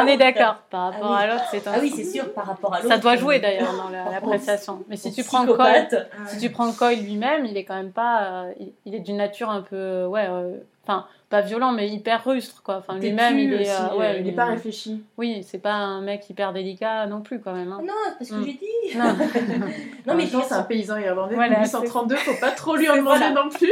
on 0.04 0.08
est 0.08 0.18
d'accord. 0.18 0.64
Par 0.70 0.92
rapport 0.92 1.14
à 1.14 1.28
l'autre, 1.28 1.44
c'est 1.52 1.68
un 1.68 1.74
Ah 1.76 1.80
oui, 1.82 1.92
c'est 1.96 2.04
sûr, 2.04 2.34
par 2.34 2.46
rapport 2.46 2.74
à 2.78 2.82
l'autre. 2.82 2.96
Ça 2.96 3.00
doit 3.00 3.16
jouer 3.16 3.40
d'ailleurs 3.40 3.74
dans 3.74 3.90
la, 3.90 4.22
prestation. 4.22 4.84
Mais 4.90 4.98
si 4.98 5.12
tu, 5.12 5.24
prends 5.24 5.46
Coyle, 5.46 6.08
si 6.28 6.38
tu 6.40 6.50
prends 6.50 6.72
Coyle 6.72 7.04
lui-même, 7.04 7.46
il 7.46 7.58
est 7.58 7.64
quand 7.64 7.76
même 7.76 7.92
pas. 7.92 8.24
Euh, 8.24 8.54
il, 8.86 8.96
est 8.96 9.00
d'une 9.00 9.18
nature 9.18 9.50
un 9.50 9.62
peu. 9.62 10.06
Ouais. 10.06 10.28
Euh, 10.28 10.58
enfin, 10.84 11.06
pas 11.30 11.42
violent, 11.42 11.74
mais 11.74 11.90
hyper 11.90 12.24
rustre, 12.24 12.64
quoi. 12.64 12.78
Enfin, 12.78 12.98
lui-même, 13.00 13.38
il 13.38 13.54
est. 13.54 13.70
Euh, 13.70 13.98
ouais, 13.98 14.22
il, 14.22 14.28
est 14.28 14.34
pas 14.34 14.46
réfléchi. 14.46 15.04
Oui, 15.18 15.46
c'est 15.46 15.58
pas 15.62 15.74
un 15.74 16.02
mec 16.02 16.30
hyper 16.30 16.54
délicat 16.54 17.06
non 17.08 17.22
plus, 17.22 17.42
quand 17.42 17.54
même. 17.54 17.72
Hein. 17.72 17.82
Non, 17.84 17.94
c'est 18.06 18.18
parce 18.18 18.30
que 18.30 18.36
mm. 18.36 18.46
j'ai 18.46 18.54
dit. 18.54 18.98
Non, 18.98 19.06
non 20.08 20.16
mais 20.16 20.26
c'est 20.26 20.54
un 20.54 20.64
paysan 20.64 20.98
irlandais. 20.98 21.36
Voilà, 21.36 21.60
1832, 21.60 22.16
faut 22.16 22.40
pas 22.40 22.52
trop 22.52 22.76
lui 22.76 22.90
en 22.90 22.96
demander 22.98 23.30
non 23.32 23.50
plus. 23.50 23.72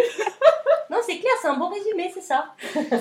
Non, 0.89 0.97
c'est 1.05 1.17
clair, 1.17 1.33
c'est 1.41 1.47
un 1.47 1.57
bon 1.57 1.69
résumé, 1.69 2.11
c'est 2.13 2.21
ça. 2.21 2.45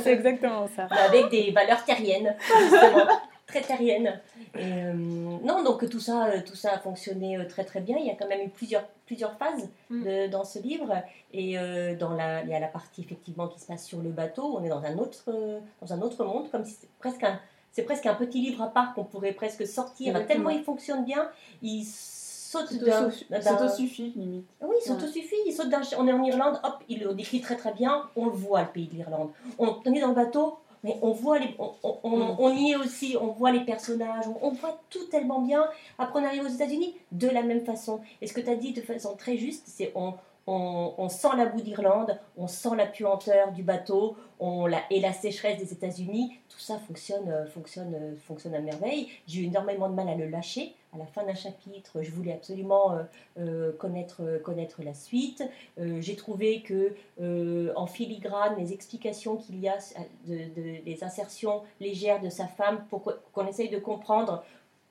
c'est 0.02 0.12
exactement 0.12 0.68
ça. 0.74 0.88
Avec 0.90 1.30
des 1.30 1.50
valeurs 1.50 1.84
terriennes, 1.84 2.34
justement. 2.62 3.06
Très 3.46 3.60
terriennes. 3.60 4.20
Euh, 4.56 4.92
non, 4.94 5.62
donc 5.62 5.88
tout 5.88 6.00
ça, 6.00 6.26
euh, 6.26 6.40
tout 6.44 6.56
ça 6.56 6.72
a 6.72 6.78
fonctionné 6.78 7.36
euh, 7.36 7.44
très 7.46 7.64
très 7.64 7.80
bien. 7.80 7.96
Il 7.98 8.06
y 8.06 8.10
a 8.10 8.14
quand 8.14 8.28
même 8.28 8.46
eu 8.46 8.48
plusieurs, 8.48 8.86
plusieurs 9.06 9.36
phases 9.36 9.68
mm. 9.90 10.28
dans 10.30 10.44
ce 10.44 10.58
livre. 10.58 11.02
Et 11.32 11.56
dans 11.98 12.14
la, 12.14 12.42
il 12.42 12.48
y 12.48 12.54
a 12.54 12.60
la 12.60 12.68
partie 12.68 13.00
effectivement 13.00 13.48
qui 13.48 13.58
se 13.58 13.66
passe 13.66 13.84
sur 13.84 14.00
le 14.00 14.10
bateau. 14.10 14.56
On 14.56 14.64
est 14.64 14.68
dans 14.68 14.84
un 14.84 14.98
autre, 14.98 15.24
dans 15.80 15.92
un 15.92 16.00
autre 16.00 16.24
monde, 16.24 16.50
comme 16.50 16.64
si 16.64 16.72
c'était 16.72 16.88
presque 16.98 17.24
un, 17.24 17.40
c'est 17.72 17.82
presque 17.82 18.06
un 18.06 18.14
petit 18.14 18.40
livre 18.40 18.62
à 18.62 18.68
part 18.68 18.94
qu'on 18.94 19.04
pourrait 19.04 19.32
presque 19.32 19.66
sortir. 19.66 20.26
Tellement 20.26 20.50
il 20.50 20.62
fonctionne 20.62 21.04
bien. 21.04 21.28
Il 21.60 21.84
saute 22.54 23.74
suffit 23.76 24.12
limite. 24.16 24.46
Oui, 24.60 24.76
s'auto-suffit. 24.84 25.36
Il 25.46 25.52
saute 25.52 25.74
On 25.98 26.06
est 26.06 26.12
en 26.12 26.22
Irlande, 26.22 26.60
hop, 26.62 26.82
il 26.88 27.00
le 27.00 27.14
décrit 27.14 27.40
très 27.40 27.56
très 27.56 27.72
bien. 27.72 28.04
On 28.16 28.26
le 28.26 28.32
voit, 28.32 28.62
le 28.62 28.68
pays 28.68 28.86
de 28.86 28.94
l'Irlande. 28.94 29.30
On, 29.58 29.80
est 29.92 30.00
dans 30.00 30.08
le 30.08 30.14
bateau, 30.14 30.58
mais 30.84 30.96
on 31.02 31.12
voit 31.12 31.38
les, 31.38 31.56
on, 31.58 32.36
on, 32.38 32.54
y 32.54 32.72
est 32.72 32.76
aussi, 32.76 33.16
on 33.20 33.28
voit 33.28 33.50
les 33.50 33.64
personnages, 33.64 34.26
on, 34.42 34.50
voit 34.50 34.78
tout 34.90 35.04
tellement 35.06 35.40
bien. 35.40 35.66
Après, 35.98 36.20
on 36.20 36.24
arrive 36.24 36.44
aux 36.44 36.48
États-Unis 36.48 36.94
de 37.10 37.28
la 37.28 37.42
même 37.42 37.64
façon. 37.64 38.00
Et 38.20 38.26
ce 38.26 38.34
que 38.34 38.42
tu 38.42 38.50
as 38.50 38.56
dit 38.56 38.74
de 38.74 38.82
façon 38.82 39.16
très 39.16 39.38
juste, 39.38 39.64
c'est 39.66 39.92
on, 39.94 40.14
on, 40.46 41.08
sent 41.08 41.28
la 41.38 41.46
boue 41.46 41.62
d'Irlande, 41.62 42.18
on 42.36 42.46
sent 42.46 42.76
la 42.76 42.86
puanteur 42.86 43.52
du 43.52 43.62
bateau 43.62 44.16
on 44.38 44.66
la, 44.66 44.82
et 44.90 45.00
la 45.00 45.12
sécheresse 45.12 45.58
des 45.58 45.72
États-Unis. 45.72 46.38
Tout 46.48 46.58
ça 46.58 46.78
fonctionne, 46.78 47.28
euh, 47.30 47.46
fonctionne, 47.46 47.94
euh, 47.94 48.14
fonctionne 48.26 48.54
à 48.54 48.60
merveille. 48.60 49.08
J'ai 49.26 49.40
eu 49.40 49.44
énormément 49.44 49.88
de 49.88 49.94
mal 49.94 50.08
à 50.08 50.14
le 50.14 50.28
lâcher. 50.28 50.74
À 50.94 50.98
la 50.98 51.06
fin 51.06 51.24
d'un 51.24 51.34
chapitre, 51.34 52.02
je 52.02 52.10
voulais 52.12 52.32
absolument 52.32 52.96
euh, 53.38 53.72
connaître, 53.72 54.22
connaître 54.44 54.82
la 54.84 54.94
suite. 54.94 55.42
J'ai 55.78 56.14
trouvé 56.14 56.62
que 56.62 56.94
en 57.74 57.86
filigrane, 57.86 58.54
les 58.58 58.72
explications 58.72 59.36
qu'il 59.36 59.58
y 59.60 59.68
a, 59.68 59.76
de, 60.26 60.36
les 60.86 61.02
insertions 61.02 61.62
légères 61.80 62.20
de 62.20 62.28
sa 62.30 62.46
femme, 62.46 62.84
pour 62.90 63.02
qu'on 63.32 63.46
essaye 63.46 63.68
de 63.70 63.78
comprendre 63.78 64.44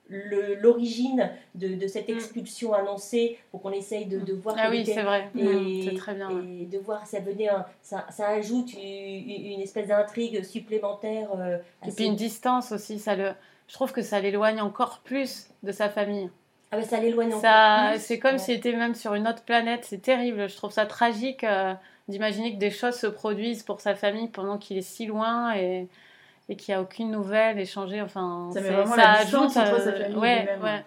l'origine 0.10 1.32
de, 1.56 1.76
de 1.76 1.88
cette 1.88 2.10
expulsion 2.10 2.74
annoncée 2.74 3.38
pour 3.52 3.62
qu'on 3.62 3.72
essaye 3.72 4.06
de, 4.06 4.20
de 4.20 4.34
voir 4.34 4.56
Ah 4.60 4.68
oui, 4.70 4.86
c'est 4.86 5.02
vrai. 5.02 5.30
et, 5.36 5.44
Mm, 5.44 5.82
C'est 5.90 5.96
très 5.96 6.14
bien. 6.16 6.30
ouais. 6.30 6.62
et 6.64 6.66
de 6.66 6.78
voir 6.78 7.08
ça 7.08 7.20
venait 7.22 7.48
un- 7.48 7.66
ça, 7.82 8.06
ça 8.12 8.28
ajoute 8.28 8.74
une, 8.74 9.54
une 9.54 9.62
espèce 9.62 9.88
d'intrigue 9.88 10.44
supplémentaire 10.44 11.30
euh, 11.38 11.58
Et 11.88 11.92
puis 11.92 12.06
une 12.06 12.16
distance 12.18 12.72
aussi, 12.74 13.00
ça 13.00 13.16
le, 13.16 13.32
je 13.74 13.78
trouve 13.80 13.92
que 13.92 14.04
ça 14.04 14.20
l'éloigne 14.20 14.62
encore 14.62 15.00
plus 15.04 15.48
de 15.64 15.72
sa 15.72 15.90
famille. 15.90 16.30
ah 16.72 16.78
ben, 16.78 16.86
ça 16.86 17.00
l'éloigne 17.00 17.34
encore 17.34 17.42
plus. 17.90 18.00
c'est 18.02 18.20
comme 18.20 18.34
Ouais. 18.34 18.38
s'il 18.38 18.54
était 18.54 18.72
même 18.76 18.94
sur 18.94 19.16
une 19.16 19.28
autre 19.28 19.42
planète. 19.44 19.84
C'est 19.86 19.98
terrible. 20.00 20.48
Je 20.48 20.56
trouve 20.56 20.72
ça 20.72 20.86
tragique 20.86 21.44
euh, 21.44 21.74
d'imaginer 22.08 22.54
que 22.54 22.60
des 22.60 22.70
choses 22.70 22.94
se 23.00 23.08
produisent 23.08 23.64
pour 23.64 23.82
sa 23.82 23.96
famille 23.96 24.28
pendant 24.28 24.60
qu'il 24.60 24.78
est 24.78 24.84
si 24.84 25.08
loin 25.08 25.56
et, 25.56 25.88
et 26.50 26.56
qu'il 26.56 26.72
n'y 26.72 26.78
a 26.78 26.84
aucune 26.84 27.10
nouvelle 27.10 27.60
échangée. 27.60 28.00
Enfin, 28.00 28.52
Ça 28.54 28.62
met 28.62 28.70
vraiment 28.70 28.96
ça 28.96 28.98
la 29.14 29.24
distance 29.24 29.58
ajoute, 29.58 29.72
entre 29.74 29.82
sa 29.82 29.90
euh, 29.90 30.02
famille 30.04 30.18
et 30.18 30.20
ouais, 30.20 30.40
lui-même. 30.42 30.62
ouais. 30.62 30.86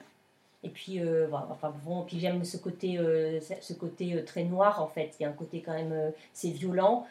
Et 0.65 0.69
puis, 0.69 0.99
euh, 1.01 1.29
enfin 1.51 1.73
bon, 1.85 2.03
puis 2.03 2.19
j'aime 2.19 2.43
ce 2.45 2.57
côté, 2.57 2.99
euh, 2.99 3.39
ce- 3.61 3.73
côté 3.75 4.15
euh, 4.15 4.25
très 4.25 4.43
noir 4.43 4.83
en 4.83 4.89
fait. 4.89 5.13
Il 5.21 5.23
y 5.23 5.27
a 5.27 5.29
un 5.29 5.33
côté 5.33 5.63
quand 5.65 5.75
même, 5.75 5.93
euh, 5.93 6.11
c'est 6.33 6.49
violent, 6.51 7.07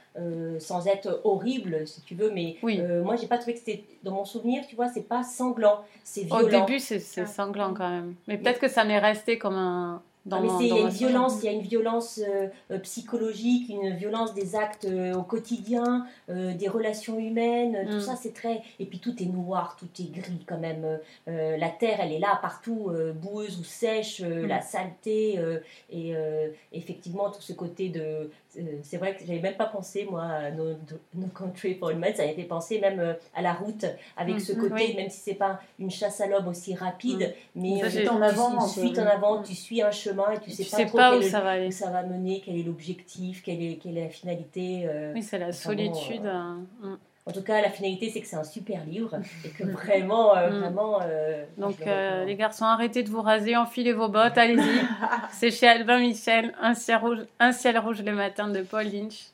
sans 0.60 0.88
être 0.88 1.22
horrible 1.24 1.88
si 1.88 2.02
tu 2.02 2.16
veux, 2.16 2.32
mais 2.32 2.58
Oui. 2.64 2.82
moi 3.04 3.16
j'ai 3.16 3.28
pas 3.28 3.38
trouvé 3.38 3.54
que 3.54 3.60
c'était, 3.60 3.84
dans 4.04 4.12
mon 4.12 4.26
souvenir, 4.26 4.66
tu 4.68 4.76
vois, 4.76 4.90
c'est 4.90 5.08
pas 5.08 5.24
sanglant, 5.24 5.84
c'est 6.04 6.24
Au 6.32 6.40
violent. 6.40 6.66
début, 6.66 6.80
c'est 6.80 7.00
c'est 7.00 7.22
Ah. 7.22 7.26
sanglant 7.28 7.74
quand 7.74 7.90
même. 7.90 8.16
Mais 8.28 8.38
peut-être 8.38 8.60
que 8.60 8.68
ça 8.68 8.84
m'est 8.84 9.00
resté 9.00 9.38
comme 9.38 9.56
un. 9.56 10.02
Dans 10.26 10.38
Ah, 10.38 10.42
mais 10.42 10.48
il 10.66 10.68
y 10.70 10.72
a 10.72 10.80
une 10.82 10.88
violence, 10.90 11.38
il 11.44 11.46
y 11.46 11.50
a 11.50 11.52
une 11.52 11.62
violence 11.62 12.20
euh, 12.28 12.48
euh, 12.72 12.80
psychologique, 12.80 13.70
une 13.70 13.96
violence 13.96 14.34
des 14.34 14.56
actes 14.56 14.86
euh, 14.86 15.14
au 15.14 15.22
quotidien, 15.22 16.08
euh, 16.30 16.54
des 16.54 16.68
relations 16.68 17.20
humaines, 17.20 17.86
Mm. 17.86 17.90
tout 17.92 18.00
ça 18.02 18.16
c'est 18.16 18.34
très. 18.34 18.62
Et 18.80 18.86
puis 18.86 18.98
tout 19.00 19.22
est 19.22 19.28
noir, 19.28 19.76
tout 19.80 19.88
est 20.02 20.12
gris 20.12 20.44
quand 20.48 20.58
même. 20.58 20.84
Euh, 20.84 20.98
euh, 21.28 21.58
la 21.58 21.70
terre, 21.70 22.00
elle 22.02 22.12
est 22.12 22.20
là 22.20 22.40
partout, 22.42 22.90
euh, 22.90 23.14
boueuse 23.14 23.60
ou 23.60 23.64
sèche, 23.64 24.22
euh, 24.22 24.44
Mm. 24.44 24.48
la 24.48 24.62
saleté 24.62 25.36
euh, 25.38 25.60
et 25.92 26.16
euh, 26.16 26.50
effectivement 26.74 27.30
tout 27.30 27.42
ce 27.42 27.54
côté 27.54 27.90
de. 27.90 28.32
Euh, 28.58 28.80
c'est 28.84 28.98
vrai 28.98 29.16
que 29.16 29.26
j'avais 29.26 29.40
même 29.40 29.56
pas 29.56 29.66
pensé 29.66 30.06
moi 30.10 30.24
à 30.24 30.52
No, 30.52 30.66
no 31.14 31.28
Country 31.28 31.76
for 31.76 31.90
Old 31.90 32.00
Men, 32.00 32.14
ça 32.16 32.24
avait 32.24 32.34
fait 32.34 32.44
penser 32.44 32.80
même 32.80 33.00
euh, 33.00 33.14
à 33.34 33.42
la 33.42 33.54
route 33.54 33.86
avec 34.18 34.36
Mm. 34.36 34.40
ce 34.40 34.54
côté, 34.54 34.74
Oui. 34.74 34.96
même 34.96 35.10
si 35.10 35.20
c'est 35.20 35.34
pas 35.36 35.60
une 35.80 35.92
chasse 35.92 36.22
à 36.22 36.28
l'homme 36.28 36.48
aussi 36.48 36.74
rapide, 36.76 37.34
mais 37.56 37.80
Ça, 37.80 37.86
euh, 38.00 38.04
tu- 38.04 38.10
en 38.10 38.22
avant, 38.22 38.58
tu, 38.68 38.80
suites 38.80 39.00
en 39.00 39.06
avant, 39.06 39.40
Mm. 39.40 39.44
tu 39.44 39.56
suis 39.56 39.82
un 39.82 39.92
chemin 39.92 40.32
et 40.32 40.40
tu 40.40 40.52
sais 40.52 40.64
Tu 40.64 40.70
pas 40.72 40.78
sais 40.78 40.86
trop 40.86 40.98
pas 40.98 41.18
où 41.18 41.22
ça 41.22 41.42
va 41.42 41.52
aller. 41.52 41.68
où 41.68 41.72
ça 41.72 41.90
va 41.90 42.04
mener, 42.04 42.42
quel 42.46 42.58
est 42.58 42.64
l'objectif, 42.64 43.44
quelle 43.44 43.62
est, 43.62 43.76
quelle 43.78 43.98
est 43.98 44.04
la 44.04 44.10
finalité. 44.10 44.84
euh. 44.86 45.14
Oui, 45.14 45.24
c'est 45.24 45.38
la 45.40 45.48
bon, 45.48 45.52
solitude. 45.54 46.26
euh, 46.26 46.56
mm. 46.82 46.98
En 47.28 47.32
tout 47.32 47.42
cas, 47.42 47.60
la 47.60 47.72
finalité, 47.72 48.10
c'est 48.12 48.22
que 48.22 48.28
c'est 48.28 48.36
un 48.36 48.44
super 48.44 48.84
livre 48.86 49.18
et 49.44 49.50
que 49.50 49.64
vraiment, 49.64 50.38
euh, 50.38 50.50
Mm. 50.52 50.60
vraiment. 50.60 51.00
euh, 51.02 51.44
Donc, 51.58 51.82
euh, 51.88 52.24
les 52.24 52.36
garçons, 52.36 52.66
arrêtez 52.66 53.02
de 53.02 53.10
vous 53.10 53.22
raser, 53.24 53.58
enfilez 53.58 53.94
vos 53.94 54.10
bottes, 54.10 54.38
allez-y. 54.38 54.60
C'est 55.32 55.50
chez 55.50 55.68
Albin 55.68 56.00
Michel, 56.00 56.54
un 56.62 56.76
ciel, 56.76 56.98
rouge, 56.98 57.26
un 57.40 57.52
ciel 57.52 57.80
rouge 57.80 58.04
le 58.04 58.12
matin 58.14 58.48
de 58.50 58.62
Paul 58.62 58.86
Lynch. 58.86 59.30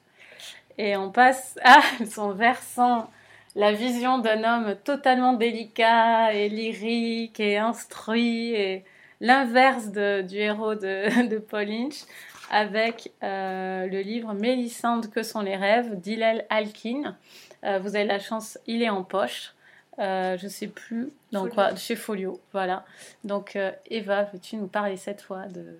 Et 0.77 0.95
on 0.95 1.11
passe 1.11 1.59
à 1.63 1.81
son 2.09 2.31
versant, 2.31 3.09
la 3.57 3.73
vision 3.73 4.19
d'un 4.19 4.41
homme 4.45 4.75
totalement 4.85 5.33
délicat 5.33 6.33
et 6.33 6.47
lyrique 6.47 7.41
et 7.41 7.57
instruit, 7.57 8.53
et 8.55 8.85
l'inverse 9.19 9.87
du 9.91 10.37
héros 10.37 10.75
de, 10.75 11.27
de 11.27 11.37
Paul 11.39 11.65
Lynch, 11.65 12.03
avec 12.49 13.11
le 13.21 14.01
livre 14.01 14.33
Mélissande, 14.33 15.09
que 15.09 15.23
sont 15.23 15.41
les 15.41 15.57
rêves 15.57 15.99
d'Hillel 15.99 16.45
Alkin. 16.49 17.17
Euh, 17.63 17.79
vous 17.79 17.95
avez 17.95 18.05
la 18.05 18.19
chance, 18.19 18.57
il 18.67 18.81
est 18.81 18.89
en 18.89 19.03
poche. 19.03 19.53
Euh, 19.99 20.37
je 20.37 20.47
sais 20.47 20.67
plus 20.67 21.11
dans 21.31 21.41
Folio. 21.41 21.53
quoi, 21.53 21.75
chez 21.75 21.95
Folio, 21.95 22.39
voilà. 22.53 22.85
Donc 23.23 23.55
euh, 23.55 23.71
Eva, 23.89 24.23
veux-tu 24.23 24.55
nous 24.55 24.67
parler 24.67 24.97
cette 24.97 25.21
fois 25.21 25.47
de 25.47 25.77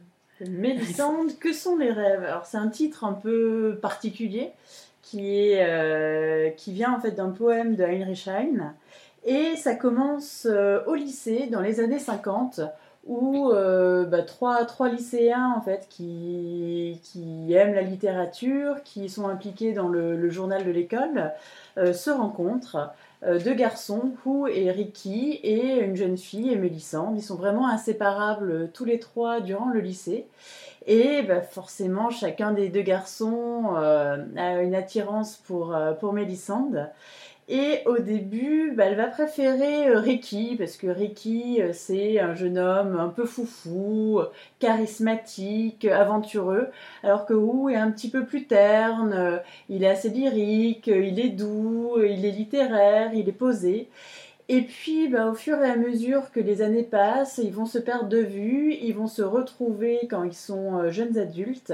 Mélissande, 0.48 1.38
que 1.40 1.54
sont 1.54 1.78
les 1.78 1.92
rêves? 1.92 2.24
Alors 2.24 2.46
c'est 2.46 2.58
un 2.58 2.68
titre 2.68 3.04
un 3.04 3.14
peu 3.14 3.80
particulier 3.82 4.52
qui, 5.02 5.52
est, 5.52 5.66
euh, 5.68 6.50
qui 6.52 6.74
vient 6.74 6.94
en 6.94 7.00
fait 7.00 7.12
d'un 7.12 7.30
poème 7.30 7.76
de 7.76 7.84
Heinrich 7.84 8.28
Heine 8.28 8.74
et 9.24 9.56
ça 9.56 9.76
commence 9.76 10.48
euh, 10.50 10.84
au 10.88 10.96
lycée 10.96 11.48
dans 11.48 11.62
les 11.62 11.80
années 11.80 12.00
50 12.00 12.62
où 13.06 13.50
euh, 13.50 14.06
bah, 14.06 14.22
trois, 14.22 14.64
trois 14.66 14.90
lycéens 14.90 15.54
en 15.58 15.62
fait 15.62 15.88
qui, 15.90 17.00
qui 17.04 17.54
aiment 17.54 17.74
la 17.74 17.82
littérature, 17.82 18.84
qui 18.84 19.10
sont 19.10 19.28
impliqués 19.28 19.74
dans 19.74 19.88
le, 19.88 20.30
journal 20.30 20.64
de 20.66 20.72
l'école, 20.72 21.32
euh, 21.78 21.94
se 21.94 22.10
rencontrent. 22.10 22.92
Euh, 23.24 23.40
deux 23.40 23.54
garçons, 23.54 24.14
Hu 24.26 24.50
et 24.52 24.72
Ricky, 24.72 25.40
et 25.44 25.80
une 25.80 25.96
jeune 25.96 26.18
fille, 26.18 26.56
Mélissande. 26.56 27.18
Ils 27.18 27.24
sont 27.24 27.36
vraiment 27.36 27.68
inséparables 27.68 28.70
tous 28.74 28.86
les 28.86 29.00
trois 29.00 29.42
durant 29.42 29.70
le 29.70 29.80
lycée. 29.80 30.26
Et 30.88 31.22
bah, 31.22 31.42
forcément, 31.42 32.10
chacun 32.10 32.52
des 32.52 32.70
deux 32.70 32.82
garçons 32.82 33.76
a 33.76 34.62
une 34.62 34.74
attirance 34.74 35.38
pour, 35.38 35.78
pour 36.00 36.14
Mélissande. 36.14 36.90
Et 37.54 37.82
au 37.86 37.98
début, 37.98 38.72
bah, 38.78 38.86
elle 38.86 38.96
va 38.96 39.08
préférer 39.08 39.90
euh, 39.90 40.00
Ricky, 40.00 40.56
parce 40.58 40.78
que 40.78 40.88
Ricky, 40.88 41.62
euh, 41.62 41.72
c'est 41.74 42.18
un 42.18 42.34
jeune 42.34 42.58
homme 42.58 42.98
un 42.98 43.10
peu 43.10 43.26
foufou, 43.26 44.22
charismatique, 44.60 45.84
aventureux, 45.84 46.70
alors 47.04 47.26
que 47.26 47.34
Wu 47.34 47.74
est 47.74 47.76
un 47.76 47.92
petit 47.92 48.10
peu 48.10 48.24
plus 48.24 48.46
terne, 48.48 49.12
euh, 49.12 49.38
il 49.68 49.84
est 49.84 49.90
assez 49.90 50.08
lyrique, 50.08 50.88
il 50.88 51.20
est 51.20 51.28
doux, 51.28 51.98
il 52.02 52.26
est 52.26 52.32
littéraire, 52.32 53.14
il 53.14 53.28
est 53.28 53.34
posé. 53.34 53.90
Et 54.48 54.62
puis, 54.62 55.10
bah, 55.10 55.28
au 55.28 55.34
fur 55.34 55.62
et 55.62 55.70
à 55.70 55.76
mesure 55.76 56.32
que 56.32 56.40
les 56.40 56.62
années 56.62 56.84
passent, 56.84 57.42
ils 57.44 57.52
vont 57.52 57.66
se 57.66 57.80
perdre 57.80 58.08
de 58.08 58.20
vue, 58.20 58.76
ils 58.82 58.96
vont 58.96 59.08
se 59.08 59.24
retrouver 59.24 60.08
quand 60.10 60.24
ils 60.24 60.34
sont 60.34 60.90
jeunes 60.90 61.18
adultes. 61.18 61.74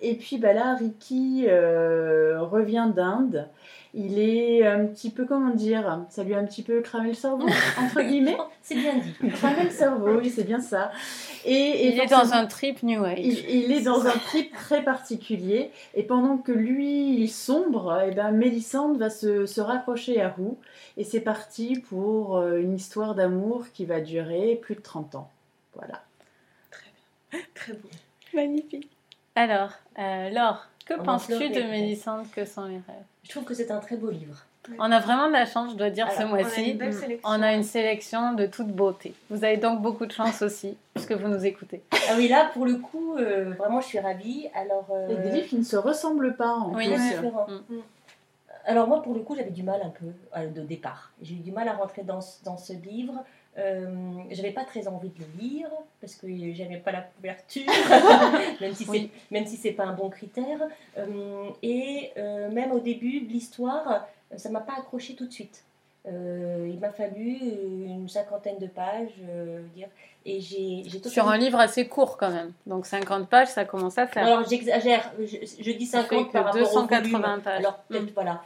Et 0.00 0.14
puis 0.14 0.38
bah, 0.38 0.54
là, 0.54 0.76
Ricky 0.76 1.46
revient 1.46 2.90
d'Inde. 2.94 3.48
Il 3.92 4.20
est 4.20 4.64
un 4.64 4.86
petit 4.86 5.10
peu, 5.10 5.24
comment 5.24 5.52
dire, 5.52 6.04
ça 6.10 6.22
lui 6.22 6.34
a 6.34 6.38
un 6.38 6.44
petit 6.44 6.62
peu 6.62 6.80
cramé 6.80 7.08
le 7.08 7.14
cerveau, 7.14 7.46
entre 7.78 8.02
guillemets. 8.02 8.36
C'est 8.62 8.76
bien 8.76 8.94
dit. 8.98 9.30
Cramé 9.30 9.64
le 9.64 9.70
cerveau, 9.70 10.18
oui, 10.18 10.30
c'est 10.30 10.44
bien 10.44 10.60
ça. 10.60 10.92
Et, 11.44 11.52
et 11.52 11.92
Il 11.92 12.00
est 12.00 12.06
dans 12.06 12.32
un 12.32 12.46
trip 12.46 12.82
New 12.84 13.02
Age. 13.04 13.18
il, 13.18 13.50
il 13.50 13.72
est 13.72 13.80
dans 13.82 14.06
un 14.06 14.12
trip 14.12 14.52
très 14.54 14.84
particulier 14.84 15.72
et 15.94 16.04
pendant 16.04 16.38
que 16.38 16.52
lui 16.52 17.20
il 17.20 17.28
sombre, 17.28 18.00
et 18.02 18.12
ben 18.12 18.30
Mélissande 18.30 18.96
va 18.98 19.10
se, 19.10 19.46
se 19.46 19.60
raccrocher 19.60 20.20
à 20.20 20.28
Roux 20.28 20.56
et 20.96 21.04
c'est 21.04 21.20
parti 21.20 21.80
pour 21.88 22.36
euh, 22.36 22.58
une 22.60 22.74
histoire 22.74 23.14
d'amour 23.14 23.66
qui 23.72 23.86
va 23.86 24.00
durer 24.00 24.58
plus 24.62 24.76
de 24.76 24.82
30 24.82 25.16
ans. 25.16 25.30
Voilà. 25.74 26.02
Très 27.54 27.72
beau. 27.72 27.88
Magnifique. 28.34 28.88
Alors, 29.34 29.70
euh, 29.98 30.30
Laure, 30.30 30.66
que 30.86 30.94
penses-tu 30.94 31.48
de. 31.50 31.62
Mélissande 31.62 32.30
Que 32.30 32.44
sont 32.44 32.66
les 32.66 32.74
rêves? 32.74 33.09
Je 33.22 33.30
trouve 33.30 33.44
que 33.44 33.54
c'est 33.54 33.70
un 33.70 33.78
très 33.78 33.96
beau 33.96 34.10
livre. 34.10 34.44
On 34.78 34.92
a 34.92 35.00
vraiment 35.00 35.26
de 35.28 35.32
la 35.32 35.46
chance, 35.46 35.72
je 35.72 35.76
dois 35.76 35.90
dire, 35.90 36.06
Alors, 36.06 36.18
ce 36.18 36.22
On 36.22 36.26
a 36.26 36.28
mois-ci. 36.42 36.70
une 36.72 36.78
belle 36.78 36.92
sélection. 36.92 37.28
On 37.28 37.42
a 37.42 37.54
une 37.54 37.62
sélection 37.62 38.32
de 38.34 38.46
toute 38.46 38.68
beauté. 38.68 39.14
Vous 39.30 39.42
avez 39.42 39.56
donc 39.56 39.80
beaucoup 39.80 40.04
de 40.06 40.12
chance 40.12 40.42
aussi, 40.42 40.76
puisque 40.94 41.12
vous 41.12 41.28
nous 41.28 41.44
écoutez. 41.46 41.82
Ah 41.92 42.14
oui, 42.16 42.28
là, 42.28 42.50
pour 42.52 42.66
le 42.66 42.76
coup, 42.76 43.16
euh, 43.16 43.52
vraiment, 43.58 43.80
je 43.80 43.86
suis 43.86 43.98
ravie. 43.98 44.48
Alors, 44.54 44.86
euh, 44.92 45.08
Et 45.08 45.16
des 45.16 45.30
livres 45.30 45.48
qui 45.48 45.56
ne 45.56 45.64
se 45.64 45.76
ressemblent 45.76 46.36
pas 46.36 46.52
en 46.52 46.74
Oui, 46.74 46.86
plus. 46.86 46.92
ouais. 46.94 47.08
différents. 47.08 47.46
Mm. 47.48 47.76
Alors 48.66 48.86
moi, 48.86 49.02
pour 49.02 49.14
le 49.14 49.20
coup, 49.20 49.34
j'avais 49.34 49.50
du 49.50 49.62
mal 49.62 49.80
un 49.82 49.88
peu 49.88 50.06
euh, 50.36 50.46
de 50.48 50.60
départ. 50.60 51.10
J'ai 51.22 51.34
eu 51.34 51.38
du 51.38 51.50
mal 51.52 51.66
à 51.66 51.72
rentrer 51.72 52.02
dans, 52.02 52.20
dans 52.44 52.58
ce 52.58 52.74
livre. 52.74 53.14
Euh, 53.58 53.88
j'avais 54.30 54.52
pas 54.52 54.64
très 54.64 54.86
envie 54.86 55.08
de 55.08 55.18
le 55.18 55.42
lire 55.42 55.68
parce 56.00 56.14
que 56.14 56.26
j'aimais 56.54 56.78
pas 56.78 56.92
la 56.92 57.00
couverture, 57.02 57.66
même 58.60 58.74
si 58.74 58.86
Oui. 58.88 59.10
c'est 59.12 59.34
même 59.34 59.46
si 59.46 59.56
c'est 59.56 59.72
pas 59.72 59.84
un 59.84 59.92
bon 59.92 60.08
critère. 60.08 60.60
Euh, 60.96 61.48
et 61.62 62.12
euh, 62.16 62.48
même 62.50 62.70
au 62.72 62.78
début 62.80 63.20
de 63.22 63.28
l'histoire, 63.32 64.06
ça 64.36 64.48
m'a 64.50 64.60
pas 64.60 64.74
accroché 64.78 65.14
tout 65.14 65.26
de 65.26 65.32
suite. 65.32 65.64
Il 66.06 66.78
m'a 66.80 66.88
fallu 66.90 67.36
une 67.84 68.08
cinquantaine 68.08 68.58
de 68.58 68.66
pages, 68.68 69.12
dire, 69.74 69.88
et 70.24 70.40
j'ai 70.40 70.82
j'ai 70.86 71.02
Sur 71.08 71.28
un 71.28 71.36
livre 71.36 71.58
assez 71.60 71.88
court 71.88 72.16
quand 72.16 72.30
même. 72.30 72.52
Donc 72.66 72.86
50 72.86 73.28
pages, 73.28 73.48
ça 73.48 73.66
commence 73.66 73.98
à 73.98 74.06
faire. 74.06 74.24
alors 74.24 74.48
j'exagère, 74.48 75.12
je, 75.18 75.36
je 75.60 75.70
dis 75.72 75.84
Ça 75.86 76.02
fait 76.04 76.16
50 76.16 76.28
que 76.28 76.32
par 76.32 76.44
rapport 76.46 76.60
au 76.62 76.80
280 76.82 77.18
volume. 77.20 77.42
pages. 77.42 77.58
Alors 77.58 77.76
peut-être 77.88 78.04
Mm. 78.04 78.10
voilà. 78.14 78.42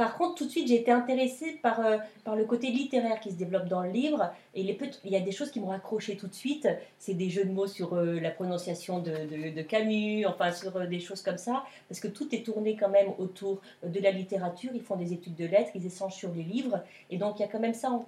Par 0.00 0.16
contre, 0.16 0.36
tout 0.36 0.46
de 0.46 0.50
suite, 0.50 0.66
j'ai 0.66 0.76
été 0.76 0.90
intéressée 0.90 1.58
par, 1.62 1.84
euh, 1.84 1.98
par 2.24 2.34
le 2.34 2.46
côté 2.46 2.70
littéraire 2.70 3.20
qui 3.20 3.32
se 3.32 3.34
développe 3.36 3.68
dans 3.68 3.82
le 3.82 3.90
livre. 3.90 4.32
Et 4.54 4.62
il 4.62 5.10
y 5.10 5.16
a 5.16 5.20
des 5.20 5.30
choses 5.30 5.50
qui 5.50 5.60
m'ont 5.60 5.72
accroché 5.72 6.16
tout 6.16 6.26
de 6.26 6.32
suite. 6.32 6.66
C'est 6.98 7.12
des 7.12 7.28
jeux 7.28 7.44
de 7.44 7.50
mots 7.50 7.66
sur 7.66 7.92
euh, 7.92 8.18
la 8.18 8.30
prononciation 8.30 9.00
de, 9.00 9.50
de- 9.54 9.60
Camus, 9.60 10.24
enfin 10.24 10.52
sur 10.52 10.74
euh, 10.74 10.86
des 10.86 11.00
choses 11.00 11.20
comme 11.20 11.36
ça. 11.36 11.64
Parce 11.90 12.00
que 12.00 12.08
tout 12.08 12.34
est 12.34 12.42
tourné 12.46 12.76
quand 12.76 12.88
même 12.88 13.08
autour 13.18 13.60
de 13.86 14.00
la 14.00 14.10
littérature. 14.10 14.70
Ils 14.74 14.80
font 14.80 14.96
des 14.96 15.12
études 15.12 15.36
de 15.36 15.44
lettres, 15.44 15.72
ils 15.74 15.84
échangent 15.86 16.14
sur 16.14 16.32
les 16.32 16.44
livres. 16.44 16.82
Et 17.10 17.18
donc 17.18 17.38
il 17.38 17.42
y 17.42 17.44
a 17.44 17.48
quand 17.48 17.60
même 17.60 17.74
ça 17.74 18.00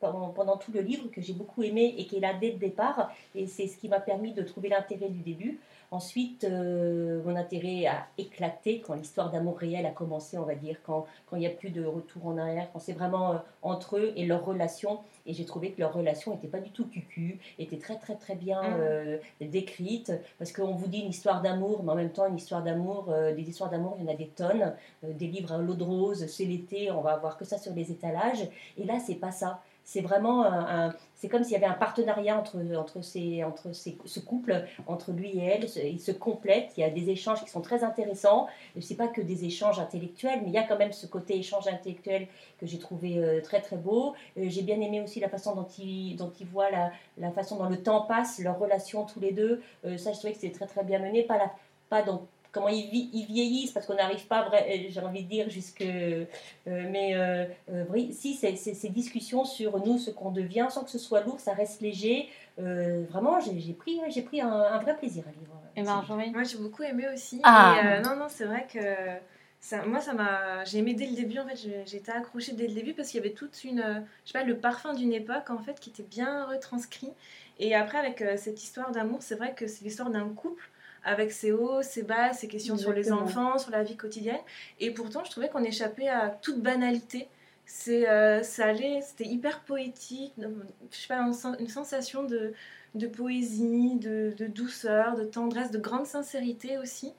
pendant 0.00 0.56
tout 0.56 0.70
le 0.72 0.82
livre 0.82 1.08
que 1.10 1.20
j'ai 1.20 1.32
beaucoup 1.32 1.62
aimé 1.62 1.94
et 1.98 2.06
qui 2.06 2.18
est 2.18 2.20
là 2.20 2.34
dès 2.40 2.50
le 2.52 2.58
départ. 2.58 3.10
Et 3.34 3.48
c'est 3.48 3.66
ce 3.66 3.76
qui 3.76 3.88
m'a 3.88 4.00
permis 4.00 4.32
de 4.32 4.42
trouver 4.42 4.68
l'intérêt 4.68 5.08
du 5.08 5.20
début. 5.20 5.58
Ensuite, 5.94 6.42
euh, 6.42 7.22
mon 7.24 7.36
intérêt 7.36 7.86
a 7.86 8.08
éclaté 8.18 8.80
quand 8.80 8.94
l'histoire 8.94 9.30
d'amour 9.30 9.56
réel 9.56 9.86
a 9.86 9.90
commencé, 9.90 10.36
on 10.36 10.42
va 10.42 10.56
dire, 10.56 10.78
quand 10.82 11.06
il 11.34 11.38
n'y 11.38 11.46
a 11.46 11.50
plus 11.50 11.70
de 11.70 11.84
retour 11.84 12.26
en 12.26 12.36
arrière, 12.36 12.68
quand 12.72 12.80
c'est 12.80 12.94
vraiment 12.94 13.34
euh, 13.34 13.36
entre 13.62 13.98
eux 13.98 14.12
et 14.16 14.26
leur 14.26 14.44
relation. 14.44 14.98
Et 15.24 15.34
j'ai 15.34 15.44
trouvé 15.44 15.70
que 15.70 15.80
leur 15.80 15.92
relation 15.92 16.32
n'était 16.32 16.48
pas 16.48 16.58
du 16.58 16.70
tout 16.70 16.88
cucu, 16.88 17.38
était 17.60 17.78
très 17.78 17.96
très 17.96 18.16
très 18.16 18.34
bien 18.34 18.60
mmh. 18.60 18.76
euh, 18.80 19.18
décrite, 19.40 20.12
parce 20.36 20.50
qu'on 20.50 20.74
vous 20.74 20.88
dit 20.88 20.98
une 20.98 21.10
histoire 21.10 21.40
d'amour, 21.42 21.84
mais 21.84 21.92
en 21.92 21.94
même 21.94 22.10
temps 22.10 22.26
une 22.26 22.38
histoire 22.38 22.64
d'amour, 22.64 23.14
des 23.36 23.48
histoires 23.48 23.70
d'amour, 23.70 23.96
il 24.00 24.04
y 24.04 24.08
en 24.08 24.12
a 24.12 24.16
des 24.16 24.26
tonnes, 24.26 24.74
des 25.04 25.28
livres 25.28 25.52
à 25.52 25.58
l'eau 25.58 25.74
de 25.74 25.84
rose, 25.84 26.26
c'est 26.26 26.44
l'été, 26.44 26.90
on 26.90 27.02
va 27.02 27.12
avoir 27.12 27.36
que 27.36 27.44
ça 27.44 27.56
sur 27.56 27.72
les 27.72 27.92
étalages. 27.92 28.48
Et 28.76 28.84
là, 28.84 28.98
c'est 28.98 29.14
pas 29.14 29.30
ça. 29.30 29.62
C'est 29.84 30.00
vraiment 30.00 30.90
c'est 31.24 31.30
comme 31.30 31.42
s'il 31.42 31.52
y 31.52 31.56
avait 31.56 31.64
un 31.64 31.72
partenariat 31.72 32.38
entre, 32.38 32.58
entre, 32.76 33.00
ces, 33.00 33.44
entre 33.44 33.72
ces, 33.72 33.96
ce 34.04 34.20
couple, 34.20 34.66
entre 34.86 35.10
lui 35.12 35.38
et 35.38 35.42
elle. 35.42 35.64
Ils 35.82 35.98
se 35.98 36.12
complètent. 36.12 36.72
Il 36.76 36.80
y 36.80 36.84
a 36.84 36.90
des 36.90 37.08
échanges 37.08 37.42
qui 37.42 37.48
sont 37.48 37.62
très 37.62 37.82
intéressants. 37.82 38.46
Ce 38.78 38.90
n'est 38.90 38.96
pas 38.96 39.08
que 39.08 39.22
des 39.22 39.46
échanges 39.46 39.78
intellectuels, 39.78 40.40
mais 40.42 40.48
il 40.48 40.52
y 40.52 40.58
a 40.58 40.64
quand 40.64 40.76
même 40.76 40.92
ce 40.92 41.06
côté 41.06 41.38
échange 41.38 41.66
intellectuel 41.66 42.28
que 42.60 42.66
j'ai 42.66 42.78
trouvé 42.78 43.16
euh, 43.16 43.40
très 43.40 43.62
très 43.62 43.76
beau. 43.76 44.14
Euh, 44.36 44.44
j'ai 44.48 44.60
bien 44.60 44.78
aimé 44.82 45.00
aussi 45.00 45.18
la 45.18 45.30
façon 45.30 45.54
dont 45.54 45.68
ils, 45.78 46.14
dont 46.16 46.30
ils 46.38 46.46
voient 46.46 46.70
la, 46.70 46.92
la, 47.16 47.30
façon 47.30 47.56
dont 47.56 47.70
le 47.70 47.82
temps 47.82 48.02
passe, 48.02 48.38
leur 48.40 48.58
relation 48.58 49.06
tous 49.06 49.20
les 49.20 49.32
deux. 49.32 49.62
Euh, 49.86 49.96
ça, 49.96 50.12
je 50.12 50.18
trouvais 50.18 50.34
que 50.34 50.40
c'était 50.40 50.54
très 50.54 50.66
très 50.66 50.84
bien 50.84 50.98
mené. 50.98 51.22
Pas, 51.22 51.38
la, 51.38 51.50
pas 51.88 52.02
comment 52.54 52.68
ils, 52.68 53.10
ils 53.12 53.26
vieillissent, 53.26 53.72
parce 53.72 53.84
qu'on 53.86 53.96
n'arrive 53.96 54.26
pas, 54.26 54.48
euh, 54.48 54.76
j'ai 54.88 55.00
envie 55.00 55.24
de 55.24 55.28
dire, 55.28 55.50
jusque. 55.50 55.82
Euh, 55.82 56.24
mais 56.66 57.14
euh, 57.14 57.44
si, 58.12 58.34
c'est 58.34 58.54
ces 58.56 58.88
discussions 58.88 59.44
sur 59.44 59.84
nous, 59.84 59.98
ce 59.98 60.10
qu'on 60.10 60.30
devient, 60.30 60.68
sans 60.70 60.84
que 60.84 60.90
ce 60.90 60.98
soit 60.98 61.22
lourd, 61.22 61.40
ça 61.40 61.52
reste 61.52 61.82
léger. 61.82 62.30
vraiment, 62.56 63.40
j'ai 63.40 63.72
pris, 63.74 64.00
j'ai 64.08 64.22
pris 64.22 64.40
un, 64.40 64.78
vrai 64.78 64.96
plaisir 64.96 65.24
à 65.26 65.30
lire. 65.32 65.48
Et 65.76 65.82
Marjorie 65.82 66.30
Moi, 66.30 66.44
j'ai 66.44 66.58
beaucoup 66.58 66.84
aimé 66.84 67.08
aussi. 67.12 67.40
Ah. 67.42 68.00
non, 68.04 68.16
non, 68.16 68.26
c'est 68.28 68.46
vrai 68.46 68.66
que. 68.72 68.78
Ça, 69.60 69.82
moi, 69.86 70.02
ça 70.02 70.12
m'a, 70.12 70.62
j'ai 70.64 70.76
aimé 70.76 70.92
dès 70.92 71.06
le 71.06 71.16
début. 71.16 71.38
En 71.38 71.46
fait, 71.46 71.56
j'étais 71.86 72.12
accrochée 72.12 72.52
dès 72.52 72.66
le 72.66 72.74
début 72.74 72.92
parce 72.92 73.08
qu'il 73.08 73.18
y 73.18 73.24
avait 73.24 73.32
toute 73.32 73.64
une, 73.64 74.04
je 74.26 74.30
sais 74.30 74.38
pas, 74.38 74.44
le 74.44 74.58
parfum 74.58 74.92
d'une 74.92 75.14
époque 75.14 75.48
en 75.48 75.56
fait 75.56 75.80
qui 75.80 75.88
était 75.88 76.02
bien 76.02 76.44
retranscrit. 76.44 77.10
Et 77.58 77.74
après, 77.74 77.96
avec 77.96 78.22
cette 78.36 78.62
histoire 78.62 78.90
d'amour, 78.90 79.22
c'est 79.22 79.36
vrai 79.36 79.54
que 79.54 79.66
c'est 79.66 79.82
l'histoire 79.82 80.10
d'un 80.10 80.28
couple 80.28 80.68
avec 81.04 81.32
ses 81.32 81.52
hauts, 81.52 81.82
ses 81.82 82.02
bas, 82.02 82.32
ses 82.32 82.48
questions 82.48 82.76
sur 82.76 82.92
les 82.92 83.12
enfants, 83.12 83.58
sur 83.58 83.70
la 83.70 83.82
vie 83.82 83.96
quotidienne. 83.96 84.40
Et 84.80 84.90
pourtant, 84.90 85.22
je 85.24 85.30
trouvais 85.30 85.48
qu'on 85.48 85.64
échappait 85.64 86.08
à 86.08 86.30
toute 86.30 86.60
banalité. 86.60 87.28
C'est, 87.66 88.08
euh, 88.08 88.42
ça 88.42 88.66
allait, 88.66 89.00
c'était 89.00 89.26
hyper 89.26 89.60
poétique, 89.60 90.32
je 90.38 90.96
sais 90.96 91.08
pas, 91.08 91.26
une 91.58 91.68
sensation 91.68 92.24
de, 92.24 92.52
de 92.94 93.06
poésie, 93.06 93.96
de, 93.96 94.34
de, 94.36 94.46
douceur, 94.46 95.16
de 95.16 95.24
tendresse, 95.24 95.70
de 95.70 95.78
grande 95.78 96.06
sincérité 96.06 96.78
aussi. 96.78 97.12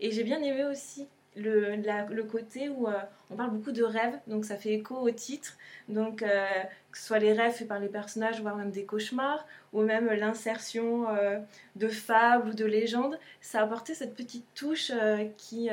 Et 0.00 0.10
j'ai 0.10 0.24
bien 0.24 0.42
aimé 0.42 0.64
aussi 0.64 1.06
le, 1.36 1.76
le 1.76 2.24
côté 2.24 2.68
où 2.68 2.86
euh, 2.86 2.92
on 3.30 3.36
parle 3.36 3.50
beaucoup 3.50 3.72
de 3.72 3.82
rêves, 3.82 4.18
donc 4.26 4.44
ça 4.44 4.56
fait 4.56 4.74
écho 4.74 4.96
au 4.96 5.10
titre. 5.10 5.56
Donc, 5.88 6.22
euh, 6.22 6.46
que 6.90 6.98
ce 6.98 7.04
soit 7.04 7.18
les 7.18 7.32
rêves 7.32 7.52
faits 7.52 7.68
par 7.68 7.78
les 7.78 7.88
personnages, 7.88 8.40
voire 8.40 8.56
même 8.56 8.70
des 8.70 8.84
cauchemars, 8.84 9.46
ou 9.72 9.82
même 9.82 10.06
l'insertion 10.12 11.08
euh, 11.08 11.38
de 11.76 11.88
fables 11.88 12.50
ou 12.50 12.54
de 12.54 12.64
légendes, 12.64 13.18
ça 13.40 13.60
a 13.60 13.64
apporté 13.64 13.94
cette 13.94 14.14
petite 14.14 14.46
touche 14.54 14.92
qui, 15.38 15.70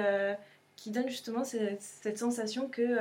qui 0.75 0.91
donne 0.91 1.09
justement 1.09 1.43
cette, 1.43 2.17
sensation 2.17 2.69
que 2.69 2.97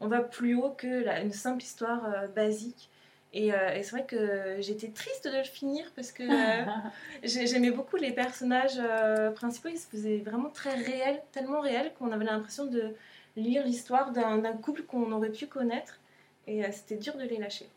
on 0.00 0.08
va 0.08 0.20
plus 0.20 0.54
haut 0.54 0.70
que 0.70 1.22
une 1.22 1.32
simple 1.32 1.62
histoire 1.62 2.28
basique. 2.34 2.90
Euh, 3.34 3.74
et, 3.74 3.82
c'est 3.82 3.90
vrai 3.90 4.06
que 4.06 4.56
j'étais 4.60 4.88
triste 4.88 5.26
de 5.26 5.36
le 5.36 5.44
finir 5.44 5.84
parce 5.96 6.12
que 6.12 6.22
euh, 6.22 6.64
j'aimais 7.24 7.70
beaucoup 7.70 7.96
les 7.96 8.12
personnages 8.12 8.78
euh, 8.78 9.30
principaux. 9.32 9.68
Ils 9.68 9.78
se 9.78 9.88
faisaient 9.88 10.18
vraiment 10.18 10.50
très 10.50 10.74
réels, 10.74 11.22
tellement 11.32 11.60
réels 11.60 11.92
qu'on 11.98 12.12
avait 12.12 12.24
l'impression 12.24 12.66
de 12.66 12.94
lire 13.36 13.64
l'histoire 13.64 14.12
d'un 14.12 14.40
couple 14.52 14.82
qu'on 14.82 15.10
aurait 15.12 15.32
pu 15.32 15.46
connaître. 15.46 15.98
Et 16.46 16.62
c'était 16.72 16.96
dur 16.96 17.16
de 17.16 17.24
les 17.24 17.38
lâcher. 17.38 17.68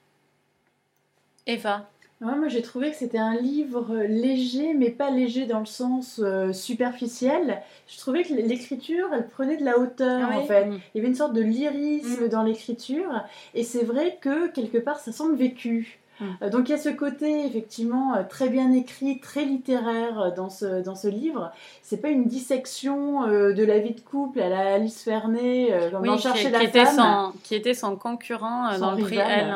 Eva? 1.45 1.89
Moi 2.22 2.47
j'ai 2.47 2.61
trouvé 2.61 2.89
que 2.91 2.97
c'était 2.97 3.18
un 3.18 3.36
livre 3.36 3.95
léger, 4.07 4.74
mais 4.74 4.89
pas 4.89 5.11
léger 5.11 5.45
dans 5.45 5.59
le 5.59 5.65
sens 5.65 6.20
euh, 6.24 6.51
superficiel. 6.51 7.61
Je 7.88 7.97
trouvais 7.97 8.24
que 8.24 8.34
l'écriture, 8.34 9.07
elle 9.13 9.28
prenait 9.28 9.57
de 9.57 9.65
la 9.65 9.78
hauteur 9.78 10.30
ah 10.32 10.39
en 10.39 10.43
fait. 10.45 10.65
Mm. 10.65 10.80
Il 10.93 10.97
y 10.97 10.99
avait 10.99 11.09
une 11.09 11.15
sorte 11.15 11.34
de 11.34 11.41
lyrisme 11.41 12.26
mm. 12.26 12.30
dans 12.30 12.43
l'écriture, 12.43 13.24
et 13.53 13.63
c'est 13.63 13.84
vrai 13.84 14.18
que 14.20 14.47
quelque 14.47 14.78
part 14.78 14.99
ça 14.99 15.11
semble 15.11 15.36
vécu. 15.36 15.99
Mm. 16.20 16.26
Euh, 16.41 16.49
donc 16.49 16.70
il 16.70 16.72
y 16.72 16.76
a 16.76 16.78
ce 16.78 16.89
côté 16.89 17.45
effectivement 17.45 18.15
euh, 18.15 18.24
très 18.28 18.49
bien 18.49 18.72
écrit, 18.72 19.20
très 19.20 19.45
littéraire 19.45 20.34
dans 20.36 20.49
ce, 20.49 20.82
dans 20.82 20.95
ce 20.95 21.07
livre. 21.07 21.51
C'est 21.82 22.01
pas 22.01 22.09
une 22.09 22.26
dissection 22.26 23.28
de 23.28 23.63
la 23.63 23.80
vie 23.80 23.93
de 23.93 24.01
couple 24.01 24.41
à 24.41 24.49
la 24.49 24.76
Alice 24.76 25.03
Fernet, 25.03 25.89
comme 25.91 26.05
dans 26.05 26.18
Chercher 26.18 26.49
la 26.49 26.59
qui 26.59 26.65
était 26.65 26.86
Son, 26.86 27.34
qui 27.43 27.55
était 27.55 27.74
son 27.74 27.95
concurrent 27.95 28.78
dans 28.78 28.91
le 28.91 29.03
prix 29.03 29.18
Elle. 29.18 29.55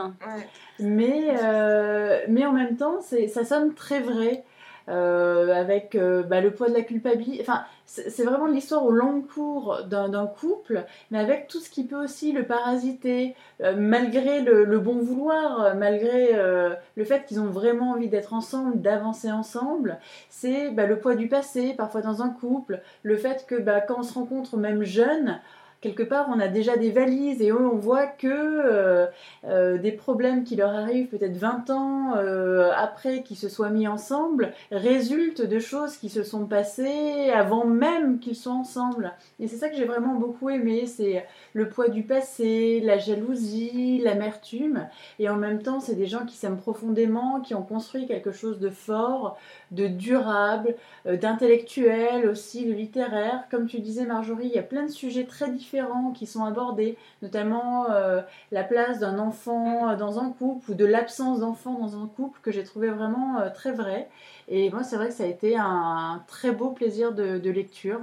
Mais, 0.81 1.35
euh, 1.41 2.19
mais 2.27 2.45
en 2.45 2.51
même 2.51 2.75
temps, 2.75 2.99
ça 3.01 3.45
sonne 3.45 3.73
très 3.73 4.01
vrai. 4.01 4.43
Euh, 4.89 5.53
avec 5.53 5.93
euh, 5.93 6.23
bah, 6.23 6.41
le 6.41 6.51
poids 6.51 6.67
de 6.67 6.73
la 6.73 6.81
culpabilité. 6.81 7.41
Enfin, 7.41 7.63
c'est 7.91 8.23
vraiment 8.23 8.47
l'histoire 8.47 8.85
au 8.85 8.91
long 8.91 9.21
cours 9.21 9.83
d'un 9.89 10.25
couple, 10.27 10.85
mais 11.11 11.19
avec 11.19 11.47
tout 11.49 11.59
ce 11.59 11.69
qui 11.69 11.83
peut 11.83 12.01
aussi 12.01 12.31
le 12.31 12.45
parasiter, 12.45 13.35
malgré 13.75 14.41
le, 14.41 14.79
bon 14.79 14.99
vouloir, 14.99 15.75
malgré 15.75 16.31
le 16.33 17.03
fait 17.03 17.25
qu'ils 17.25 17.41
ont 17.41 17.49
vraiment 17.49 17.91
envie 17.91 18.07
d'être 18.07 18.33
ensemble, 18.33 18.81
d'avancer 18.81 19.29
ensemble. 19.29 19.99
C'est 20.29 20.71
bah, 20.71 20.85
le 20.85 20.99
poids 20.99 21.15
du 21.15 21.27
passé, 21.27 21.73
parfois 21.73 22.01
dans 22.01 22.21
un 22.21 22.29
couple, 22.29 22.81
le 23.03 23.17
fait 23.17 23.45
que 23.45 23.55
bah, 23.55 23.81
quand 23.81 23.99
on 23.99 24.03
se 24.03 24.13
rencontre 24.13 24.55
même 24.55 24.83
jeune, 24.83 25.41
quelque 25.81 26.03
part, 26.03 26.29
on 26.29 26.39
a 26.39 26.47
déjà 26.47 26.77
des 26.77 26.91
valises 26.91 27.41
et 27.41 27.51
on 27.51 27.75
voit 27.75 28.05
que 28.05 28.27
euh, 28.27 29.07
euh, 29.45 29.79
des 29.79 29.91
problèmes 29.91 30.43
qui 30.43 30.55
leur 30.55 30.73
arrivent 30.73 31.07
peut-être 31.07 31.35
20 31.35 31.69
ans 31.71 32.15
euh, 32.15 32.71
après 32.77 33.23
qu'ils 33.23 33.37
se 33.37 33.49
soient 33.49 33.71
mis 33.71 33.87
ensemble 33.87 34.53
résultent 34.71 35.41
de 35.41 35.59
choses 35.59 35.97
qui 35.97 36.09
se 36.09 36.23
sont 36.23 36.45
passées 36.45 37.31
avant 37.33 37.65
même 37.65 38.19
qu'ils 38.19 38.35
soient 38.35 38.53
ensemble. 38.53 39.11
Et 39.39 39.47
c'est 39.47 39.57
ça 39.57 39.69
que 39.69 39.75
j'ai 39.75 39.85
vraiment 39.85 40.13
beaucoup 40.13 40.49
aimé, 40.49 40.85
c'est 40.85 41.25
le 41.53 41.67
poids 41.67 41.89
du 41.89 42.03
passé, 42.03 42.79
la 42.81 42.99
jalousie, 42.99 43.99
l'amertume. 44.03 44.87
Et 45.17 45.29
en 45.29 45.35
même 45.35 45.63
temps, 45.63 45.79
c'est 45.79 45.95
des 45.95 46.05
gens 46.05 46.25
qui 46.25 46.35
s'aiment 46.35 46.57
profondément, 46.57 47.41
qui 47.41 47.55
ont 47.55 47.63
construit 47.63 48.05
quelque 48.05 48.31
chose 48.31 48.59
de 48.59 48.69
fort, 48.69 49.37
de 49.71 49.87
durable, 49.87 50.75
d'intellectuel 51.05 52.27
aussi, 52.27 52.65
de 52.65 52.73
littéraire. 52.73 53.45
Comme 53.49 53.67
tu 53.67 53.79
disais 53.79 54.05
Marjorie, 54.05 54.47
il 54.47 54.53
y 54.53 54.59
a 54.59 54.63
plein 54.63 54.83
de 54.83 54.91
sujets 54.91 55.25
très 55.25 55.49
différents 55.49 56.11
qui 56.11 56.27
sont 56.27 56.43
abordés, 56.43 56.97
notamment 57.21 57.89
euh, 57.89 58.21
la 58.51 58.63
place 58.63 58.99
d'un 58.99 59.19
enfant 59.19 59.89
euh, 59.89 59.95
dans 59.95 60.19
un 60.19 60.31
couple 60.31 60.71
ou 60.71 60.73
de 60.73 60.85
l'absence 60.85 61.39
d'enfant 61.39 61.73
dans 61.79 62.01
un 62.01 62.07
couple 62.07 62.39
que 62.41 62.51
j'ai 62.51 62.63
trouvé 62.63 62.89
vraiment 62.89 63.39
euh, 63.39 63.49
très 63.49 63.71
vrai. 63.71 64.09
Et 64.47 64.69
moi, 64.71 64.83
c'est 64.83 64.95
vrai 64.95 65.07
que 65.07 65.13
ça 65.13 65.23
a 65.23 65.27
été 65.27 65.55
un, 65.57 66.23
très 66.27 66.51
beau 66.51 66.71
plaisir 66.71 67.13
de, 67.13 67.49
lecture. 67.49 67.99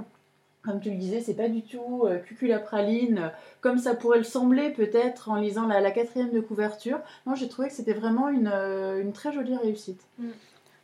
Comme 0.63 0.79
tu 0.79 0.89
le 0.89 0.97
disais, 0.97 1.21
c'est 1.21 1.35
pas 1.35 1.47
du 1.47 1.61
tout 1.63 2.05
cuculapraline 2.25 3.31
comme 3.61 3.77
ça 3.77 3.95
pourrait 3.95 4.17
le 4.17 4.23
sembler 4.23 4.71
peut-être 4.71 5.29
en 5.29 5.35
lisant 5.35 5.67
la, 5.67 5.91
quatrième 5.91 6.31
de 6.31 6.39
couverture. 6.39 6.99
Non, 7.25 7.35
j'ai 7.35 7.47
trouvé 7.47 7.69
que 7.69 7.73
c'était 7.73 7.93
vraiment 7.93 8.29
une, 8.29 9.11
très 9.13 9.31
jolie 9.31 9.55
réussite. 9.55 10.01
Mm. 10.17 10.29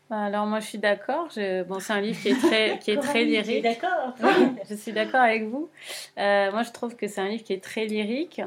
Bah, 0.09 0.21
alors 0.21 0.45
moi 0.45 0.59
je 0.59 0.67
suis 0.67 0.77
d'accord. 0.77 1.29
Bon, 1.67 1.79
c'est 1.79 1.93
un 1.93 2.01
livre 2.01 2.21
qui 2.21 2.29
est 2.29 2.39
très, 2.39 2.79
qui 2.81 2.91
est 2.91 2.97
très 2.97 3.23
lyrique. 3.23 3.63
d'accord. 3.63 4.13
je 4.69 4.75
suis 4.75 4.91
d'accord 4.91 5.21
avec 5.21 5.45
vous. 5.45 5.69
Euh, 6.17 6.51
moi 6.51 6.63
je 6.63 6.71
trouve 6.71 6.95
que 6.95 7.07
c'est 7.07 7.21
un 7.21 7.27
livre 7.27 7.43
qui 7.43 7.53
est 7.53 7.63
très 7.63 7.85
lyrique. 7.85 8.41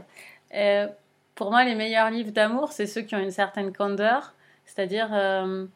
Euh, 0.55 0.87
pour 1.35 1.51
moi 1.51 1.65
les 1.65 1.75
meilleurs 1.75 2.11
livres 2.11 2.31
d'amour 2.31 2.73
c'est 2.73 2.87
ceux 2.87 3.03
qui 3.03 3.15
ont 3.15 3.21
une 3.21 3.33
certaine 3.33 3.73
candeur, 3.73 4.35
c'est-à-dire 4.67 5.09
euh, 5.13 5.67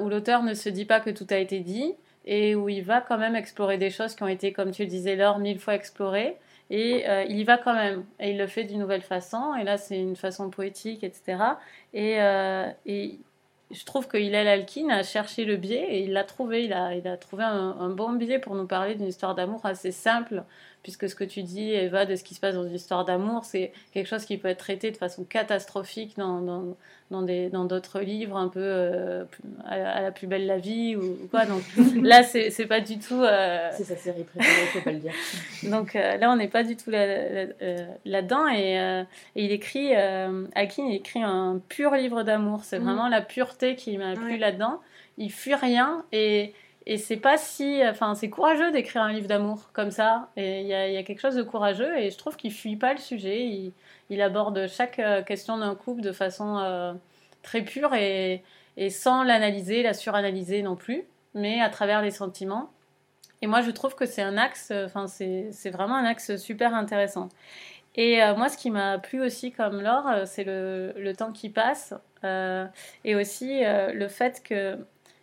où 0.00 0.08
l'auteur 0.08 0.42
ne 0.42 0.54
se 0.54 0.68
dit 0.68 0.86
pas 0.86 1.00
que 1.00 1.10
tout 1.10 1.26
a 1.30 1.36
été 1.36 1.60
dit 1.60 1.94
et 2.24 2.54
où 2.54 2.68
il 2.68 2.82
va 2.82 3.00
quand 3.00 3.18
même 3.18 3.36
explorer 3.36 3.76
des 3.76 3.90
choses 3.90 4.14
qui 4.14 4.22
ont 4.22 4.28
été, 4.28 4.52
comme 4.52 4.70
tu 4.70 4.82
le 4.82 4.88
disais 4.88 5.16
Laure, 5.16 5.38
mille 5.38 5.58
fois 5.58 5.74
explorées. 5.74 6.36
Et 6.72 7.04
il 7.28 7.36
y 7.36 7.42
va 7.42 7.58
quand 7.58 7.74
même. 7.74 8.04
Et 8.20 8.30
il 8.30 8.38
le 8.38 8.46
fait 8.46 8.62
d'une 8.62 8.78
nouvelle 8.78 9.02
façon. 9.02 9.56
Et 9.56 9.64
là, 9.64 9.76
c'est 9.76 9.98
une 9.98 10.14
façon 10.14 10.50
poétique, 10.50 11.02
etc. 11.02 11.38
Et, 11.94 12.18
et 12.86 13.18
je 13.70 13.84
trouve 13.84 14.08
que 14.08 14.16
Hillel 14.16 14.48
Alkin 14.48 14.88
a 14.88 15.02
cherché 15.02 15.44
le 15.44 15.56
biais 15.56 15.86
et 15.90 16.02
il 16.02 16.12
l'a 16.12 16.24
trouvé. 16.24 16.64
Il 16.64 16.72
a, 16.72 16.94
il 16.94 17.06
a 17.06 17.16
trouvé 17.16 17.44
un, 17.44 17.90
bon 17.90 18.12
biais 18.12 18.38
pour 18.38 18.54
nous 18.54 18.66
parler 18.66 18.94
d'une 18.94 19.06
histoire 19.06 19.34
d'amour 19.34 19.64
assez 19.64 19.92
simple, 19.92 20.44
puisque 20.82 21.08
ce 21.08 21.14
que 21.14 21.24
tu 21.24 21.42
dis, 21.42 21.72
Eva, 21.72 22.06
de 22.06 22.16
ce 22.16 22.24
qui 22.24 22.34
se 22.34 22.40
passe 22.40 22.54
dans 22.54 22.66
une 22.66 22.74
histoire 22.74 23.04
d'amour, 23.04 23.44
c'est 23.44 23.72
quelque 23.92 24.06
chose 24.06 24.24
qui 24.24 24.38
peut 24.38 24.48
être 24.48 24.58
traité 24.58 24.90
de 24.90 24.96
façon 24.96 25.24
catastrophique 25.24 26.16
dans, 26.16 26.40
dans, 26.40 26.76
dans 27.10 27.22
des, 27.22 27.50
dans 27.50 27.64
d'autres 27.64 28.00
livres, 28.00 28.36
un 28.36 28.48
peu 28.48 28.60
euh, 28.62 29.24
à, 29.66 30.00
la 30.00 30.10
plus 30.10 30.26
belle 30.26 30.46
la 30.46 30.58
vie 30.58 30.96
ou, 30.96 31.18
quoi. 31.30 31.44
Donc 31.44 31.62
là, 32.02 32.22
c'est, 32.22 32.50
c'est 32.50 32.66
pas 32.66 32.80
du 32.80 32.98
tout. 32.98 33.20
Euh, 33.20 33.68
c'est 33.72 33.84
sa 33.84 33.96
série 33.96 34.24
préférée, 34.24 34.66
faut 34.66 34.80
pas 34.80 34.92
le 34.92 34.98
dire. 34.98 35.12
Donc 35.70 35.96
euh, 35.96 36.16
là, 36.16 36.30
on 36.30 36.36
n'est 36.36 36.48
pas 36.48 36.62
du 36.62 36.76
tout 36.76 36.90
là, 36.90 37.06
là, 38.04 38.22
dedans 38.22 38.48
et, 38.48 39.04
et, 39.36 39.44
il 39.44 39.52
écrit, 39.52 39.94
Akin, 39.94 40.84
il 40.86 40.94
écrit 40.94 41.22
un 41.22 41.60
pur 41.68 41.94
livre 41.94 42.22
d'amour. 42.22 42.64
C'est 42.64 42.78
mm. 42.78 42.84
vraiment 42.84 43.08
la 43.08 43.20
pureté 43.20 43.76
qui 43.76 43.98
m'a 43.98 44.14
plu 44.14 44.38
là-dedans. 44.38 44.80
Il 45.18 45.30
fuit 45.30 45.54
rien 45.54 46.04
et 46.12 46.54
et 46.86 46.96
c'est 46.96 47.16
pas 47.16 47.36
si. 47.36 47.82
Enfin, 47.86 48.14
c'est 48.14 48.30
courageux 48.30 48.72
d'écrire 48.72 49.02
un 49.02 49.12
livre 49.12 49.28
d'amour 49.28 49.70
comme 49.72 49.90
ça. 49.90 50.30
Il 50.36 50.66
y, 50.66 50.74
a, 50.74 51.02
quelque 51.02 51.20
chose 51.20 51.34
de 51.34 51.42
courageux. 51.42 51.98
Et 51.98 52.10
je 52.10 52.18
trouve 52.18 52.36
qu'il 52.36 52.52
fuit 52.52 52.76
pas 52.76 52.92
le 52.92 52.98
sujet. 52.98 53.72
Il, 54.08 54.22
aborde 54.22 54.66
chaque 54.66 54.98
euh, 54.98 55.22
question 55.22 55.58
d'un 55.58 55.74
couple 55.74 56.02
de 56.02 56.12
façon 56.12 56.58
euh, 56.58 56.92
très 57.42 57.62
pure 57.62 57.94
et, 57.94 58.42
sans 58.90 59.22
l'analyser, 59.22 59.82
la 59.82 59.94
suranalyser 59.94 60.62
non 60.62 60.74
plus, 60.74 61.04
mais 61.34 61.60
à 61.60 61.68
travers 61.68 62.02
les 62.02 62.10
sentiments. 62.10 62.70
Et 63.42 63.46
moi, 63.46 63.62
je 63.62 63.70
trouve 63.70 63.94
que 63.94 64.06
c'est 64.06 64.22
un 64.22 64.38
axe. 64.38 64.72
Enfin, 64.72 65.06
c'est 65.06 65.70
vraiment 65.70 65.96
un 65.96 66.04
axe 66.04 66.36
super 66.36 66.74
intéressant. 66.74 67.28
Et 67.94 68.22
euh, 68.22 68.34
moi, 68.36 68.48
ce 68.48 68.56
qui 68.56 68.70
m'a 68.70 68.98
plu 68.98 69.20
aussi 69.20 69.52
comme 69.52 69.82
Laure, 69.82 70.26
c'est 70.26 70.44
le, 70.44 71.12
temps 71.16 71.32
qui 71.32 71.50
passe 71.50 71.94
et 73.04 73.14
aussi 73.14 73.62
le 73.64 74.08
fait 74.08 74.42
que 74.42 74.78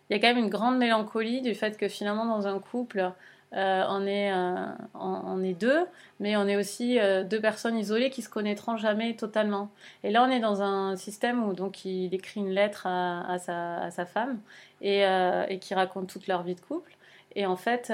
il 0.08 0.16
y 0.16 0.16
a 0.16 0.20
quand 0.20 0.34
même 0.34 0.44
une 0.44 0.50
grande 0.50 0.78
mélancolie 0.78 1.42
du 1.42 1.54
fait 1.54 1.76
que 1.76 1.88
finalement 1.88 2.24
dans 2.24 2.46
un 2.46 2.58
couple, 2.58 3.12
euh, 3.54 3.84
on, 3.88 4.06
est, 4.06 4.30
euh, 4.30 4.66
on, 4.94 5.42
est 5.42 5.54
deux, 5.54 5.86
mais 6.20 6.36
on 6.36 6.46
est 6.46 6.56
aussi 6.56 6.98
euh, 6.98 7.24
deux 7.24 7.40
personnes 7.40 7.78
isolées 7.78 8.10
qui 8.10 8.20
se 8.20 8.28
connaîtront 8.28 8.76
jamais 8.76 9.14
totalement. 9.16 9.70
Et 10.04 10.10
là, 10.10 10.22
on 10.22 10.30
est 10.30 10.40
dans 10.40 10.60
un 10.60 10.96
système 10.96 11.42
où 11.42 11.54
donc 11.54 11.84
il 11.86 12.12
écrit 12.14 12.40
une 12.40 12.50
lettre 12.50 12.86
à, 12.86 13.26
à, 13.30 13.38
sa, 13.38 13.78
à 13.78 13.90
sa, 13.90 14.04
femme 14.04 14.38
et, 14.82 15.02
et, 15.48 15.58
qui 15.58 15.74
raconte 15.74 16.08
toute 16.08 16.26
leur 16.26 16.42
vie 16.42 16.54
de 16.54 16.60
couple. 16.60 16.94
Et 17.36 17.46
en 17.46 17.56
fait, 17.56 17.90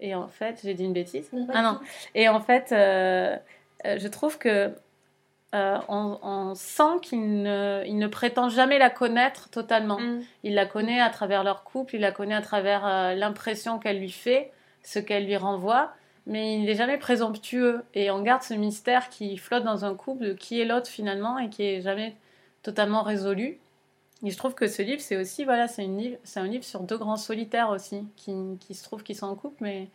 et 0.00 0.14
en 0.14 0.28
fait, 0.28 0.60
j'ai 0.62 0.74
dit 0.74 0.84
une 0.84 0.92
bêtise? 0.94 1.30
Ah 1.52 1.62
non. 1.62 1.78
Et 2.14 2.28
en 2.28 2.40
fait, 2.40 2.68
je 2.70 4.08
trouve 4.08 4.38
que 4.38 4.72
euh, 5.54 5.78
on, 5.88 6.54
sent 6.54 7.00
qu'il 7.02 7.42
ne, 7.42 7.82
il 7.86 7.98
ne, 7.98 8.08
prétend 8.08 8.48
jamais 8.48 8.78
la 8.78 8.90
connaître 8.90 9.48
totalement. 9.48 9.98
Mm. 9.98 10.22
Il 10.42 10.54
la 10.54 10.66
connaît 10.66 11.00
à 11.00 11.08
travers 11.08 11.44
leur 11.44 11.64
couple, 11.64 11.94
il 11.94 12.00
la 12.00 12.12
connaît 12.12 12.34
à 12.34 12.42
travers 12.42 12.86
euh, 12.86 13.14
l'impression 13.14 13.78
qu'elle 13.78 14.00
lui 14.00 14.10
fait, 14.10 14.52
ce 14.82 14.98
qu'elle 14.98 15.24
lui 15.24 15.36
renvoie, 15.36 15.92
mais 16.26 16.54
il 16.54 16.64
n'est 16.64 16.74
jamais 16.74 16.98
présomptueux. 16.98 17.84
Et 17.94 18.10
on 18.10 18.22
garde 18.22 18.42
ce 18.42 18.54
mystère 18.54 19.08
qui 19.08 19.36
flotte 19.36 19.64
dans 19.64 19.84
un 19.84 19.94
couple 19.94 20.24
de 20.24 20.32
qui 20.32 20.60
est 20.60 20.64
l'autre 20.64 20.88
finalement 20.88 21.38
et 21.38 21.48
qui 21.48 21.62
est 21.62 21.80
jamais 21.80 22.16
totalement 22.62 23.02
résolu. 23.02 23.58
Et 24.24 24.30
je 24.30 24.36
trouve 24.36 24.54
que 24.54 24.66
ce 24.66 24.82
livre, 24.82 25.00
c'est 25.00 25.16
aussi, 25.16 25.44
voilà, 25.44 25.68
c'est, 25.68 25.88
c'est 26.24 26.40
un 26.40 26.46
livre 26.46 26.64
sur 26.64 26.80
deux 26.80 26.98
grands 26.98 27.16
solitaires 27.16 27.70
aussi, 27.70 28.02
qui, 28.16 28.34
qui 28.60 28.74
se 28.74 28.82
trouvent 28.82 29.02
qu'ils 29.02 29.16
sont 29.16 29.26
en 29.26 29.36
couple, 29.36 29.56
mais 29.60 29.88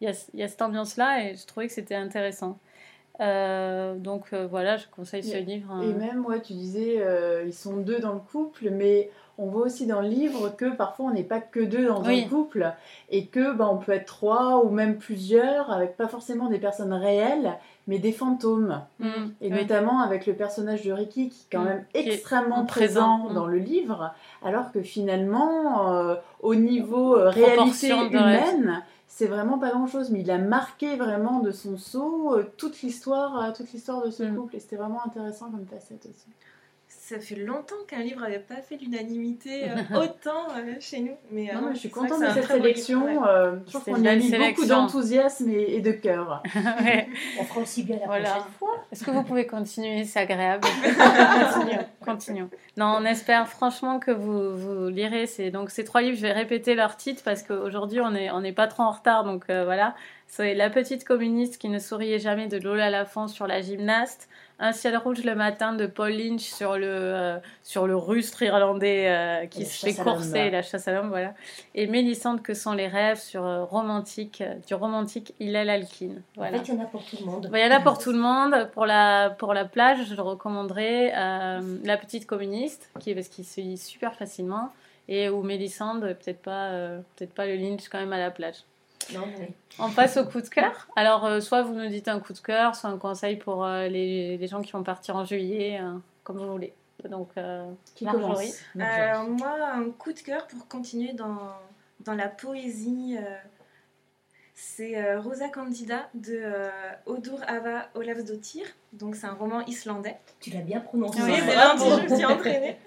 il 0.00 0.08
y 0.08 0.10
a, 0.10 0.14
il 0.34 0.40
y 0.40 0.42
a 0.42 0.48
cette 0.48 0.62
ambiance-là 0.62 1.24
et 1.24 1.36
je 1.36 1.46
trouvais 1.46 1.68
que 1.68 1.72
c'était 1.72 1.94
intéressant. 1.94 2.58
Euh, 3.20 3.96
donc 3.96 4.26
euh, 4.32 4.46
voilà, 4.46 4.76
je 4.76 4.86
conseille 4.94 5.22
ce 5.22 5.38
livre. 5.38 5.80
Et 5.82 5.86
hein. 5.86 5.96
même, 5.98 6.26
ouais, 6.26 6.40
tu 6.40 6.52
disais, 6.52 6.96
euh, 6.98 7.44
ils 7.46 7.54
sont 7.54 7.76
deux 7.78 7.98
dans 7.98 8.12
le 8.12 8.20
couple, 8.20 8.70
mais 8.70 9.10
on 9.38 9.46
voit 9.46 9.62
aussi 9.62 9.86
dans 9.86 10.00
le 10.00 10.08
livre 10.08 10.50
que 10.56 10.74
parfois 10.76 11.06
on 11.06 11.10
n'est 11.12 11.22
pas 11.22 11.40
que 11.40 11.60
deux 11.60 11.86
dans 11.86 12.04
un 12.04 12.22
couple 12.22 12.72
et 13.10 13.26
que 13.26 13.54
bah, 13.54 13.68
on 13.70 13.76
peut 13.76 13.92
être 13.92 14.06
trois 14.06 14.64
ou 14.64 14.70
même 14.70 14.96
plusieurs 14.96 15.70
avec 15.70 15.96
pas 15.96 16.08
forcément 16.08 16.48
des 16.48 16.58
personnes 16.58 16.94
réelles 16.94 17.58
mais 17.86 17.98
des 17.98 18.12
fantômes. 18.12 18.82
Mm. 18.98 19.06
et 19.40 19.50
notamment 19.50 20.00
avec 20.00 20.26
le 20.26 20.32
personnage 20.32 20.82
de 20.82 20.90
Ricky 20.90 21.28
qui 21.28 21.42
est 21.42 21.52
quand 21.52 21.62
mm. 21.62 21.68
même 21.68 21.84
extrêmement 21.94 22.64
présent, 22.64 23.28
mm. 23.30 23.34
dans 23.34 23.46
le 23.46 23.58
livre, 23.58 24.12
alors 24.42 24.72
que 24.72 24.82
finalement, 24.82 26.16
au 26.40 26.54
niveau 26.54 27.12
réalité 27.12 27.90
humaine, 27.90 28.82
c'est 29.06 29.26
vraiment 29.26 29.58
pas 29.58 29.70
grand 29.70 29.86
chose, 29.86 30.10
mais 30.10 30.20
il 30.20 30.30
a 30.30 30.38
marqué 30.38 30.96
vraiment 30.96 31.40
de 31.40 31.50
son 31.50 31.78
saut 31.78 32.34
euh, 32.34 32.44
toute 32.56 32.82
l'histoire, 32.82 33.42
euh, 33.42 33.52
toute 33.52 33.72
l'histoire 33.72 34.04
de 34.04 34.10
ce 34.10 34.22
mm. 34.24 34.36
couple, 34.36 34.56
et 34.56 34.60
c'était 34.60 34.76
vraiment 34.76 35.04
intéressant 35.06 35.50
comme 35.50 35.66
facette 35.66 36.06
aussi 36.06 36.28
ça 37.06 37.20
fait 37.20 37.36
longtemps 37.36 37.76
qu'un 37.86 38.00
livre 38.00 38.20
n'avait 38.20 38.40
pas 38.40 38.56
fait 38.56 38.76
l'unanimité 38.76 39.64
euh, 39.70 40.00
autant 40.00 40.48
chez 40.80 41.00
nous. 41.00 41.16
Mais, 41.30 41.52
non, 41.54 41.70
je 41.72 41.78
suis 41.78 41.90
contente 41.90 42.20
de 42.20 42.30
cette 42.32 42.46
sélection. 42.46 43.06
je 43.64 43.72
pense 43.72 43.84
qu'on 43.84 44.02
y 44.02 44.08
a 44.08 44.16
mis 44.16 44.28
beaucoup 44.28 44.66
d'enthousiasme 44.66 45.48
et, 45.50 45.80
de 45.80 45.92
cœur. 45.92 46.42
On 47.38 47.44
fera 47.44 47.60
aussi 47.60 47.84
bien 47.84 47.98
la 48.00 48.06
prochaine 48.06 48.52
fois. 48.58 48.84
Est-ce 48.90 49.04
que 49.04 49.12
vous 49.12 49.22
pouvez 49.22 49.46
continuer? 49.46 50.04
C'est 50.04 50.18
agréable. 50.18 50.66
continuons, 51.54 51.86
continuons. 52.04 52.50
Non, 52.76 52.98
on 53.00 53.04
espère 53.04 53.48
franchement 53.48 54.00
que 54.00 54.10
vous, 54.10 54.56
vous 54.56 54.88
lirez. 54.88 55.26
C'est 55.26 55.50
donc 55.50 55.70
ces 55.70 55.84
trois 55.84 56.02
livres. 56.02 56.16
Je 56.16 56.22
vais 56.22 56.32
répéter 56.32 56.74
leur 56.74 56.96
titre 56.96 57.22
parce 57.24 57.42
qu'aujourd'hui 57.42 58.00
on 58.00 58.10
n'est 58.10 58.30
on 58.30 58.42
est 58.42 58.52
pas 58.52 58.66
trop 58.66 58.82
en 58.82 58.90
retard. 58.90 59.24
Donc 59.24 59.44
voilà, 59.46 59.94
c'est 60.26 60.54
La 60.54 60.70
petite 60.70 61.04
communiste 61.04 61.58
qui 61.58 61.68
ne 61.68 61.78
souriait 61.78 62.18
jamais 62.18 62.48
de 62.48 62.58
Lola 62.58 62.90
Lafont 62.90 63.28
sur 63.28 63.46
la 63.46 63.60
gymnaste. 63.62 64.28
Un 64.58 64.72
ciel 64.72 64.96
rouge 64.96 65.22
le 65.22 65.34
matin 65.34 65.74
de 65.74 65.86
Paul 65.86 66.12
Lynch 66.12 66.40
sur 66.40 66.78
le, 66.78 66.86
euh, 66.86 67.38
sur 67.62 67.86
le 67.86 67.94
rustre 67.94 68.42
irlandais 68.42 69.06
euh, 69.08 69.46
qui 69.46 69.66
se 69.66 69.84
fait 69.84 69.94
courser, 69.94 70.48
la 70.50 70.62
chasse 70.62 70.88
à 70.88 70.92
l'homme, 70.92 71.10
voilà. 71.10 71.34
Et 71.74 71.86
Mélissande 71.86 72.40
que 72.40 72.54
sont 72.54 72.72
les 72.72 72.88
rêves 72.88 73.20
sur 73.20 73.44
euh, 73.44 73.64
romantique, 73.64 74.42
du 74.66 74.74
romantique 74.74 75.34
Hillel 75.40 75.68
Alkin. 75.68 76.22
Voilà. 76.36 76.56
En 76.56 76.60
fait, 76.60 76.72
il 76.72 76.74
y 76.74 76.78
en 76.78 76.82
a 76.82 76.86
pour 76.86 77.04
tout 77.04 77.16
le 77.20 77.26
monde. 77.26 77.50
il 77.52 77.60
y 77.60 77.64
en 77.66 77.70
a 77.70 77.80
pour 77.80 77.98
tout 77.98 78.12
le 78.12 78.18
monde. 78.18 78.70
Pour 78.72 78.86
la, 78.86 79.28
pour 79.28 79.52
la 79.52 79.66
plage, 79.66 80.06
je 80.06 80.20
recommanderais 80.20 81.12
La 81.84 81.96
petite 81.98 82.26
communiste, 82.26 82.90
qui, 82.98 83.14
parce 83.14 83.28
qu'il 83.28 83.44
se 83.44 83.60
lit 83.60 83.76
super 83.76 84.14
facilement. 84.14 84.72
Et 85.08 85.28
où 85.28 85.42
Mélissande, 85.42 86.00
peut-être 86.00 86.40
pas, 86.40 86.70
peut-être 87.14 87.34
pas 87.34 87.46
le 87.46 87.56
Lynch 87.56 87.88
quand 87.90 87.98
même 87.98 88.12
à 88.12 88.18
la 88.18 88.30
plage. 88.30 88.64
On 89.78 89.90
passe 89.90 90.16
au 90.16 90.24
coup 90.24 90.40
de 90.40 90.48
cœur. 90.48 90.88
Alors, 90.96 91.24
euh, 91.24 91.40
soit 91.40 91.62
vous 91.62 91.74
nous 91.74 91.88
dites 91.88 92.08
un 92.08 92.20
coup 92.20 92.32
de 92.32 92.38
cœur, 92.38 92.74
soit 92.74 92.90
un 92.90 92.98
conseil 92.98 93.36
pour 93.36 93.64
euh, 93.64 93.88
les, 93.88 94.36
les, 94.36 94.46
gens 94.46 94.62
qui 94.62 94.72
vont 94.72 94.82
partir 94.82 95.16
en 95.16 95.24
juillet, 95.24 95.78
euh, 95.80 95.98
comme 96.24 96.38
vous 96.38 96.50
voulez. 96.50 96.72
Donc, 97.08 97.30
qui 97.94 98.04
commence 98.04 98.64
Moi, 98.74 99.58
un 99.74 99.90
coup 99.90 100.12
de 100.12 100.18
cœur 100.20 100.46
pour 100.46 100.66
continuer 100.66 101.12
dans, 101.12 101.38
dans 102.00 102.14
la 102.14 102.28
poésie 102.28 103.16
c'est 104.58 104.96
euh, 104.96 105.20
Rosa 105.20 105.50
Candida 105.50 106.08
de 106.14 106.40
euh, 106.42 106.70
Odur 107.04 107.38
Ava 107.46 107.90
Olavsdottir. 107.94 108.64
Donc 108.94 109.14
c'est 109.14 109.26
un 109.26 109.34
roman 109.34 109.60
islandais. 109.66 110.16
Tu 110.40 110.48
l'as 110.48 110.62
bien 110.62 110.80
prononcé. 110.80 111.20
Oui, 111.22 111.34
c'est 111.36 111.54
lundi, 111.54 111.84
je 111.84 112.10
me 112.10 112.16
suis 112.16 112.24
entraînée. 112.24 112.78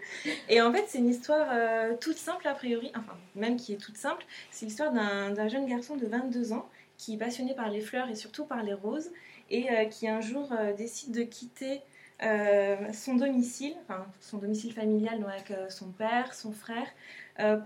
Et 0.50 0.62
en 0.64 0.74
fait, 0.74 0.86
c'est 0.88 0.98
une 0.98 1.10
histoire 1.10 1.48
euh, 1.52 1.96
toute 2.02 2.18
simple 2.18 2.48
a 2.48 2.56
priori, 2.56 2.92
enfin 2.96 3.14
même 3.36 3.56
qui 3.56 3.74
est 3.74 3.78
toute 3.78 3.98
simple. 3.98 4.26
C'est 4.50 4.66
l'histoire 4.66 4.92
d'un 4.92 5.48
jeune 5.48 5.68
garçon 5.68 5.96
de 5.96 6.08
22 6.08 6.54
ans 6.54 6.68
qui 6.98 7.14
est 7.14 7.18
passionné 7.18 7.54
par 7.54 7.70
les 7.70 7.82
fleurs 7.82 8.10
et 8.10 8.16
surtout 8.16 8.46
par 8.46 8.64
les 8.64 8.74
roses 8.74 9.12
et 9.52 9.68
qui 9.90 10.08
un 10.08 10.22
jour 10.22 10.52
décide 10.78 11.12
de 11.12 11.22
quitter 11.22 11.82
son 12.20 13.16
domicile, 13.16 13.74
enfin 13.84 14.06
son 14.20 14.38
domicile 14.38 14.74
familial 14.74 15.20
donc 15.20 15.30
avec 15.30 15.54
son 15.72 15.92
père, 15.92 16.34
son 16.34 16.52
frère, 16.52 16.88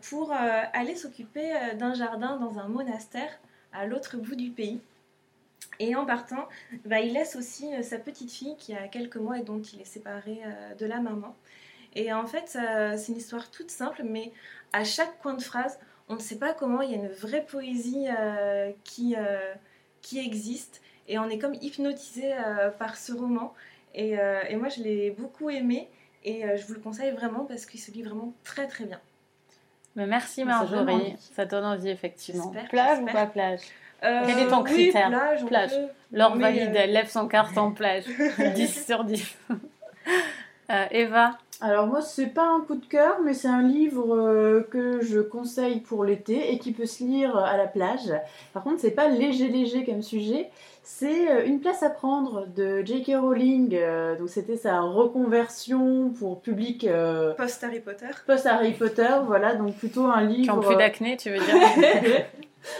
pour 0.01 0.31
aller 0.31 0.95
s'occuper 0.95 1.51
d'un 1.79 1.93
jardin 1.95 2.37
dans 2.37 2.59
un 2.59 2.67
monastère 2.67 3.39
à 3.73 3.85
l'autre 3.85 4.17
bout 4.17 4.35
du 4.35 4.49
pays. 4.49 4.79
Et 5.79 5.95
en 5.95 6.05
partant, 6.05 6.47
bah, 6.85 6.99
il 6.99 7.13
laisse 7.13 7.35
aussi 7.35 7.73
euh, 7.73 7.81
sa 7.81 7.97
petite 7.97 8.31
fille 8.31 8.55
qui 8.57 8.73
a 8.73 8.87
quelques 8.87 9.17
mois 9.17 9.39
et 9.39 9.43
dont 9.43 9.61
il 9.61 9.81
est 9.81 9.85
séparé 9.85 10.41
euh, 10.45 10.75
de 10.75 10.85
la 10.85 10.99
maman. 10.99 11.35
Et 11.95 12.11
en 12.13 12.25
fait, 12.25 12.47
c'est 12.47 13.11
une 13.11 13.17
histoire 13.17 13.51
toute 13.51 13.69
simple, 13.69 14.01
mais 14.03 14.31
à 14.71 14.83
chaque 14.83 15.19
coin 15.19 15.35
de 15.35 15.43
phrase, 15.43 15.77
on 16.09 16.15
ne 16.15 16.19
sait 16.19 16.39
pas 16.39 16.53
comment, 16.53 16.81
il 16.81 16.89
y 16.89 16.93
a 16.95 16.97
une 16.97 17.11
vraie 17.11 17.45
poésie 17.45 18.07
euh, 18.09 18.71
qui, 18.83 19.15
qui 20.01 20.17
existe. 20.17 20.81
Et 21.07 21.19
on 21.19 21.29
est 21.29 21.37
comme 21.37 21.53
hypnotisé 21.53 22.33
par 22.79 22.97
ce 22.97 23.13
roman. 23.13 23.53
Et 23.93 24.15
moi, 24.55 24.69
je 24.69 24.81
l'ai 24.81 25.11
beaucoup 25.11 25.51
aimé. 25.51 25.87
Et 26.23 26.41
je 26.57 26.65
vous 26.65 26.73
le 26.73 26.79
conseille 26.79 27.11
vraiment 27.11 27.45
parce 27.45 27.67
qu'il 27.67 27.79
se 27.79 27.91
lit 27.91 28.01
vraiment 28.01 28.33
très 28.43 28.65
très 28.65 28.85
bien. 28.85 28.99
Mais 29.95 30.07
merci 30.07 30.43
Marjorie, 30.43 31.15
ça 31.35 31.45
donne 31.45 31.65
envie 31.65 31.89
effectivement. 31.89 32.51
Plage 32.69 32.99
ou 32.99 33.05
pas 33.05 33.27
plage 33.27 33.61
euh, 34.03 34.23
Quel 34.25 34.39
est 34.39 34.47
ton 34.47 34.63
critère 34.63 35.09
Plage. 35.09 35.45
plage. 35.45 35.71
Laure 36.11 36.35
valide, 36.35 36.71
elle 36.75 36.91
lève 36.91 37.09
son 37.09 37.27
carton 37.27 37.71
plage. 37.71 38.05
10 38.55 38.85
sur 38.85 39.03
10. 39.03 39.37
Euh, 40.69 40.85
Eva 40.91 41.37
Alors 41.59 41.87
moi, 41.87 42.01
c'est 42.01 42.27
pas 42.27 42.45
un 42.45 42.61
coup 42.61 42.75
de 42.75 42.85
cœur, 42.85 43.17
mais 43.23 43.33
c'est 43.33 43.49
un 43.49 43.61
livre 43.61 44.15
euh, 44.15 44.65
que 44.71 45.01
je 45.01 45.19
conseille 45.19 45.81
pour 45.81 46.05
l'été 46.05 46.53
et 46.53 46.57
qui 46.57 46.71
peut 46.71 46.85
se 46.85 47.03
lire 47.03 47.35
à 47.35 47.57
la 47.57 47.67
plage. 47.67 48.13
Par 48.53 48.63
contre, 48.63 48.79
c'est 48.79 48.91
pas 48.91 49.09
léger 49.09 49.49
léger 49.49 49.83
comme 49.83 50.01
sujet. 50.01 50.49
C'est 50.83 51.31
euh, 51.31 51.45
Une 51.45 51.61
place 51.61 51.81
à 51.81 51.89
prendre 51.89 52.45
de 52.45 52.81
J.K. 52.85 53.13
Rowling. 53.15 53.73
Euh, 53.73 54.17
donc 54.17 54.29
c'était 54.29 54.57
sa 54.57 54.81
reconversion 54.81 56.09
pour 56.09 56.41
public. 56.41 56.83
Euh, 56.83 57.33
post 57.35 57.63
Harry 57.63 57.79
Potter. 57.79 58.09
Post 58.27 58.45
Harry 58.45 58.73
Potter, 58.73 59.15
voilà. 59.25 59.55
Donc 59.55 59.75
plutôt 59.75 60.05
un 60.05 60.21
livre. 60.21 60.43
Qui 60.43 60.51
ont 60.51 60.59
plus 60.59 60.75
d'acné, 60.75 61.15
tu 61.15 61.29
veux 61.29 61.39
dire 61.39 61.55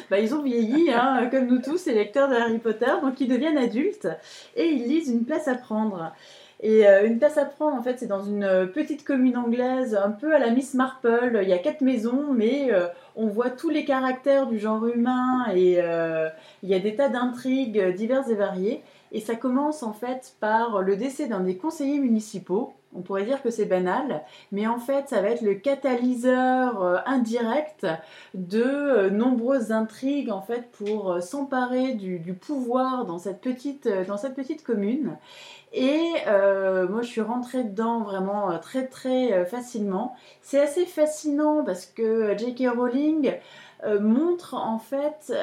bah, 0.10 0.20
ils 0.20 0.36
ont 0.36 0.41
vieilli, 0.41 0.91
hein, 0.91 1.30
comme 1.32 1.47
nous 1.47 1.62
tous, 1.62 1.86
les 1.86 1.93
lecteurs 1.93 2.28
de 2.28 2.36
Harry 2.36 2.60
Potter, 2.60 2.91
donc 3.01 3.22
ils 3.22 3.30
deviennent 3.30 3.58
adultes 3.58 4.10
et 4.58 4.66
ils 4.66 4.86
lisent 4.86 5.10
Une 5.10 5.24
place 5.24 5.47
à 5.47 5.56
prendre. 5.56 6.12
Et 6.66 6.88
euh, 6.88 7.05
Une 7.05 7.20
place 7.20 7.38
à 7.38 7.43
prendre, 7.43 7.76
en 7.76 7.84
fait, 7.84 7.99
c'est 7.99 8.07
dans 8.07 8.24
une 8.24 8.45
euh, 8.45 8.66
petite 8.66 9.03
commune 9.03 9.36
anglaise, 9.36 9.95
un 9.95 10.11
peu 10.11 10.34
à 10.34 10.39
la 10.39 10.49
Miss 10.49 10.74
Marple. 10.76 11.39
Il 11.43 11.49
y 11.49 11.53
a 11.53 11.57
quatre 11.57 11.82
maisons, 11.82 12.32
mais 12.34 12.72
euh, 12.72 12.88
on 13.18 13.28
voit 13.28 13.49
tous 13.49 13.70
les 13.70 13.84
caractères 13.84 14.47
du 14.47 14.57
genre 14.59 14.88
humain 14.88 15.45
et 15.53 15.80
il 16.64 16.70
y 16.70 16.74
a 16.74 16.80
des 16.80 16.95
tas 16.95 17.09
d'intrigues 17.09 17.93
diverses 17.95 18.30
et 18.30 18.36
variées. 18.36 18.82
Et 19.11 19.20
ça 19.20 19.36
commence 19.36 19.84
en 19.84 19.93
fait 19.93 20.36
par 20.39 20.82
le 20.82 20.95
décès 20.95 21.28
d'un 21.28 21.41
des 21.41 21.57
conseillers 21.57 21.99
municipaux. 21.99 22.74
On 22.96 23.02
pourrait 23.02 23.26
dire 23.26 23.41
que 23.41 23.50
c'est 23.50 23.66
banal, 23.66 24.24
mais 24.52 24.68
en 24.68 24.78
fait 24.78 25.10
ça 25.10 25.22
va 25.22 25.30
être 25.30 25.41
le 25.41 25.56
catalyseur 25.56 26.82
euh, 26.82 26.98
indirect 27.06 27.88
de 28.34 28.64
euh, 28.64 29.10
nombreuses 29.10 29.72
intrigues 29.72 30.32
en 30.32 30.41
fait 30.41 30.70
pour 30.72 31.14
euh, 31.14 31.20
s'emparer 31.20 31.94
du, 31.94 32.34
pouvoir 32.34 33.06
dans 33.06 33.18
cette 33.18 33.41
petite, 33.41 33.89
commune. 34.64 35.18
Et 35.74 36.02
moi, 36.28 37.02
je 37.02 37.08
suis 37.08 37.22
rentrée 37.22 37.64
dedans 37.64 38.02
vraiment 38.02 38.58
très 38.60 38.86
très 38.86 39.46
facilement. 39.46 40.16
C'est 40.41 40.60
assez 40.60 40.86
fascinant 40.86 41.64
parce 41.64 41.88
que 41.88 42.38
J.K. 42.38 42.70
Rowling 42.76 43.34
montre 44.00 44.54
en 44.54 44.78
fait 44.78 45.34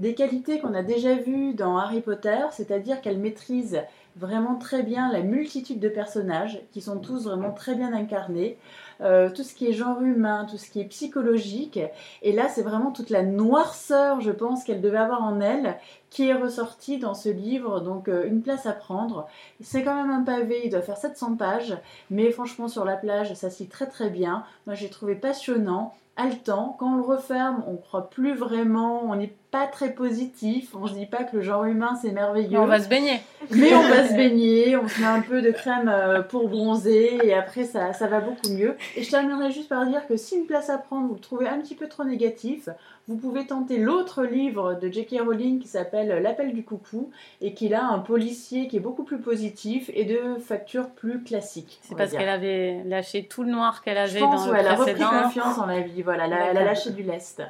des 0.00 0.14
qualités 0.14 0.60
qu'on 0.60 0.74
a 0.74 0.82
déjà 0.82 1.14
vues 1.14 1.52
dans 1.52 1.76
Harry 1.76 2.00
Potter, 2.00 2.40
c'est-à-dire 2.50 3.02
qu'elle 3.02 3.18
maîtrise 3.18 3.80
vraiment 4.18 4.56
très 4.56 4.82
bien 4.82 5.10
la 5.12 5.20
multitude 5.20 5.80
de 5.80 5.88
personnages 5.88 6.60
qui 6.72 6.80
sont 6.80 6.98
tous 6.98 7.24
vraiment 7.24 7.52
très 7.52 7.74
bien 7.74 7.92
incarnés, 7.92 8.58
euh, 9.00 9.30
tout 9.30 9.44
ce 9.44 9.54
qui 9.54 9.66
est 9.66 9.72
genre 9.72 10.00
humain, 10.02 10.46
tout 10.50 10.56
ce 10.56 10.70
qui 10.70 10.80
est 10.80 10.86
psychologique. 10.86 11.78
Et 12.22 12.32
là, 12.32 12.48
c'est 12.48 12.62
vraiment 12.62 12.90
toute 12.90 13.10
la 13.10 13.22
noirceur, 13.22 14.20
je 14.20 14.32
pense, 14.32 14.64
qu'elle 14.64 14.80
devait 14.80 14.98
avoir 14.98 15.22
en 15.22 15.40
elle, 15.40 15.76
qui 16.10 16.28
est 16.28 16.34
ressortie 16.34 16.98
dans 16.98 17.14
ce 17.14 17.28
livre. 17.28 17.80
Donc, 17.80 18.08
une 18.08 18.42
place 18.42 18.66
à 18.66 18.72
prendre. 18.72 19.28
C'est 19.60 19.84
quand 19.84 19.94
même 19.94 20.10
un 20.10 20.22
pavé, 20.22 20.62
il 20.64 20.70
doit 20.70 20.82
faire 20.82 20.96
700 20.96 21.36
pages, 21.36 21.76
mais 22.10 22.30
franchement, 22.32 22.66
sur 22.66 22.84
la 22.84 22.96
plage, 22.96 23.34
ça 23.34 23.50
se 23.50 23.64
très 23.64 23.86
très 23.86 24.10
bien. 24.10 24.44
Moi, 24.66 24.74
j'ai 24.74 24.90
trouvé 24.90 25.14
passionnant 25.14 25.94
haletant. 26.18 26.76
Quand 26.78 26.92
on 26.92 26.96
le 26.96 27.02
referme, 27.02 27.64
on 27.66 27.76
croit 27.76 28.10
plus 28.10 28.34
vraiment, 28.34 29.04
on 29.04 29.16
n'est 29.16 29.32
pas 29.50 29.66
très 29.66 29.92
positif. 29.92 30.74
On 30.74 30.86
se 30.86 30.94
dit 30.94 31.06
pas 31.06 31.24
que 31.24 31.36
le 31.36 31.42
genre 31.42 31.64
humain 31.64 31.98
c'est 32.00 32.12
merveilleux. 32.12 32.58
on 32.58 32.66
va 32.66 32.80
se 32.80 32.88
baigner. 32.88 33.20
Mais 33.50 33.74
on 33.74 33.88
va 33.88 34.06
se 34.06 34.14
baigner, 34.16 34.76
on 34.76 34.88
se 34.88 35.00
met 35.00 35.06
un 35.06 35.20
peu 35.20 35.40
de 35.40 35.50
crème 35.50 35.88
euh, 35.88 36.22
pour 36.22 36.48
bronzer 36.48 37.18
et 37.24 37.34
après 37.34 37.64
ça, 37.64 37.92
ça 37.92 38.06
va 38.06 38.20
beaucoup 38.20 38.50
mieux. 38.50 38.76
Et 38.96 39.02
je 39.02 39.10
terminerai 39.10 39.50
juste 39.50 39.68
par 39.68 39.86
dire 39.86 40.06
que 40.06 40.16
si 40.16 40.36
une 40.36 40.46
place 40.46 40.70
à 40.70 40.78
prendre 40.78 41.08
vous 41.08 41.14
le 41.14 41.20
trouvez 41.20 41.48
un 41.48 41.58
petit 41.58 41.74
peu 41.74 41.88
trop 41.88 42.04
négatif, 42.04 42.68
vous 43.06 43.16
pouvez 43.16 43.46
tenter 43.46 43.78
l'autre 43.78 44.24
livre 44.24 44.74
de 44.74 44.92
J.K. 44.92 45.22
Rowling 45.24 45.60
qui 45.60 45.68
s'appelle 45.68 46.22
L'appel 46.22 46.52
du 46.52 46.62
coucou 46.62 47.10
et 47.40 47.54
qui 47.54 47.72
a 47.72 47.84
un 47.84 48.00
policier 48.00 48.68
qui 48.68 48.76
est 48.76 48.80
beaucoup 48.80 49.04
plus 49.04 49.18
positif 49.18 49.90
et 49.94 50.04
de 50.04 50.36
facture 50.38 50.90
plus 50.90 51.22
classique. 51.22 51.78
C'est 51.82 51.96
parce 51.96 52.12
qu'elle 52.12 52.28
avait 52.28 52.82
lâché 52.84 53.24
tout 53.24 53.44
le 53.44 53.50
noir 53.50 53.82
qu'elle 53.82 53.98
avait 53.98 54.20
dans 54.20 54.44
le 54.44 54.52
ouais, 54.52 54.58
Elle 54.60 54.66
a 54.66 54.74
repris 54.74 54.94
confiance 54.94 55.58
en 55.58 55.66
la 55.66 55.80
vie, 55.80 56.02
voilà, 56.02 56.26
elle 56.50 56.56
a 56.56 56.64
lâché 56.64 56.90
du 56.90 57.02
lest. 57.02 57.42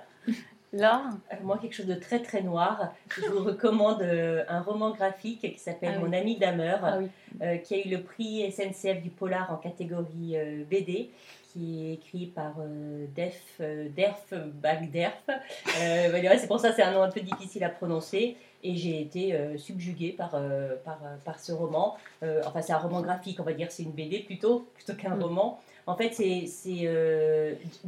Là, 0.72 1.10
moi, 1.42 1.58
quelque 1.58 1.72
chose 1.72 1.86
de 1.86 1.94
très 1.94 2.20
très 2.20 2.42
noir. 2.42 2.92
Je 3.16 3.26
vous 3.26 3.42
recommande 3.42 4.02
euh, 4.02 4.44
un 4.48 4.60
roman 4.60 4.90
graphique 4.90 5.40
qui 5.40 5.58
s'appelle 5.58 5.94
ah 5.96 6.00
Mon 6.00 6.12
ami 6.12 6.36
Damer, 6.36 6.76
ah 6.82 6.98
euh, 7.40 7.56
qui 7.56 7.74
a 7.74 7.78
eu 7.78 7.88
le 7.88 8.02
prix 8.02 8.52
SNCF 8.52 9.00
du 9.02 9.08
Polar 9.08 9.50
en 9.50 9.56
catégorie 9.56 10.36
euh, 10.36 10.64
BD, 10.68 11.10
qui 11.52 11.88
est 11.88 11.94
écrit 11.94 12.26
par 12.26 12.56
Def, 13.14 13.60
Derf 13.96 14.34
Bagderf. 14.62 15.14
c'est 15.64 16.46
pour 16.46 16.60
ça 16.60 16.72
c'est 16.74 16.82
un 16.82 16.92
nom 16.92 17.02
un 17.02 17.10
peu 17.10 17.20
difficile 17.20 17.64
à 17.64 17.70
prononcer. 17.70 18.36
Et 18.62 18.76
j'ai 18.76 19.00
été 19.00 19.56
subjuguée 19.56 20.10
par, 20.10 20.32
par, 20.84 20.98
par, 21.24 21.38
ce 21.38 21.52
roman. 21.52 21.96
enfin, 22.44 22.60
c'est 22.60 22.72
un 22.72 22.78
roman 22.78 23.00
graphique, 23.00 23.38
on 23.40 23.44
va 23.44 23.52
dire, 23.52 23.70
c'est 23.70 23.84
une 23.84 23.92
BD 23.92 24.18
plutôt, 24.18 24.66
plutôt 24.74 24.94
qu'un 24.94 25.14
mm. 25.14 25.22
roman. 25.22 25.60
En 25.86 25.96
fait, 25.96 26.12
c'est 26.12 26.44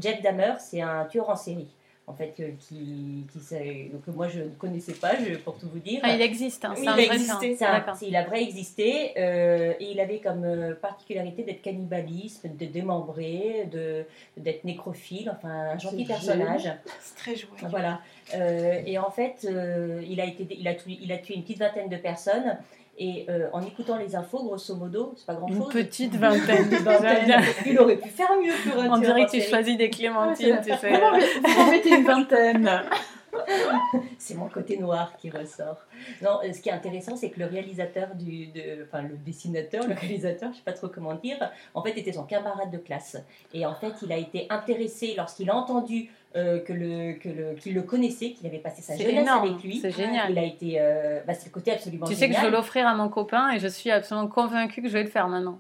Jeff 0.01 0.23
Dahmer, 0.23 0.55
c'est 0.59 0.81
un 0.81 1.05
tueur 1.05 1.29
en 1.29 1.37
série 1.37 1.69
en 2.11 2.15
fait, 2.15 2.35
qui, 2.59 3.25
qui 3.33 3.89
donc 3.93 4.07
moi 4.09 4.29
je 4.29 4.41
ne 4.41 4.49
connaissais 4.49 4.95
pas, 4.95 5.13
je, 5.17 5.37
pour 5.37 5.57
tout 5.57 5.69
vous 5.73 5.79
dire. 5.79 6.01
Ah, 6.03 6.15
il 6.15 6.21
existe, 6.21 6.65
hein, 6.65 6.75
il, 6.77 6.89
a 6.89 6.99
existé, 6.99 7.57
il 8.03 8.17
a 8.17 8.25
vrai 8.25 8.43
existé, 8.43 9.13
euh, 9.17 9.75
et 9.79 9.93
il 9.93 10.01
avait 10.01 10.19
comme 10.19 10.45
euh, 10.45 10.75
particularité 10.75 11.45
d'être 11.45 11.63
cannibaliste, 11.63 12.47
de 12.47 12.67
démembrer, 12.67 13.69
de 13.71 14.05
d'être 14.37 14.65
nécrophile, 14.65 15.31
enfin 15.31 15.49
un 15.49 15.79
gentil 15.79 16.05
personnage. 16.05 16.69
C'est 17.01 17.17
très 17.17 17.37
joué. 17.37 17.51
Voilà. 17.69 18.01
Euh, 18.35 18.83
et 18.85 18.99
en 18.99 19.11
fait, 19.11 19.47
il 20.09 20.21
a 20.21 20.25
été, 20.25 20.47
il 20.51 20.67
a 20.67 20.75
tué, 20.75 20.99
il 21.01 21.13
a 21.13 21.19
tué 21.19 21.35
une 21.35 21.43
petite 21.43 21.61
vingtaine 21.61 21.89
de 21.89 21.97
personnes. 21.97 22.59
Et 23.03 23.25
euh, 23.31 23.49
en 23.55 23.63
écoutant 23.63 23.97
les 23.97 24.15
infos, 24.15 24.45
grosso 24.45 24.77
modo, 24.77 25.15
c'est 25.17 25.25
pas 25.25 25.35
grand 25.35 25.49
chose. 25.49 25.57
Une 25.57 25.69
petite 25.69 26.17
vingtaine. 26.17 26.69
Il 27.67 27.79
aurait 27.79 27.97
pu 27.97 28.11
faire 28.11 28.29
mieux 28.37 28.53
pour 28.71 28.83
un 28.83 28.91
On 28.91 28.99
dirait 28.99 29.25
que 29.25 29.31
tu 29.31 29.41
choisis 29.41 29.75
des 29.79 29.89
clémentines, 29.89 30.61
tu 30.63 30.71
sais. 30.77 30.93
Vous 30.93 31.71
mettez 31.71 31.97
une 31.97 32.05
vingtaine. 32.05 32.71
c'est 34.19 34.35
mon 34.35 34.49
côté 34.49 34.77
noir 34.77 35.17
qui 35.17 35.31
ressort. 35.31 35.79
Non, 36.23 36.41
ce 36.43 36.61
qui 36.61 36.69
est 36.69 36.73
intéressant, 36.73 37.17
c'est 37.17 37.31
que 37.31 37.41
le 37.41 37.47
réalisateur 37.47 38.15
du, 38.15 38.49
de, 38.49 38.85
enfin 38.85 39.03
le 39.03 39.17
dessinateur, 39.17 39.87
le 39.87 39.95
réalisateur, 39.95 40.53
je 40.53 40.59
sais 40.59 40.65
pas 40.65 40.73
trop 40.73 40.89
comment 40.89 41.15
dire, 41.15 41.39
en 41.75 41.83
fait 41.83 41.97
était 41.99 42.13
son 42.13 42.25
camarade 42.25 42.71
de 42.71 42.79
classe. 42.79 43.17
Et 43.55 43.65
en 43.65 43.75
fait, 43.75 43.95
il 44.03 44.13
a 44.13 44.17
été 44.17 44.47
intéressé 44.51 45.15
lorsqu'il 45.17 45.49
a 45.51 45.57
entendu 45.57 46.11
euh, 46.37 46.61
que 46.61 46.73
le 46.73 47.15
que 47.15 47.29
le 47.29 47.55
qu'il 47.55 47.75
le 47.75 47.83
connaissait, 47.83 48.31
qu'il 48.31 48.47
avait 48.47 48.59
passé 48.59 48.83
sa 48.83 48.97
jeunesse 48.97 49.29
avec 49.29 49.63
lui. 49.65 49.79
C'est 49.79 49.91
génial. 49.91 50.31
Il 50.31 50.39
a 50.39 50.45
été, 50.45 50.77
euh, 50.79 51.21
bah, 51.27 51.35
c'est 51.35 51.47
le 51.47 51.53
côté 51.53 51.73
absolument. 51.73 52.07
Tu 52.07 52.15
sais 52.15 52.29
que 52.29 52.37
je 52.37 52.41
veux 52.41 52.51
l'offrir 52.51 52.87
à 52.87 52.95
mon 52.95 53.09
copain 53.09 53.51
et 53.51 53.59
je 53.59 53.67
suis 53.67 53.91
absolument 53.91 54.29
convaincue 54.29 54.81
que 54.81 54.89
je 54.89 54.93
vais 54.93 55.03
le 55.03 55.11
faire 55.11 55.29
maintenant. 55.29 55.59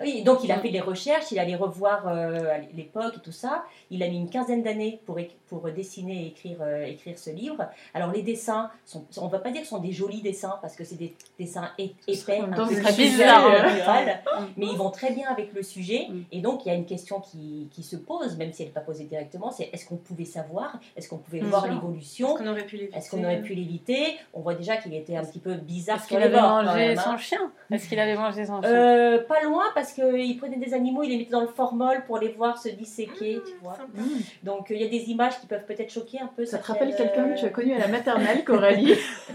Oui, 0.00 0.22
donc 0.22 0.44
il 0.44 0.52
a 0.52 0.58
fait 0.58 0.70
des 0.70 0.80
recherches, 0.80 1.30
il 1.30 1.38
allait 1.38 1.56
revoir 1.56 2.08
euh, 2.08 2.54
à 2.54 2.58
l'époque 2.74 3.14
et 3.16 3.20
tout 3.20 3.32
ça. 3.32 3.64
Il 3.90 4.02
a 4.02 4.08
mis 4.08 4.16
une 4.16 4.30
quinzaine 4.30 4.62
d'années 4.62 5.00
pour, 5.06 5.18
pour 5.48 5.62
dessiner 5.70 6.24
et 6.24 6.26
écrire, 6.28 6.58
euh, 6.62 6.84
écrire 6.84 7.18
ce 7.18 7.30
livre. 7.30 7.68
Alors 7.94 8.10
les 8.12 8.22
dessins, 8.22 8.70
sont, 8.84 9.04
on 9.18 9.26
ne 9.26 9.30
va 9.30 9.38
pas 9.38 9.50
dire 9.50 9.60
que 9.60 9.66
ce 9.66 9.74
sont 9.74 9.80
des 9.80 9.92
jolis 9.92 10.22
dessins 10.22 10.58
parce 10.62 10.76
que 10.76 10.84
c'est 10.84 10.96
des 10.96 11.14
dessins 11.38 11.70
épais, 11.78 12.38
un 12.38 12.66
peu 12.66 12.80
très 12.80 12.92
bizarre, 12.92 13.46
hein. 13.46 14.48
mais 14.56 14.66
ils 14.66 14.76
vont 14.76 14.90
très 14.90 15.12
bien 15.12 15.28
avec 15.28 15.52
le 15.52 15.62
sujet. 15.62 16.06
Mm. 16.08 16.22
Et 16.32 16.40
donc 16.40 16.64
il 16.64 16.68
y 16.68 16.72
a 16.72 16.74
une 16.74 16.86
question 16.86 17.20
qui, 17.20 17.68
qui 17.70 17.82
se 17.82 17.96
pose, 17.96 18.36
même 18.36 18.52
si 18.52 18.62
elle 18.62 18.68
n'est 18.68 18.74
pas 18.74 18.80
posée 18.80 19.04
directement, 19.04 19.50
c'est 19.50 19.70
est-ce 19.72 19.86
qu'on 19.86 19.96
pouvait 19.96 20.24
savoir, 20.24 20.78
est-ce 20.96 21.08
qu'on 21.08 21.18
pouvait 21.18 21.40
voir 21.40 21.68
l'évolution, 21.68 22.36
est-ce 22.36 22.42
qu'on 22.42 22.50
aurait 22.50 22.64
pu 22.64 22.76
l'éviter? 22.76 22.96
Est-ce 22.96 23.10
qu'on 23.10 23.24
aurait 23.24 23.42
pu 23.42 23.54
l'éviter? 23.54 24.16
On 24.32 24.40
voit 24.40 24.54
déjà 24.54 24.76
qu'il 24.76 24.94
était 24.94 25.16
un 25.16 25.24
petit 25.24 25.40
peu 25.40 25.54
bizarre. 25.54 25.98
Est-ce 25.98 26.08
qu'il 26.08 26.16
avait 26.16 26.40
mangé 26.40 26.96
son 26.96 27.16
chien? 27.16 27.52
Est-ce 27.70 27.88
qu'il 27.88 27.98
avait 27.98 28.16
mangé 28.16 28.46
son 28.46 28.60
chien? 28.62 28.70
Euh, 28.70 29.22
Pas 29.24 29.42
loin 29.42 29.64
parce 29.74 29.89
parce 29.90 30.08
qu'il 30.08 30.38
prenait 30.38 30.56
des 30.56 30.74
animaux, 30.74 31.02
il 31.02 31.10
les 31.10 31.18
mettait 31.18 31.30
dans 31.30 31.40
le 31.40 31.46
formol 31.46 32.04
pour 32.06 32.18
les 32.18 32.28
voir 32.28 32.58
se 32.58 32.68
disséquer, 32.68 33.40
tu 33.46 33.54
vois. 33.62 33.76
Mmh. 33.94 34.02
Donc 34.42 34.70
euh, 34.70 34.74
il 34.74 34.82
y 34.82 34.84
a 34.84 34.88
des 34.88 35.10
images 35.10 35.40
qui 35.40 35.46
peuvent 35.46 35.64
peut-être 35.64 35.92
choquer 35.92 36.20
un 36.20 36.26
peu. 36.28 36.44
Ça 36.44 36.58
te 36.58 36.66
rappelle 36.66 36.94
quelqu'un 36.94 37.30
que 37.30 37.38
tu 37.38 37.44
as 37.44 37.50
connu 37.50 37.74
à 37.74 37.78
la 37.78 37.88
maternelle, 37.88 38.44
Coralie 38.44 38.94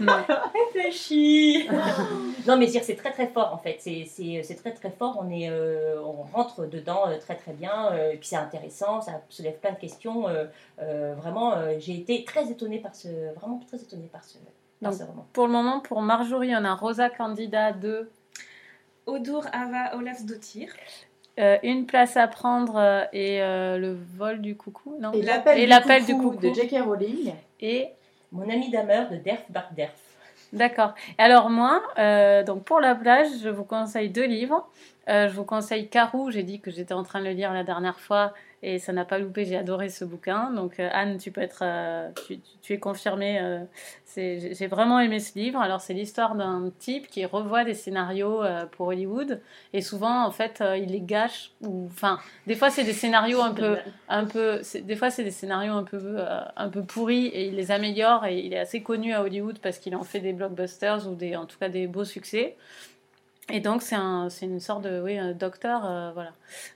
Réfléchis 0.74 1.68
Non, 2.46 2.56
mais 2.56 2.66
dire 2.66 2.82
c'est 2.84 2.96
très 2.96 3.12
très 3.12 3.26
fort 3.26 3.52
en 3.52 3.58
fait. 3.58 3.78
C'est 3.80 4.56
très 4.56 4.72
très 4.72 4.90
fort. 4.90 5.18
On, 5.22 5.30
est, 5.30 5.50
euh, 5.50 6.00
on 6.02 6.22
rentre 6.36 6.66
dedans 6.66 7.08
euh, 7.08 7.18
très 7.18 7.34
très 7.34 7.52
bien. 7.52 7.94
et 8.12 8.16
puis 8.16 8.28
c'est 8.28 8.36
intéressant, 8.36 9.00
ça 9.00 9.20
soulève 9.28 9.58
plein 9.58 9.72
de 9.72 9.78
questions. 9.78 10.26
vraiment, 10.78 11.54
j'ai 11.78 11.96
été 11.96 12.24
très 12.24 12.50
étonnée 12.50 12.78
par 12.78 12.94
ce. 12.94 13.08
Vraiment 13.34 13.60
très 13.66 13.78
étonnée 13.78 14.08
par 14.12 14.24
ce. 14.24 14.38
Donc, 14.82 14.94
pour 15.32 15.46
le 15.46 15.52
moment, 15.52 15.80
pour 15.80 16.02
Marjorie, 16.02 16.54
on 16.54 16.64
a 16.64 16.74
Rosa 16.74 17.08
Candida 17.08 17.72
de 17.72 18.10
Odur 19.06 19.46
Ava 19.52 19.96
Olaf 19.96 20.24
Dottir. 20.24 20.68
Euh, 21.38 21.58
une 21.62 21.86
place 21.86 22.16
à 22.16 22.26
prendre 22.28 22.76
euh, 22.76 23.04
et 23.12 23.42
euh, 23.42 23.76
le 23.76 23.96
vol 24.16 24.40
du 24.40 24.56
coucou, 24.56 24.96
non 24.98 25.12
Et 25.12 25.22
l'appel 25.22 26.04
du, 26.06 26.14
coucou 26.14 26.36
de 26.36 26.52
J.K. 26.52 26.82
Rowling. 26.82 27.34
Et 27.60 27.88
mon 28.32 28.48
ami 28.48 28.70
Damer 28.70 29.04
de 29.10 29.16
Derf 29.16 29.44
Bar 29.50 29.68
Derf. 29.76 29.92
D'accord. 30.52 30.94
Alors 31.18 31.50
moi, 31.50 31.82
donc 32.44 32.64
pour 32.64 32.80
la 32.80 32.94
plage, 32.94 33.28
je 33.42 33.48
vous 33.48 33.64
conseille 33.64 34.08
deux 34.08 34.24
livres. 34.24 34.66
je 35.08 35.34
vous 35.34 35.44
conseille 35.44 35.88
Carou, 35.88 36.30
j'ai 36.30 36.44
dit 36.44 36.60
que 36.60 36.70
j'étais 36.70 36.94
en 36.94 37.02
train 37.02 37.20
de 37.20 37.26
le 37.26 37.32
lire 37.32 37.52
la 37.52 37.64
dernière 37.64 37.98
fois 37.98 38.32
et 38.68 38.80
ça 38.80 38.92
n'a 38.92 39.04
pas 39.04 39.20
loupé, 39.20 39.44
j'ai 39.44 39.56
adoré 39.56 39.88
ce 39.90 40.04
bouquin. 40.04 40.50
Donc 40.50 40.80
euh, 40.80 40.88
Anne, 40.92 41.18
tu 41.18 41.30
peux 41.30 41.40
être, 41.40 41.60
euh, 41.62 42.10
tu, 42.62 42.72
es 42.72 42.78
confirmée. 42.80 43.38
Euh, 43.40 43.60
j'ai 44.16 44.66
vraiment 44.66 44.98
aimé 44.98 45.20
ce 45.20 45.38
livre. 45.38 45.60
Alors 45.60 45.80
c'est 45.80 45.94
l'histoire 45.94 46.34
d'un 46.34 46.72
type 46.80 47.06
qui 47.06 47.24
revoit 47.26 47.62
des 47.62 47.74
scénarios 47.74 48.42
pour 48.72 48.88
Hollywood 48.88 49.40
et 49.72 49.82
souvent 49.82 50.24
en 50.24 50.30
fait 50.32 50.64
il 50.78 50.86
les 50.86 51.02
gâche 51.02 51.52
ou 51.60 51.86
enfin 51.92 52.18
des 52.46 52.54
fois 52.54 52.70
c'est 52.70 52.82
des 52.82 52.94
scénarios 52.94 53.42
un 53.42 53.52
peu, 53.52 53.76
un 54.08 54.24
peu, 54.24 54.62
des 54.82 54.96
fois 54.96 55.10
c'est 55.10 55.22
des 55.22 55.30
scénarios 55.30 55.74
un 55.74 55.84
peu, 55.84 56.16
un 56.56 56.68
peu 56.70 56.82
pourris 56.82 57.26
et 57.26 57.48
il 57.48 57.56
les 57.56 57.70
améliore 57.70 58.24
et 58.24 58.38
il 58.38 58.54
est 58.54 58.58
assez 58.58 58.82
connu 58.82 59.12
à 59.12 59.22
Hollywood 59.22 59.58
parce 59.58 59.78
qu'il 59.78 59.94
en 59.94 60.02
fait 60.02 60.20
des 60.20 60.32
blockbusters 60.32 61.06
ou 61.06 61.14
des, 61.14 61.36
en 61.36 61.44
tout 61.44 61.58
cas 61.58 61.68
des 61.68 61.86
beaux 61.86 62.04
succès. 62.04 62.56
Et 63.48 63.60
donc, 63.60 63.82
c'est 63.82 63.94
un, 63.94 64.28
c'est 64.28 64.44
une 64.46 64.58
sorte 64.58 64.82
de 64.82 65.00
oui, 65.00 65.16
un 65.18 65.30
docteur, 65.32 65.84
euh, 65.86 66.10
voilà, 66.12 66.32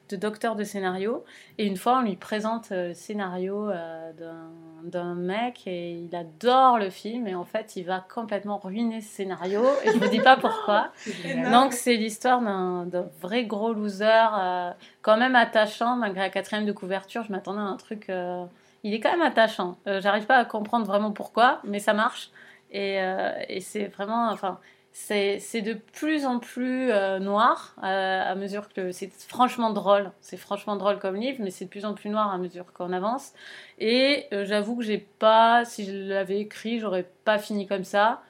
de 0.09 0.15
docteur 0.15 0.55
de 0.55 0.63
scénario. 0.63 1.25
Et 1.59 1.67
une 1.67 1.77
fois, 1.77 1.99
on 1.99 2.03
lui 2.03 2.15
présente 2.15 2.71
euh, 2.71 2.89
le 2.89 2.95
scénario 2.95 3.69
euh, 3.69 4.13
d'un, 4.13 4.53
d'un 4.85 5.15
mec 5.17 5.67
et 5.67 5.91
il 5.95 6.15
adore 6.15 6.79
le 6.79 6.91
film. 6.91 7.27
Et 7.27 7.35
en 7.35 7.45
fait, 7.45 7.75
il 7.75 7.83
va 7.85 7.99
complètement 8.15 8.59
ruiner 8.59 9.01
ce 9.01 9.09
scénario. 9.17 9.65
Et 9.85 9.91
je 9.91 9.97
ne 9.97 10.01
vous 10.01 10.09
dis 10.09 10.21
pas 10.21 10.37
pourquoi. 10.37 10.93
Donc, 11.51 11.73
c'est 11.73 11.97
l'histoire 11.97 12.41
d'un, 12.41 12.87
d'un 12.87 13.07
vrai 13.21 13.47
gros 13.47 13.73
loser, 13.73 14.29
euh, 14.39 14.71
quand 15.03 15.17
même 15.17 15.35
attachant, 15.35 15.97
malgré 15.97 16.21
la 16.21 16.31
quatrième 16.31 16.67
de 16.67 16.73
couverture. 16.73 17.25
Je 17.25 17.33
m'attendais 17.33 17.59
à 17.61 17.65
un 17.65 17.77
truc. 17.79 18.09
euh, 18.11 18.45
il 18.85 18.95
est 18.95 19.01
quand 19.01 19.11
même 19.11 19.23
attachant. 19.23 19.77
Euh, 19.89 20.01
j'arrive 20.01 20.27
pas 20.27 20.37
à 20.37 20.45
comprendre 20.45 20.87
vraiment 20.87 21.11
pourquoi, 21.11 21.61
mais 21.65 21.81
ça 21.81 21.95
marche. 21.95 22.31
Et, 22.71 23.01
euh, 23.01 23.33
et 23.49 23.61
c'est 23.61 23.87
vraiment. 23.89 24.31
Enfin, 24.31 24.61
c'est 24.93 25.63
de 25.63 25.75
plus 25.75 26.27
en 26.27 26.39
plus 26.39 26.91
euh, 26.91 27.19
noir 27.21 27.75
euh, 27.83 28.23
à 28.23 28.35
mesure 28.35 28.69
que 28.69 28.91
c'est 28.93 29.11
franchement 29.29 29.71
drôle. 29.71 30.11
C'est 30.21 30.37
franchement 30.37 30.77
drôle 30.77 30.99
comme 30.99 31.17
livre, 31.17 31.39
mais 31.41 31.51
c'est 31.51 31.67
de 31.67 31.71
plus 31.71 31.85
en 31.85 31.95
plus 31.95 32.11
noir 32.11 32.33
à 32.33 32.39
mesure 32.39 32.73
qu'on 32.73 32.93
avance. 32.93 33.33
Et 33.79 34.27
euh, 34.33 34.45
j'avoue 34.45 34.77
que 34.77 34.83
j'ai 34.83 34.99
pas, 34.99 35.65
si 35.65 35.85
je 35.87 36.09
l'avais 36.09 36.41
écrit, 36.41 36.81
j'aurais 36.81 37.07
pas 37.25 37.39
fini 37.39 37.67
comme 37.67 37.85
ça. 37.85 38.23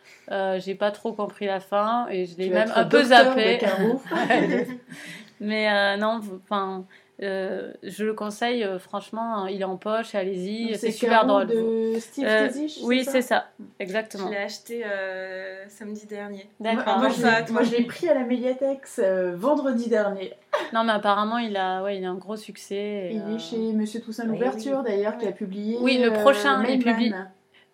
J'ai 0.59 0.77
pas 0.77 0.93
trop 0.93 1.13
compris 1.13 1.47
la 1.47 1.59
fin 1.59 2.07
et 2.09 2.25
je 2.25 2.37
l'ai 2.37 2.51
même 2.51 2.71
un 2.77 2.85
peu 2.85 3.03
zappé. 3.03 3.59
Mais 5.41 5.97
non, 5.97 6.21
enfin, 6.45 6.85
euh, 7.23 7.73
je 7.83 8.05
le 8.05 8.15
conseille, 8.15 8.65
euh, 8.65 8.79
franchement, 8.79 9.47
il 9.47 9.61
est 9.61 9.65
en 9.65 9.77
poche, 9.77 10.15
allez-y, 10.15 10.77
c'est 10.79 10.91
super 10.91 11.27
drôle. 11.27 11.47
de 11.47 11.99
Steve 11.99 12.27
Euh, 12.27 12.49
oui, 12.85 13.05
c'est 13.05 13.21
ça, 13.21 13.49
Je 13.59 13.65
exactement. 13.79 14.31
l'ai 14.31 14.39
acheté 14.39 14.83
euh, 14.87 15.69
samedi 15.69 16.07
dernier. 16.07 16.49
D'accord. 16.61 16.99
Moi, 16.99 17.09
moi, 17.09 17.43
je 17.47 17.53
moi, 17.53 17.63
je 17.63 17.73
l'ai 17.73 17.85
pris 17.85 18.09
à 18.09 18.15
la 18.15 18.25
médiathèque 18.25 18.85
euh, 18.99 19.37
vendredi 19.37 19.89
dernier. 19.89 20.33
Non, 20.73 20.83
mais 20.85 20.93
apparemment, 20.93 21.39
il 21.39 21.57
a, 21.57 21.83
ouais, 21.83 21.99
il 21.99 22.05
a 22.05 22.11
un 22.11 22.15
gros 22.15 22.37
succès. 22.37 22.75
et, 23.11 23.15
Il 23.15 23.21
euh, 23.21 23.37
est 23.37 23.39
chez 23.39 23.73
Monsieur 23.73 24.01
Toussaint 24.01 24.25
oui, 24.25 24.31
l'ouverture 24.31 24.79
oui. 24.79 24.91
d'ailleurs 24.91 25.19
qui 25.19 25.27
a 25.27 25.33
publié. 25.33 25.77
Oui, 25.81 25.99
le 25.99 26.13
prochain, 26.13 26.65
il 26.65 26.83
publie. 26.83 27.13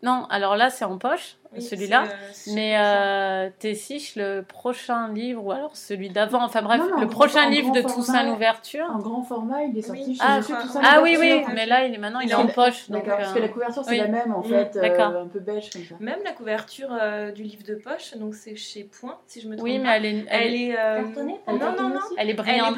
Non, 0.03 0.27
alors 0.29 0.57
là, 0.57 0.71
c'est 0.71 0.85
en 0.85 0.99
poche, 0.99 1.37
Oui, 1.57 1.63
celui-là. 1.63 2.05
euh, 2.05 2.53
Mais 2.55 2.77
euh, 2.79 3.51
Tessiche, 3.59 4.17
le 4.17 4.43
prochain 4.43 5.13
livre, 5.13 5.45
ou 5.45 5.53
alors 5.53 5.77
celui 5.77 6.11
d'avant, 6.11 6.43
enfin 6.45 6.63
bref, 6.63 6.81
Non, 6.81 6.91
non, 6.97 7.01
le 7.01 7.09
prochain 7.09 7.43
grand- 7.43 7.51
livre 7.51 7.73
de 7.73 7.81
format. 7.83 7.95
Toussaint 7.97 8.23
l'ouverture. 8.25 8.87
En 8.93 8.99
grand 8.99 9.23
format, 9.23 9.63
il 9.65 9.77
est 9.79 9.83
sorti 9.83 10.05
Oui. 10.09 10.15
chez 10.15 10.21
Ah, 10.25 10.39
Monsieur 10.39 10.57
Toussaint 10.63 10.81
Ah 10.85 11.01
oui, 11.03 11.17
oui, 11.19 11.43
mais 11.55 11.67
là, 11.67 11.85
il 11.87 11.95
est 11.95 11.99
maintenant, 11.99 12.21
il 12.21 12.31
est 12.31 12.35
en 12.35 12.47
que- 12.47 12.53
poche. 12.53 12.87
Parce 12.91 13.33
que 13.33 13.39
euh, 13.39 13.43
la 13.43 13.49
couverture 13.49 13.85
c'est 13.85 13.91
oui. 13.93 13.99
la 13.99 14.09
même 14.09 14.33
en 14.35 14.41
Mm, 14.41 14.45
fait, 14.45 14.77
euh, 14.77 14.81
d'accord. 14.81 15.17
un 15.23 15.27
peu 15.27 15.41
beige 15.41 15.71
comme 15.71 15.83
ça. 15.85 15.95
Même 16.01 16.21
la 16.25 16.33
couverture 16.33 16.89
euh, 16.93 17.31
du 17.33 17.43
livre 17.43 17.63
de 17.67 17.75
poche, 17.75 18.15
donc 18.17 18.35
c'est 18.35 18.57
chez 18.57 18.85
Point, 18.85 19.19
si 19.27 19.41
je 19.41 19.49
me 19.49 19.57
trompe 19.57 19.65
oui, 19.65 19.79
mais 19.79 19.85
pas. 19.85 19.97
elle 19.97 20.05
est, 20.07 20.25
elle, 20.29 20.43
Elle 20.47 20.55
est, 20.55 20.79
euh, 20.79 21.03
Non, 21.03 21.57
non, 21.59 21.89
non. 21.89 21.97
aussi 21.97 22.15
elle 22.19 22.29
est 22.29 22.31
Elle 22.31 22.31
est 22.31 22.35
brillante. 22.35 22.77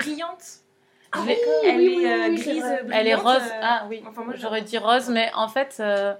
Elle 1.15 1.77
oui, 1.77 2.05
est 2.05 2.29
oui, 2.29 2.39
c'est 2.39 2.51
grise. 2.51 2.65
Elle 2.93 3.07
est 3.07 3.15
rose. 3.15 3.37
euh, 3.37 3.61
Ah 3.63 3.87
oui, 3.89 4.03
Enfin, 4.07 4.25
j'aurais 4.35 4.61
dit 4.61 4.77
rose, 4.77 5.09
mais 5.09 5.31
en 5.35 5.49
fait, 5.49 5.77
euh, 5.81 6.13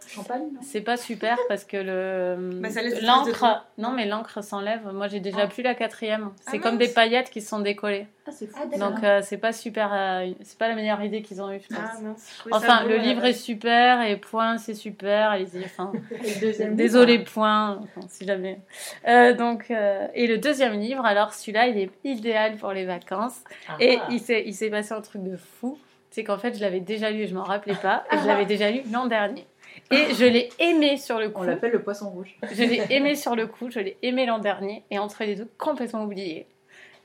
c'est 0.63 0.81
pas 0.81 0.97
super 0.97 1.37
parce 1.49 1.65
que 1.65 1.77
le 1.77 2.37
Bah, 2.61 2.69
l'encre, 3.03 3.65
non 3.77 3.91
mais 3.91 4.07
l'encre 4.07 4.43
s'enlève. 4.43 4.81
Moi, 4.93 5.09
j'ai 5.09 5.21
déjà 5.21 5.43
Ah. 5.43 5.47
plus 5.47 5.63
la 5.63 5.75
quatrième. 5.75 6.31
C'est 6.51 6.57
Ah, 6.57 6.59
comme 6.61 6.77
mince. 6.79 6.89
des 6.89 6.95
paillettes 6.95 7.31
qui 7.31 7.43
sont 7.43 7.61
décollées. 7.61 8.07
Ah, 8.29 8.33
c'est 8.33 8.47
fou. 8.47 8.59
Ah. 8.61 8.79
Donc 8.79 9.03
euh, 9.03 9.21
c'est 9.23 9.39
pas 9.39 9.53
super, 9.53 9.91
euh, 9.93 10.31
c'est 10.43 10.59
pas 10.59 10.69
la 10.69 10.75
meilleure 10.75 11.03
idée 11.03 11.23
qu'ils 11.23 11.41
ont 11.41 11.51
eue. 11.51 11.61
je 11.61 11.75
pense. 11.75 11.85
Ah 11.85 12.01
mince. 12.03 12.31
je 12.35 12.39
trouvais 12.41 12.53
ça 12.53 12.59
Enfin, 12.59 12.83
beau, 12.83 12.89
le 12.91 12.95
euh, 12.97 12.99
livre 12.99 13.25
est 13.25 13.33
super 13.33 14.03
et 14.03 14.17
point, 14.17 14.59
c'est 14.59 14.75
super. 14.75 15.31
Allez-y. 15.31 15.65
Enfin, 15.65 15.93
désolé 16.73 17.19
livre, 17.19 17.31
point. 17.33 17.81
Enfin, 17.83 18.07
si 18.09 18.27
jamais. 18.27 18.61
Euh, 19.07 19.33
donc 19.35 19.71
euh, 19.71 20.07
et 20.15 20.27
le 20.27 20.37
deuxième 20.37 20.79
livre, 20.79 21.07
alors 21.07 21.33
celui-là, 21.33 21.69
il 21.69 21.79
est 21.79 21.91
idéal 22.05 22.57
pour 22.57 22.73
les 22.73 22.85
vacances. 22.85 23.41
Ah, 23.69 23.77
Et 23.81 23.99
ah. 24.01 24.09
il 24.11 24.21
s'est, 24.21 24.43
il 24.45 24.55
s'est 24.55 24.71
passé 24.71 24.93
un 24.93 25.01
truc 25.01 25.23
de 25.23 25.37
fou. 25.37 25.79
C'est 26.11 26.25
qu'en 26.25 26.39
fait, 26.39 26.55
je 26.55 26.61
l'avais 26.61 26.81
déjà 26.81 27.11
lu 27.11 27.23
et 27.23 27.27
je 27.27 27.35
m'en 27.35 27.45
rappelais 27.45 27.77
pas. 27.77 28.05
Et 28.13 28.19
je 28.19 28.27
l'avais 28.27 28.47
déjà 28.47 28.71
lu 28.71 28.83
l'an 28.93 29.07
dernier. 29.07 29.47
Et 29.91 30.15
je 30.15 30.25
l'ai 30.25 30.51
aimé 30.59 30.97
sur 30.97 31.19
le 31.19 31.31
coup. 31.31 31.43
On 31.43 31.45
l'appelle 31.45 31.73
le 31.73 31.83
poisson 31.83 32.11
rouge. 32.11 32.37
Je 32.53 32.63
l'ai 32.63 32.83
aimé 32.91 33.15
sur 33.15 33.37
le 33.37 33.47
coup. 33.47 33.71
Je 33.71 33.81
l'ai 33.81 33.97
aimé 34.03 34.27
l'an 34.27 34.39
dernier. 34.39 34.85
Et 34.91 34.99
entre 34.99 35.25
les 35.25 35.35
deux, 35.35 35.49
complètement 35.59 36.05
oublié. 36.05 36.47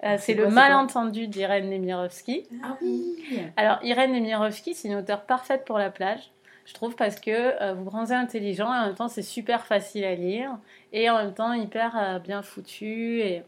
Euh, 0.04 0.18
c'est 0.20 0.34
le 0.34 0.50
malentendu 0.50 1.28
d'Irène 1.28 1.70
Nemirovsky. 1.70 2.46
Ah 2.64 2.78
oui 2.82 3.16
Alors, 3.56 3.80
Irène 3.84 4.12
Nemirovsky, 4.12 4.74
c'est 4.74 4.90
une 4.90 4.96
auteure 4.96 5.24
parfaite 5.24 5.64
pour 5.66 5.78
la 5.78 5.90
plage. 5.90 6.32
Je 6.66 6.74
trouve 6.74 6.96
parce 6.96 7.20
que 7.20 7.32
euh, 7.62 7.74
vous 7.74 7.84
bronzez 7.84 8.16
intelligent 8.16 8.74
et 8.74 8.78
en 8.78 8.86
même 8.88 8.96
temps 8.96 9.10
c'est 9.10 9.22
super 9.22 9.66
facile 9.66 10.06
à 10.06 10.16
lire 10.16 10.50
et 10.94 11.10
en 11.10 11.18
même 11.18 11.34
temps 11.34 11.52
hyper 11.52 11.98
euh, 11.98 12.20
bien 12.20 12.42
foutu 12.42 13.20
et 13.20 13.44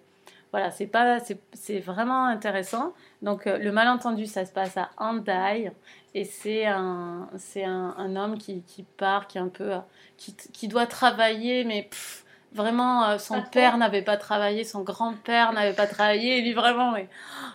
voilà 0.51 0.70
c'est 0.70 0.86
pas 0.88 1.20
c'est 1.22 1.39
c'est 1.53 1.80
vraiment 1.80 2.26
intéressant. 2.26 2.91
Donc 3.22 3.47
euh, 3.47 3.58
le 3.58 3.72
malentendu 3.72 4.26
ça 4.26 4.45
se 4.45 4.51
passe 4.51 4.76
à 4.76 4.89
Andai 4.97 5.72
et 6.14 6.26
c'est 6.26 6.66
un 6.66 7.30
c'est 7.38 7.64
un, 7.64 7.95
un 7.97 8.18
homme 8.18 8.38
qui, 8.38 8.64
qui 8.64 8.84
part 8.84 9.28
qui 9.28 9.38
est 9.38 9.41
un 9.41 9.47
peu 9.47 9.76
euh, 9.76 9.80
qui, 10.18 10.36
qui 10.36 10.68
doit 10.68 10.86
travailler 10.86 11.64
mais 11.64 11.84
pff, 11.84 12.24
vraiment 12.56 13.03
euh, 13.10 13.18
son 13.20 13.41
père 13.41 13.78
n'avait 13.78 14.01
pas 14.01 14.18
travaillé 14.18 14.64
son 14.64 14.82
grand-père 14.82 15.53
n'avait 15.53 15.74
pas 15.76 15.86
travaillé 15.88 16.38
et 16.38 16.41
lui 16.41 16.53
vraiment 16.53 16.91
mais, 16.93 17.08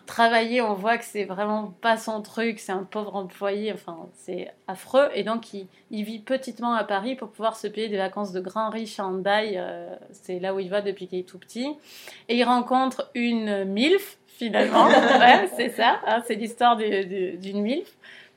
travailler, 0.07 0.61
on 0.61 0.75
voit 0.75 0.99
que 0.99 1.05
c'est 1.05 1.25
vraiment 1.25 1.73
pas 1.81 1.97
son 1.97 2.21
truc, 2.23 2.59
c'est 2.59 2.73
un 2.73 2.85
pauvre 2.85 3.17
employé, 3.17 3.73
enfin 3.73 3.97
c'est 4.15 4.53
affreux. 4.69 5.09
Et 5.15 5.23
donc 5.25 5.53
il, 5.55 5.67
il 5.91 6.05
vit 6.05 6.19
petitement 6.19 6.75
à 6.75 6.85
Paris 6.85 7.15
pour 7.17 7.31
pouvoir 7.31 7.57
se 7.57 7.67
payer 7.67 7.89
des 7.89 7.97
vacances 7.99 8.33
de 8.33 8.41
grand 8.41 8.71
riche 8.71 8.99
à 9.01 9.07
Hendaye, 9.07 9.55
euh, 9.57 9.95
c'est 10.13 10.39
là 10.39 10.55
où 10.55 10.59
il 10.61 10.69
va 10.71 10.81
depuis 10.83 11.07
qu'il 11.07 11.19
est 11.21 11.29
tout 11.29 11.39
petit. 11.39 11.69
Et 12.29 12.37
il 12.37 12.45
rencontre 12.45 13.11
une 13.15 13.65
MILF 13.65 14.19
finalement, 14.27 14.87
ouais, 15.21 15.49
c'est 15.57 15.69
ça, 15.71 16.01
hein, 16.07 16.23
c'est 16.27 16.35
l'histoire 16.35 16.77
du- 16.77 17.05
du- 17.07 17.33
d'une 17.39 17.61
MILF. 17.63 17.89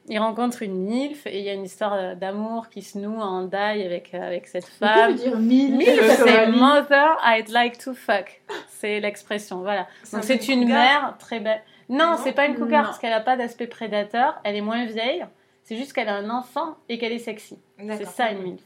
Il 0.10 0.20
rencontre 0.20 0.64
une 0.64 0.76
MILF 0.86 1.26
et 1.28 1.40
il 1.40 1.46
y 1.46 1.50
a 1.50 1.54
une 1.54 1.64
histoire 1.64 2.16
d'amour 2.18 2.68
qui 2.70 2.82
se 2.82 2.98
noue 2.98 3.22
à 3.22 3.26
Hendaye 3.26 3.86
avec, 3.86 4.14
avec 4.14 4.48
cette 4.48 4.66
femme. 4.68 5.16
dire 5.16 5.38
MILF, 5.40 5.88
euh, 5.88 6.24
c'est 6.26 6.48
Mother 6.48 7.18
I'd 7.26 7.48
like 7.50 7.78
to 7.78 7.94
fuck. 7.94 8.42
C'est 8.68 9.00
l'expression, 9.00 9.62
voilà. 9.62 9.88
Donc 10.12 10.24
c'est 10.26 10.48
une 10.50 10.64
cougar. 10.64 10.78
mère 10.78 11.16
très 11.20 11.40
belle. 11.40 11.62
Non, 11.88 12.12
Non 12.12 12.18
c'est 12.22 12.34
pas 12.34 12.48
une 12.48 12.56
cougar 12.56 12.82
Non. 12.82 12.88
parce 12.90 13.00
qu'elle 13.00 13.14
a 13.14 13.22
pas 13.22 13.38
d'aspect 13.38 13.68
prédateur. 13.68 14.36
Elle 14.44 14.58
est 14.58 14.62
moins 14.62 14.84
vieille. 14.86 15.26
C'est 15.64 15.78
juste 15.78 15.94
qu'elle 15.94 16.10
a 16.10 16.16
un 16.16 16.30
enfant 16.30 16.76
et 16.90 16.98
qu'elle 16.98 17.14
est 17.14 17.20
sexy. 17.20 17.58
C'est 17.80 18.06
ça 18.06 18.30
une 18.32 18.42
MILF. 18.44 18.62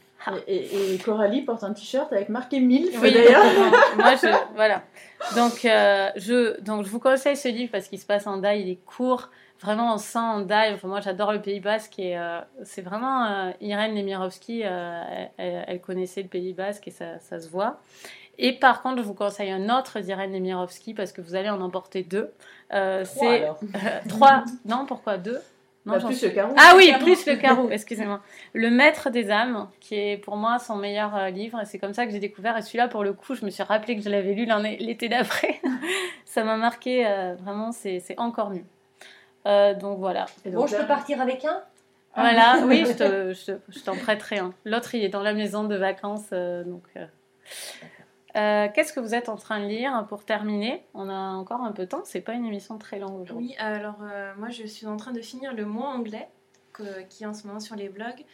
Et, 0.48 0.56
et- 0.56 0.94
et 0.94 0.98
Coralie 0.98 1.42
porte 1.42 1.62
un 1.62 1.72
t-shirt 1.72 2.12
avec 2.12 2.28
marqué 2.28 2.58
MILF 2.58 3.00
Oui, 3.00 3.12
d'ailleurs. 3.14 3.44
moi 3.96 4.16
je 4.16 4.26
voilà. 4.56 4.82
Donc 5.36 5.64
euh, 5.64 6.08
je 6.16 6.60
donc 6.60 6.84
je 6.84 6.90
vous 6.90 6.98
conseille 6.98 7.36
ce 7.36 7.46
livre 7.46 7.70
parce 7.70 7.86
qu'il 7.86 8.00
se 8.00 8.06
passe 8.06 8.26
en 8.26 8.38
Daï, 8.38 8.62
il 8.62 8.70
est 8.70 8.84
court. 8.84 9.30
Vraiment, 9.60 9.96
en 10.14 10.40
Daï. 10.40 10.74
Enfin, 10.74 10.88
moi, 10.88 11.00
j'adore 11.00 11.32
le 11.32 11.42
Pays 11.42 11.60
Basque 11.60 11.98
et 11.98 12.16
euh, 12.16 12.40
c'est 12.62 12.82
vraiment 12.82 13.24
euh, 13.24 13.50
Irène 13.60 13.94
Nemirovsky. 13.94 14.62
euh, 14.64 15.26
elle, 15.36 15.80
connaissait 15.80 16.22
le 16.22 16.28
Pays 16.28 16.52
Basque 16.52 16.88
et 16.88 16.92
ça, 16.92 17.18
ça 17.18 17.40
se 17.40 17.48
voit. 17.48 17.80
Et 18.38 18.52
par 18.52 18.82
contre, 18.82 18.98
je 18.98 19.02
vous 19.02 19.14
conseille 19.14 19.50
un 19.50 19.68
autre 19.76 19.98
d'Irène 19.98 20.30
Nemirovsky 20.30 20.94
parce 20.94 21.10
que 21.10 21.20
vous 21.20 21.34
allez 21.34 21.50
en 21.50 21.60
emporter 21.60 22.04
deux. 22.04 22.30
Trois, 22.70 23.04
c'est 23.04 23.48
trois. 24.08 24.44
Non, 24.64 24.86
pourquoi 24.86 25.18
deux? 25.18 25.40
Non, 25.88 25.94
Bah, 25.94 26.04
plus 26.04 26.22
le 26.22 26.30
carreau. 26.30 26.54
ah 26.58 26.74
oui, 26.76 26.88
Carreau. 26.90 27.04
plus 27.04 27.26
le 27.26 27.36
carreau, 27.36 27.68
excusez-moi. 27.70 28.20
Le 28.52 28.70
Maître 28.70 29.10
des 29.10 29.30
âmes, 29.30 29.68
qui 29.80 29.94
est 29.94 30.16
pour 30.18 30.36
moi 30.36 30.58
son 30.58 30.76
meilleur 30.76 31.16
euh, 31.16 31.30
livre, 31.30 31.60
et 31.60 31.64
c'est 31.64 31.78
comme 31.78 31.94
ça 31.94 32.04
que 32.04 32.12
j'ai 32.12 32.18
découvert. 32.18 32.56
Et 32.58 32.62
celui-là, 32.62 32.88
pour 32.88 33.04
le 33.04 33.14
coup, 33.14 33.34
je 33.34 33.44
me 33.44 33.50
suis 33.50 33.62
rappelé 33.62 33.96
que 33.96 34.02
je 34.02 34.10
l'avais 34.10 34.34
lu 34.34 34.46
l'été 34.80 35.08
d'après. 35.08 35.60
ça 36.26 36.44
m'a 36.44 36.56
marqué, 36.56 37.06
euh, 37.06 37.34
vraiment, 37.36 37.72
c'est 37.72 38.02
encore 38.18 38.50
mieux. 38.50 38.64
Euh, 39.48 39.74
donc 39.74 39.98
voilà. 39.98 40.26
Et 40.44 40.50
Bon, 40.50 40.66
je 40.66 40.76
peux 40.76 40.86
partir 40.86 41.20
avec 41.20 41.44
un? 41.44 41.62
Voilà, 42.14 42.60
oui, 42.66 42.84
je 42.86 42.92
te- 42.92 43.32
je 43.34 43.52
te- 43.52 43.60
je 43.68 43.80
t'en 43.80 43.96
prêterai 43.96 44.38
un. 44.38 44.52
L'autre, 44.64 44.94
il 44.94 45.04
est 45.04 45.08
dans 45.08 45.22
la 45.22 45.32
maison 45.34 45.64
de 45.64 45.76
vacances, 45.76 46.28
euh, 46.32 46.64
donc. 46.64 46.82
euh. 46.96 47.06
Euh, 48.36 48.68
Qu'est-ce 48.74 48.92
que 48.92 49.00
vous 49.00 49.14
êtes 49.14 49.28
en 49.28 49.36
train 49.36 49.60
de 49.60 49.66
lire 49.66 50.04
pour 50.08 50.24
terminer? 50.24 50.84
On 50.94 51.08
a 51.08 51.14
encore 51.14 51.62
un 51.62 51.72
peu 51.72 51.84
de 51.84 51.88
temps, 51.88 52.02
c'est 52.04 52.20
pas 52.20 52.34
une 52.34 52.44
émission 52.44 52.76
très 52.78 52.98
longue 52.98 53.20
aujourd'hui. 53.22 53.48
Oui, 53.48 53.56
alors 53.58 53.96
euh, 54.02 54.32
moi 54.36 54.50
je 54.50 54.66
suis 54.66 54.86
en 54.86 54.96
train 54.96 55.12
de 55.12 55.20
finir 55.22 55.54
le 55.54 55.64
mois 55.64 55.88
anglais 55.88 56.28
que- 56.74 57.02
qui 57.08 57.24
est 57.24 57.26
en 57.26 57.32
ce 57.34 57.46
moment 57.46 57.58
sur 57.60 57.74
les 57.74 57.88
blogs 57.88 58.24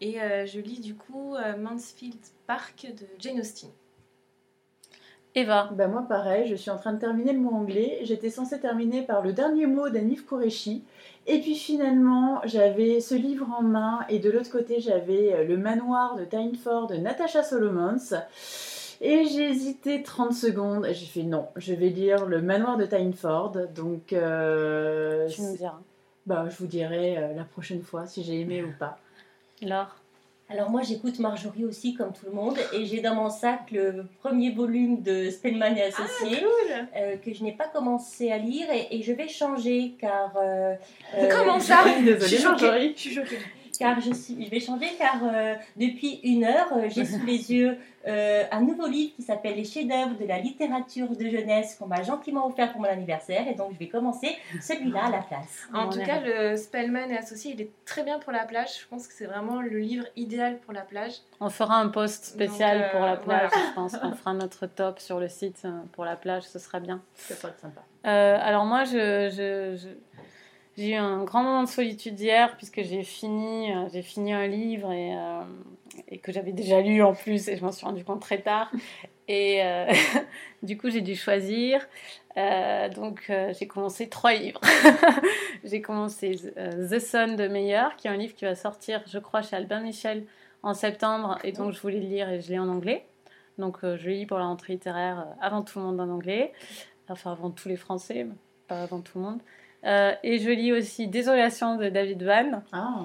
et 0.00 0.20
euh, 0.22 0.46
je 0.46 0.58
lis 0.58 0.80
du 0.80 0.94
coup 0.94 1.36
euh, 1.36 1.56
Mansfield 1.56 2.18
Park 2.46 2.86
de 2.98 3.06
Jane 3.18 3.40
Austen. 3.40 3.68
Eva, 5.34 5.70
Bah 5.72 5.86
moi 5.88 6.04
pareil, 6.06 6.46
je 6.46 6.54
suis 6.54 6.70
en 6.70 6.76
train 6.76 6.92
de 6.92 6.98
terminer 7.00 7.32
le 7.32 7.38
mot 7.38 7.50
anglais. 7.54 8.00
J'étais 8.02 8.28
censée 8.28 8.60
terminer 8.60 9.02
par 9.02 9.22
le 9.22 9.32
dernier 9.32 9.66
mot 9.66 9.88
d'Anif 9.88 10.26
Qureshi. 10.26 10.84
Et 11.26 11.40
puis 11.40 11.54
finalement, 11.54 12.42
j'avais 12.44 13.00
ce 13.00 13.14
livre 13.14 13.48
en 13.56 13.62
main 13.62 14.00
et 14.10 14.18
de 14.18 14.30
l'autre 14.30 14.50
côté, 14.50 14.80
j'avais 14.80 15.32
euh, 15.32 15.44
Le 15.44 15.56
manoir 15.56 16.16
de 16.16 16.24
Tyneford 16.24 16.88
de 16.88 16.96
Natasha 16.96 17.42
Solomons. 17.42 17.96
Et 19.00 19.24
j'ai 19.24 19.48
hésité 19.50 20.02
30 20.02 20.32
secondes 20.32 20.86
j'ai 20.92 21.06
fait 21.06 21.22
non, 21.22 21.48
je 21.56 21.72
vais 21.74 21.88
lire 21.88 22.26
Le 22.26 22.42
manoir 22.42 22.76
de 22.76 22.84
Tyneford. 22.84 23.56
Donc 23.74 24.12
euh, 24.12 25.28
tu 25.28 25.40
nous 25.42 25.56
diras. 25.56 25.80
bah, 26.26 26.44
je 26.50 26.56
vous 26.58 26.66
dirai 26.66 27.16
euh, 27.16 27.34
la 27.34 27.44
prochaine 27.44 27.82
fois 27.82 28.06
si 28.06 28.22
j'ai 28.22 28.40
aimé 28.40 28.62
ou 28.62 28.72
pas. 28.78 28.98
Laure 29.62 29.96
Alors 30.52 30.68
moi 30.68 30.82
j'écoute 30.82 31.18
Marjorie 31.18 31.64
aussi 31.64 31.94
comme 31.94 32.12
tout 32.12 32.26
le 32.26 32.32
monde 32.32 32.58
et 32.74 32.84
j'ai 32.84 33.00
dans 33.00 33.14
mon 33.14 33.30
sac 33.30 33.70
le 33.72 34.04
premier 34.20 34.50
volume 34.50 35.00
de 35.02 35.30
Spellman 35.30 35.74
et 35.76 35.82
Associés 35.84 36.40
Cool. 36.40 36.86
euh, 36.96 37.16
que 37.16 37.32
je 37.32 37.42
n'ai 37.42 37.52
pas 37.52 37.68
commencé 37.68 38.30
à 38.30 38.36
lire 38.36 38.66
et, 38.70 38.88
et 38.94 39.02
je 39.02 39.12
vais 39.12 39.28
changer 39.28 39.94
car 39.98 40.34
euh, 40.36 40.74
euh, 41.16 41.28
Comment 41.30 41.58
ça 41.58 41.84
Désolée, 42.04 42.20
Je 42.20 42.26
suis 42.26 42.36
choquée. 42.36 42.64
Marjorie. 42.66 42.92
Je 42.96 43.00
suis 43.00 43.14
choquée. 43.14 43.38
Car 43.82 44.00
je, 44.00 44.12
suis, 44.12 44.44
je 44.44 44.50
vais 44.50 44.60
changer 44.60 44.86
car 44.98 45.16
euh, 45.24 45.54
depuis 45.76 46.20
une 46.24 46.44
heure 46.44 46.68
euh, 46.76 46.88
j'ai 46.88 47.04
sous 47.04 47.24
les 47.26 47.52
yeux 47.52 47.76
euh, 48.06 48.44
un 48.50 48.60
nouveau 48.62 48.86
livre 48.88 49.12
qui 49.14 49.22
s'appelle 49.22 49.54
Les 49.56 49.64
chefs-d'œuvre 49.64 50.16
de 50.18 50.26
la 50.26 50.38
littérature 50.38 51.08
de 51.16 51.28
jeunesse 51.28 51.76
qu'on 51.78 51.86
m'a 51.86 52.02
gentiment 52.02 52.46
offert 52.46 52.72
pour 52.72 52.80
mon 52.80 52.88
anniversaire 52.88 53.46
et 53.48 53.54
donc 53.54 53.72
je 53.74 53.78
vais 53.78 53.88
commencer 53.88 54.36
celui-là 54.60 55.04
à 55.06 55.10
la 55.10 55.22
place. 55.22 55.68
En 55.72 55.88
tout 55.88 56.00
cas, 56.02 56.20
le 56.20 56.56
Spellman 56.56 57.10
et 57.10 57.16
associé, 57.16 57.52
il 57.54 57.60
est 57.60 57.70
très 57.84 58.02
bien 58.02 58.18
pour 58.18 58.32
la 58.32 58.44
plage. 58.44 58.80
Je 58.82 58.86
pense 58.88 59.06
que 59.06 59.12
c'est 59.14 59.26
vraiment 59.26 59.60
le 59.60 59.78
livre 59.78 60.06
idéal 60.16 60.58
pour 60.58 60.72
la 60.72 60.82
plage. 60.82 61.12
On 61.40 61.48
fera 61.50 61.76
un 61.76 61.88
post 61.88 62.24
spécial 62.24 62.78
Donc, 62.78 62.86
euh, 62.86 62.90
pour 62.96 63.06
la 63.06 63.16
plage, 63.16 63.50
voilà. 63.52 63.66
je 63.68 63.74
pense. 63.74 63.96
On 64.02 64.12
fera 64.14 64.34
notre 64.34 64.66
top 64.66 64.98
sur 64.98 65.20
le 65.20 65.28
site 65.28 65.62
pour 65.92 66.04
la 66.04 66.16
plage, 66.16 66.42
ce 66.42 66.58
sera 66.58 66.80
bien. 66.80 67.00
Ça 67.14 67.34
pourrait 67.36 67.52
être 67.52 67.60
sympa. 67.60 67.82
Euh, 68.04 68.36
alors 68.42 68.64
moi, 68.64 68.82
je, 68.82 69.30
je- 69.30 69.76
je- 69.80 70.11
j'ai 70.76 70.92
eu 70.92 70.94
un 70.94 71.24
grand 71.24 71.42
moment 71.42 71.62
de 71.64 71.68
solitude 71.68 72.18
hier 72.18 72.56
puisque 72.56 72.82
j'ai 72.82 73.02
fini, 73.02 73.72
euh, 73.72 73.88
j'ai 73.92 74.00
fini 74.00 74.32
un 74.32 74.46
livre 74.46 74.90
et, 74.90 75.14
euh, 75.14 75.42
et 76.08 76.18
que 76.18 76.32
j'avais 76.32 76.52
déjà 76.52 76.80
lu 76.80 77.02
en 77.02 77.12
plus 77.12 77.48
et 77.48 77.56
je 77.56 77.64
m'en 77.64 77.72
suis 77.72 77.84
rendu 77.84 78.04
compte 78.04 78.20
très 78.20 78.40
tard. 78.40 78.72
Et 79.28 79.62
euh, 79.62 79.92
du 80.62 80.78
coup, 80.78 80.88
j'ai 80.88 81.02
dû 81.02 81.14
choisir. 81.14 81.86
Donc, 82.96 83.30
j'ai 83.58 83.66
commencé 83.66 84.08
trois 84.08 84.32
livres. 84.32 84.60
j'ai 85.64 85.82
commencé 85.82 86.34
The 86.34 86.98
Sun 86.98 87.36
de 87.36 87.46
Meyer, 87.46 87.88
qui 87.98 88.08
est 88.08 88.10
un 88.10 88.16
livre 88.16 88.34
qui 88.34 88.46
va 88.46 88.54
sortir, 88.54 89.02
je 89.06 89.18
crois, 89.18 89.42
chez 89.42 89.54
Albin 89.54 89.80
Michel 89.80 90.24
en 90.62 90.72
septembre. 90.72 91.38
Et 91.44 91.52
donc, 91.52 91.72
je 91.72 91.80
voulais 91.80 92.00
le 92.00 92.06
lire 92.06 92.30
et 92.30 92.40
je 92.40 92.48
l'ai 92.50 92.58
en 92.58 92.68
anglais. 92.68 93.04
Donc, 93.58 93.80
je 93.82 94.06
le 94.06 94.12
lis 94.12 94.24
pour 94.24 94.38
la 94.38 94.46
rentrée 94.46 94.72
littéraire 94.72 95.26
avant 95.42 95.60
tout 95.60 95.78
le 95.78 95.84
monde 95.84 96.00
en 96.00 96.08
anglais. 96.08 96.54
Enfin, 97.10 97.32
avant 97.32 97.50
tous 97.50 97.68
les 97.68 97.76
Français, 97.76 98.26
pas 98.66 98.82
avant 98.82 99.00
tout 99.02 99.18
le 99.18 99.24
monde. 99.24 99.40
Euh, 99.84 100.12
et 100.22 100.38
je 100.38 100.50
lis 100.50 100.72
aussi 100.72 101.08
Désolation 101.08 101.76
de 101.76 101.88
David 101.88 102.22
Van 102.22 102.62
Ah, 102.72 103.00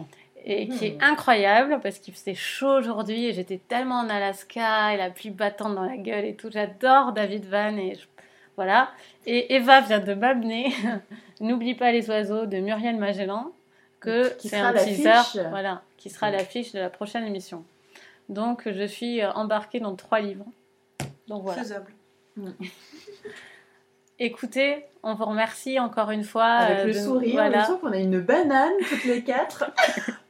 et 0.46 0.68
qui 0.70 0.86
est 0.86 0.98
Hmm. 1.02 1.04
incroyable 1.12 1.80
parce 1.82 2.00
qu'il 2.00 2.14
faisait 2.14 2.36
chaud 2.36 2.78
aujourd'hui 2.78 3.26
et 3.26 3.34
j'étais 3.34 3.58
tellement 3.58 4.00
en 4.00 4.10
Alaska 4.10 4.94
et 4.94 4.98
la 4.98 5.10
pluie 5.10 5.32
battante 5.32 5.76
dans 5.76 5.84
la 5.86 5.98
gueule 5.98 6.26
et 6.26 6.36
tout. 6.36 6.50
J'adore 6.52 7.12
David 7.14 7.46
Van 7.46 7.76
et 7.78 7.96
je- 7.96 8.06
voilà. 8.56 8.92
Et 9.26 9.56
Eva 9.56 9.82
vient 9.82 10.00
de 10.00 10.14
m'amener 10.14 10.72
N'oublie 11.42 11.76
pas 11.76 11.92
les 11.92 12.10
oiseaux 12.10 12.46
de 12.46 12.58
Muriel 12.58 12.98
Magellan 12.98 13.52
que 14.00 14.34
Qui 14.38 14.48
c'est 14.50 14.58
sera 14.58 14.70
un 14.70 14.76
à 14.76 14.80
teaser, 14.84 15.04
l'affiche. 15.04 15.42
voilà, 15.50 15.82
qui 15.98 16.10
sera 16.10 16.28
à 16.28 16.32
l'affiche 16.32 16.72
de 16.72 16.80
la 16.80 16.90
prochaine 16.90 17.26
émission. 17.26 17.64
Donc 18.30 18.64
je 18.72 18.86
suis 18.86 19.22
euh, 19.22 19.32
embarquée 19.34 19.80
dans 19.80 19.96
trois 19.96 20.20
livres. 20.20 20.46
Donc 21.28 21.42
voilà. 21.44 21.62
Faisable. 21.62 21.92
Écoutez, 24.20 24.86
on 25.04 25.14
vous 25.14 25.26
remercie 25.26 25.80
encore 25.80 26.12
une 26.12 26.24
fois. 26.24 26.46
avec 26.46 26.80
euh, 26.80 26.86
le 26.86 26.94
de 26.94 26.98
nous- 26.98 27.04
sourire, 27.06 27.34
voilà. 27.34 27.62
on 27.70 27.74
sent 27.74 27.80
qu'on 27.82 27.92
a 27.92 27.98
une 27.98 28.20
banane 28.20 28.72
toutes 28.90 29.06
les 29.06 29.24
quatre. 29.24 29.66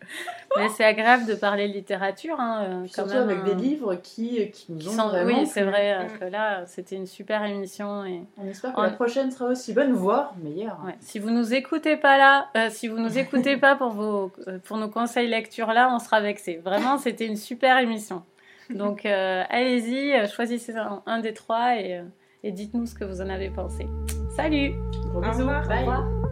Mais 0.58 0.70
c'est 0.70 0.86
agréable 0.86 1.26
de 1.26 1.36
parler 1.36 1.68
de 1.68 1.74
littérature, 1.74 2.40
hein, 2.40 2.64
euh, 2.64 2.82
quand 2.96 3.06
Surtout 3.08 3.14
même. 3.14 3.30
avec 3.30 3.40
hein, 3.40 3.44
des 3.44 3.54
livres 3.56 3.96
qui, 3.96 4.50
qui 4.52 4.72
nous 4.72 4.78
qui 4.80 4.88
ont 4.88 4.92
sont- 4.94 5.08
vraiment 5.10 5.40
Oui, 5.42 5.46
c'est 5.46 5.64
vrai 5.64 5.94
euh, 5.94 6.04
Mm. 6.06 6.20
que 6.20 6.26
là, 6.26 6.66
c'était 6.66 6.96
une 6.96 7.06
super 7.06 7.44
émission. 7.44 8.06
Et... 8.06 8.22
On 8.38 8.48
espère 8.48 8.74
que 8.74 8.80
On- 8.80 8.84
la 8.84 8.90
prochaine 8.92 9.30
sera 9.30 9.46
aussi 9.50 9.74
bonne, 9.74 9.92
voire 9.92 10.34
meilleure. 10.42 10.80
Ouais. 10.86 10.96
Si 11.02 11.20
vous 11.20 11.30
nous 11.30 11.54
écoutez 11.54 11.98
pas 11.98 12.18
là, 12.18 12.48
euh, 12.56 12.70
si 12.72 12.88
vous 12.88 12.98
nous 12.98 13.18
écoutez 13.18 13.58
pas 13.58 13.76
pour, 13.76 13.90
vos, 13.90 14.32
euh, 14.48 14.58
pour 14.64 14.78
nos 14.78 14.88
conseils 14.90 15.28
lecture 15.28 15.68
là, 15.74 15.90
on 15.94 16.00
sera 16.00 16.22
vexé. 16.22 16.62
Vraiment, 16.64 16.98
c'était 16.98 17.26
une 17.28 17.38
super 17.38 17.78
émission. 17.78 18.24
Donc, 18.70 19.06
euh, 19.06 19.44
allez-y, 19.50 20.14
euh, 20.14 20.28
choisissez 20.28 20.76
un, 20.76 21.02
un 21.06 21.20
des 21.20 21.34
trois 21.34 21.76
et, 21.76 21.98
euh, 21.98 22.04
et 22.44 22.52
dites-nous 22.52 22.86
ce 22.86 22.96
que 22.96 23.04
vous 23.06 23.22
en 23.22 23.30
avez 23.30 23.50
pensé. 23.50 23.88
Salut 24.36 24.74
Gros 25.10 25.20
Au 25.20 25.22
bisous. 25.22 25.40
revoir. 25.40 25.68
Bye. 25.68 25.78
Au 25.78 25.80
revoir. 25.82 26.27